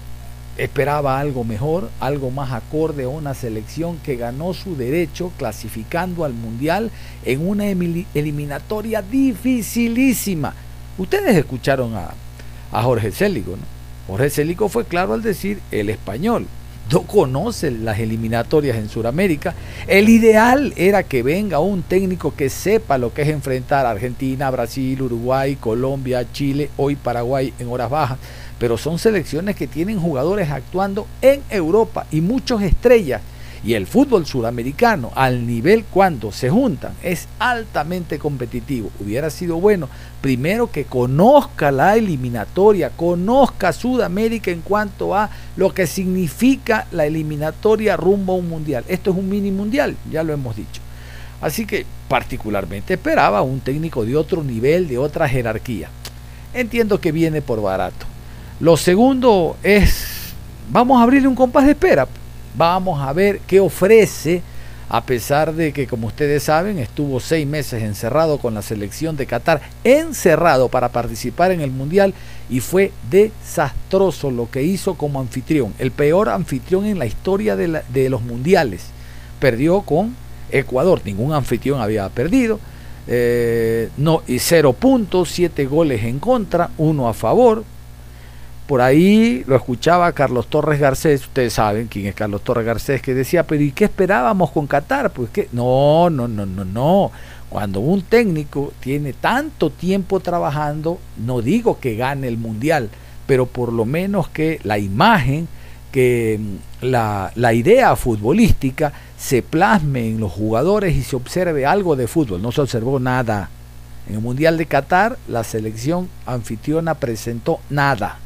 esperaba 0.58 1.20
algo 1.20 1.44
mejor, 1.44 1.90
algo 2.00 2.32
más 2.32 2.52
acorde 2.52 3.04
a 3.04 3.10
una 3.10 3.34
selección 3.34 3.98
que 4.00 4.16
ganó 4.16 4.54
su 4.54 4.76
derecho 4.76 5.32
clasificando 5.38 6.26
al 6.26 6.34
Mundial 6.34 6.92
en 7.24 7.48
una 7.48 7.66
eliminatoria 7.68 9.02
dificilísima. 9.02 10.54
Ustedes 10.98 11.38
escucharon 11.38 11.94
a, 11.96 12.14
Jorge 12.82 13.12
Célico, 13.12 13.52
¿no? 13.52 13.82
Jorge 14.08 14.30
Célico 14.30 14.70
fue 14.70 14.86
claro 14.86 15.14
al 15.14 15.22
decir 15.22 15.60
el 15.72 15.90
español. 15.90 16.48
No 16.90 17.04
conoce 17.04 17.72
las 17.72 18.00
eliminatorias 18.00 18.78
en 18.78 18.90
Sudamérica. 18.90 19.54
El 19.88 20.10
ideal 20.10 20.74
era 20.76 21.04
que 21.04 21.24
venga 21.24 21.60
un 21.60 21.84
técnico 21.84 22.34
que 22.36 22.50
sepa 22.50 22.98
lo 22.98 23.14
que 23.14 23.24
es 23.24 23.30
enfrentar 23.30 23.86
a 23.86 23.92
Argentina, 23.92 24.50
Brasil, 24.50 25.02
Uruguay, 25.02 25.58
Colombia, 25.58 26.26
Chile, 26.32 26.70
hoy 26.78 26.96
Paraguay 26.96 27.54
en 27.60 27.70
horas 27.70 27.90
bajas 27.90 28.18
pero 28.62 28.78
son 28.78 29.00
selecciones 29.00 29.56
que 29.56 29.66
tienen 29.66 30.00
jugadores 30.00 30.52
actuando 30.52 31.08
en 31.24 31.42
Europa 31.50 32.06
y 32.12 32.22
muchos 32.22 32.62
estrellas. 32.62 33.24
Y 33.64 33.76
el 33.76 33.86
fútbol 33.86 34.26
sudamericano, 34.26 35.12
al 35.14 35.46
nivel 35.46 35.86
cuando 35.86 36.32
se 36.32 36.50
juntan, 36.50 36.94
es 37.04 37.28
altamente 37.38 38.18
competitivo. 38.18 38.90
Hubiera 39.00 39.30
sido 39.30 39.58
bueno, 39.58 39.88
primero 40.20 40.72
que 40.72 40.86
conozca 40.86 41.72
la 41.72 41.96
eliminatoria, 41.96 42.90
conozca 42.90 43.72
Sudamérica 43.72 44.50
en 44.50 44.62
cuanto 44.62 45.16
a 45.16 45.30
lo 45.58 45.74
que 45.76 45.86
significa 45.86 46.88
la 46.92 47.06
eliminatoria 47.06 47.98
rumbo 47.98 48.34
a 48.34 48.38
un 48.38 48.50
mundial. 48.50 48.84
Esto 48.88 49.12
es 49.12 49.18
un 49.18 49.30
mini 49.30 49.52
mundial, 49.52 49.96
ya 50.12 50.24
lo 50.24 50.34
hemos 50.34 50.56
dicho. 50.56 50.82
Así 51.40 51.68
que 51.68 51.86
particularmente 52.08 52.96
esperaba 52.96 53.44
un 53.44 53.60
técnico 53.60 54.06
de 54.06 54.16
otro 54.16 54.44
nivel, 54.44 54.88
de 54.88 54.98
otra 54.98 55.30
jerarquía. 55.30 55.90
Entiendo 56.54 57.00
que 57.00 57.12
viene 57.12 57.42
por 57.44 57.62
barato. 57.62 58.08
Lo 58.60 58.76
segundo 58.76 59.56
es, 59.64 60.34
vamos 60.72 61.00
a 61.00 61.04
abrirle 61.04 61.28
un 61.28 61.36
compás 61.36 61.66
de 61.66 61.72
espera. 61.72 62.08
Vamos 62.56 63.02
a 63.02 63.14
ver 63.14 63.40
qué 63.48 63.60
ofrece, 63.60 64.42
a 64.90 65.06
pesar 65.06 65.54
de 65.54 65.72
que, 65.72 65.88
como 65.88 66.08
ustedes 66.08 66.44
saben, 66.44 66.78
estuvo 66.78 67.22
seis 67.22 67.48
meses 67.48 67.82
encerrado 67.82 68.40
con 68.40 68.54
la 68.54 68.62
selección 68.62 69.16
de 69.16 69.26
Qatar, 69.26 69.62
encerrado 69.86 70.68
para 70.68 70.90
participar 70.90 71.52
en 71.52 71.62
el 71.62 71.72
Mundial 71.72 72.14
y 72.50 72.60
fue 72.60 72.92
desastroso 73.10 74.32
lo 74.32 74.52
que 74.52 74.64
hizo 74.64 74.96
como 74.96 75.22
anfitrión, 75.22 75.74
el 75.80 75.92
peor 75.92 76.28
anfitrión 76.28 76.86
en 76.86 77.00
la 77.00 77.06
historia 77.06 77.56
de, 77.56 78.10
los 78.10 78.22
Mundiales. 78.22 78.88
Perdió 79.40 79.82
con 79.82 80.14
Ecuador, 80.52 81.02
ningún 81.06 81.32
anfitrión 81.32 81.82
había 81.82 82.10
perdido. 82.10 82.60
Eh, 83.08 83.90
no, 83.98 84.24
y 84.28 84.40
cero 84.40 84.74
puntos, 84.74 85.30
siete 85.30 85.66
goles 85.66 86.04
en 86.04 86.20
contra, 86.20 86.70
uno 86.78 87.08
a 87.08 87.14
favor, 87.14 87.64
por 88.72 88.80
ahí 88.80 89.44
lo 89.48 89.58
escuchaba 89.58 90.14
Carlos 90.14 90.48
Torres 90.48 90.80
Garcés, 90.80 91.24
ustedes 91.24 91.52
saben 91.52 91.88
quién 91.88 92.06
es 92.06 92.16
Carlos 92.16 92.42
Torres 92.42 92.66
Garcés, 92.66 93.02
que 93.02 93.14
decía, 93.14 93.44
pero 93.44 93.62
¿y 93.62 93.74
qué 93.74 93.84
esperábamos 93.84 94.50
con 94.52 94.66
Qatar? 94.66 95.12
Pues 95.12 95.30
que 95.30 95.50
no, 95.52 96.10
no, 96.10 96.30
no, 96.30 96.46
no, 96.46 96.64
no. 96.64 97.12
Cuando 97.50 97.82
un 97.82 98.02
técnico 98.04 98.72
tiene 98.80 99.12
tanto 99.12 99.72
tiempo 99.72 100.22
trabajando, 100.22 101.00
no 101.18 101.42
digo 101.42 101.82
que 101.82 101.98
gane 101.98 102.30
el 102.30 102.38
mundial, 102.38 102.88
pero 103.28 103.46
por 103.46 103.74
lo 103.74 103.84
menos 103.84 104.30
que 104.30 104.62
la 104.64 104.78
imagen, 104.78 105.50
que 105.92 106.40
mm, 106.40 106.86
la, 106.86 107.34
la 107.36 107.54
idea 107.54 107.94
futbolística 107.98 108.94
se 109.18 109.42
plasme 109.42 110.08
en 110.08 110.22
los 110.22 110.32
jugadores 110.32 110.96
y 110.96 111.04
se 111.04 111.18
observe 111.18 111.66
algo 111.66 111.98
de 111.98 112.08
fútbol. 112.08 112.42
No 112.42 112.54
se 112.54 112.62
observó 112.62 113.02
nada. 113.02 113.50
En 114.08 114.16
el 114.16 114.22
Mundial 114.22 114.58
de 114.58 114.66
Qatar, 114.66 115.18
la 115.28 115.44
selección 115.44 116.08
anfitriona 116.26 116.94
presentó 116.94 117.60
nada. 117.70 118.18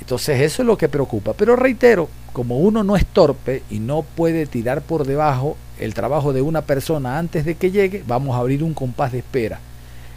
Entonces 0.00 0.40
eso 0.40 0.62
es 0.62 0.66
lo 0.66 0.78
que 0.78 0.88
preocupa. 0.88 1.32
Pero 1.34 1.56
reitero, 1.56 2.08
como 2.32 2.58
uno 2.58 2.84
no 2.84 2.96
es 2.96 3.06
torpe 3.06 3.62
y 3.70 3.78
no 3.78 4.02
puede 4.02 4.46
tirar 4.46 4.82
por 4.82 5.06
debajo 5.06 5.56
el 5.78 5.94
trabajo 5.94 6.32
de 6.32 6.42
una 6.42 6.62
persona 6.62 7.18
antes 7.18 7.44
de 7.44 7.56
que 7.56 7.70
llegue, 7.70 8.02
vamos 8.06 8.36
a 8.36 8.40
abrir 8.40 8.62
un 8.62 8.74
compás 8.74 9.12
de 9.12 9.18
espera. 9.18 9.60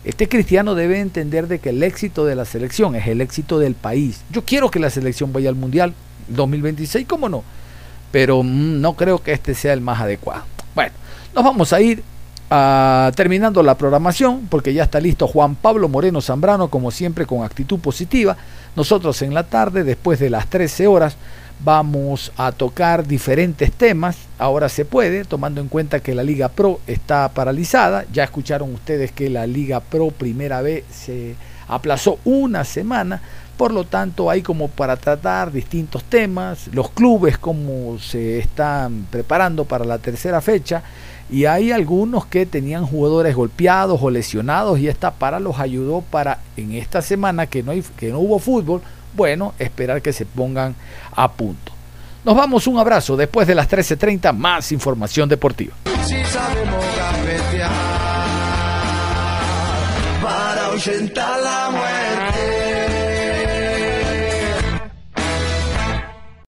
Este 0.03 0.27
cristiano 0.27 0.73
debe 0.73 0.99
entender 0.99 1.47
de 1.47 1.59
que 1.59 1.69
el 1.69 1.83
éxito 1.83 2.25
de 2.25 2.35
la 2.35 2.45
selección 2.45 2.95
es 2.95 3.07
el 3.07 3.21
éxito 3.21 3.59
del 3.59 3.75
país. 3.75 4.21
Yo 4.31 4.43
quiero 4.43 4.71
que 4.71 4.79
la 4.79 4.89
selección 4.89 5.31
vaya 5.31 5.49
al 5.49 5.55
Mundial 5.55 5.93
2026, 6.29 7.05
¿cómo 7.07 7.29
no? 7.29 7.43
Pero 8.11 8.41
mm, 8.41 8.81
no 8.81 8.93
creo 8.93 9.21
que 9.21 9.31
este 9.31 9.53
sea 9.53 9.73
el 9.73 9.81
más 9.81 10.01
adecuado. 10.01 10.43
Bueno, 10.73 10.91
nos 11.35 11.43
vamos 11.43 11.71
a 11.71 11.81
ir 11.81 12.03
ah, 12.51 13.11
terminando 13.15 13.63
la 13.63 13.75
programación 13.75 14.45
porque 14.47 14.73
ya 14.73 14.83
está 14.83 14.99
listo 14.99 15.27
Juan 15.27 15.55
Pablo 15.55 15.89
Moreno 15.89 16.21
Zambrano, 16.21 16.67
como 16.69 16.91
siempre 16.91 17.25
con 17.25 17.43
actitud 17.43 17.79
positiva 17.79 18.37
nosotros 18.75 19.21
en 19.21 19.33
la 19.33 19.43
tarde, 19.43 19.83
después 19.83 20.19
de 20.19 20.29
las 20.29 20.47
13 20.47 20.87
horas, 20.87 21.17
vamos 21.63 22.31
a 22.37 22.53
tocar 22.53 23.05
diferentes 23.05 23.71
temas. 23.73 24.17
Ahora 24.39 24.69
se 24.69 24.85
puede, 24.85 25.25
tomando 25.25 25.59
en 25.59 25.67
cuenta 25.67 25.99
que 25.99 26.15
la 26.15 26.23
Liga 26.23 26.47
Pro 26.47 26.79
está 26.87 27.29
paralizada. 27.29 28.05
Ya 28.13 28.23
escucharon 28.23 28.73
ustedes 28.73 29.11
que 29.11 29.29
la 29.29 29.45
Liga 29.45 29.81
Pro 29.81 30.11
primera 30.11 30.61
vez 30.61 30.85
se 30.89 31.35
aplazó 31.67 32.19
una 32.23 32.63
semana. 32.63 33.21
Por 33.57 33.73
lo 33.73 33.83
tanto, 33.83 34.29
hay 34.29 34.41
como 34.41 34.69
para 34.69 34.95
tratar 34.95 35.51
distintos 35.51 36.05
temas, 36.05 36.67
los 36.71 36.91
clubes 36.91 37.37
como 37.37 37.99
se 37.99 38.39
están 38.39 39.05
preparando 39.11 39.65
para 39.65 39.83
la 39.83 39.99
tercera 39.99 40.39
fecha 40.39 40.81
y 41.31 41.45
hay 41.45 41.71
algunos 41.71 42.25
que 42.25 42.45
tenían 42.45 42.85
jugadores 42.85 43.35
golpeados 43.35 43.99
o 44.03 44.09
lesionados 44.09 44.79
y 44.79 44.89
esta 44.89 45.11
para 45.11 45.39
los 45.39 45.59
ayudó 45.59 46.01
para 46.01 46.39
en 46.57 46.73
esta 46.73 47.01
semana 47.01 47.47
que 47.47 47.63
no, 47.63 47.71
que 47.97 48.09
no 48.09 48.19
hubo 48.19 48.37
fútbol, 48.37 48.81
bueno, 49.13 49.53
esperar 49.57 50.01
que 50.01 50.11
se 50.11 50.25
pongan 50.25 50.75
a 51.15 51.31
punto. 51.31 51.71
Nos 52.23 52.35
vamos, 52.35 52.67
un 52.67 52.77
abrazo. 52.77 53.17
Después 53.17 53.47
de 53.47 53.55
las 53.55 53.69
13.30, 53.69 54.33
más 54.33 54.71
información 54.71 55.27
deportiva. 55.27 55.73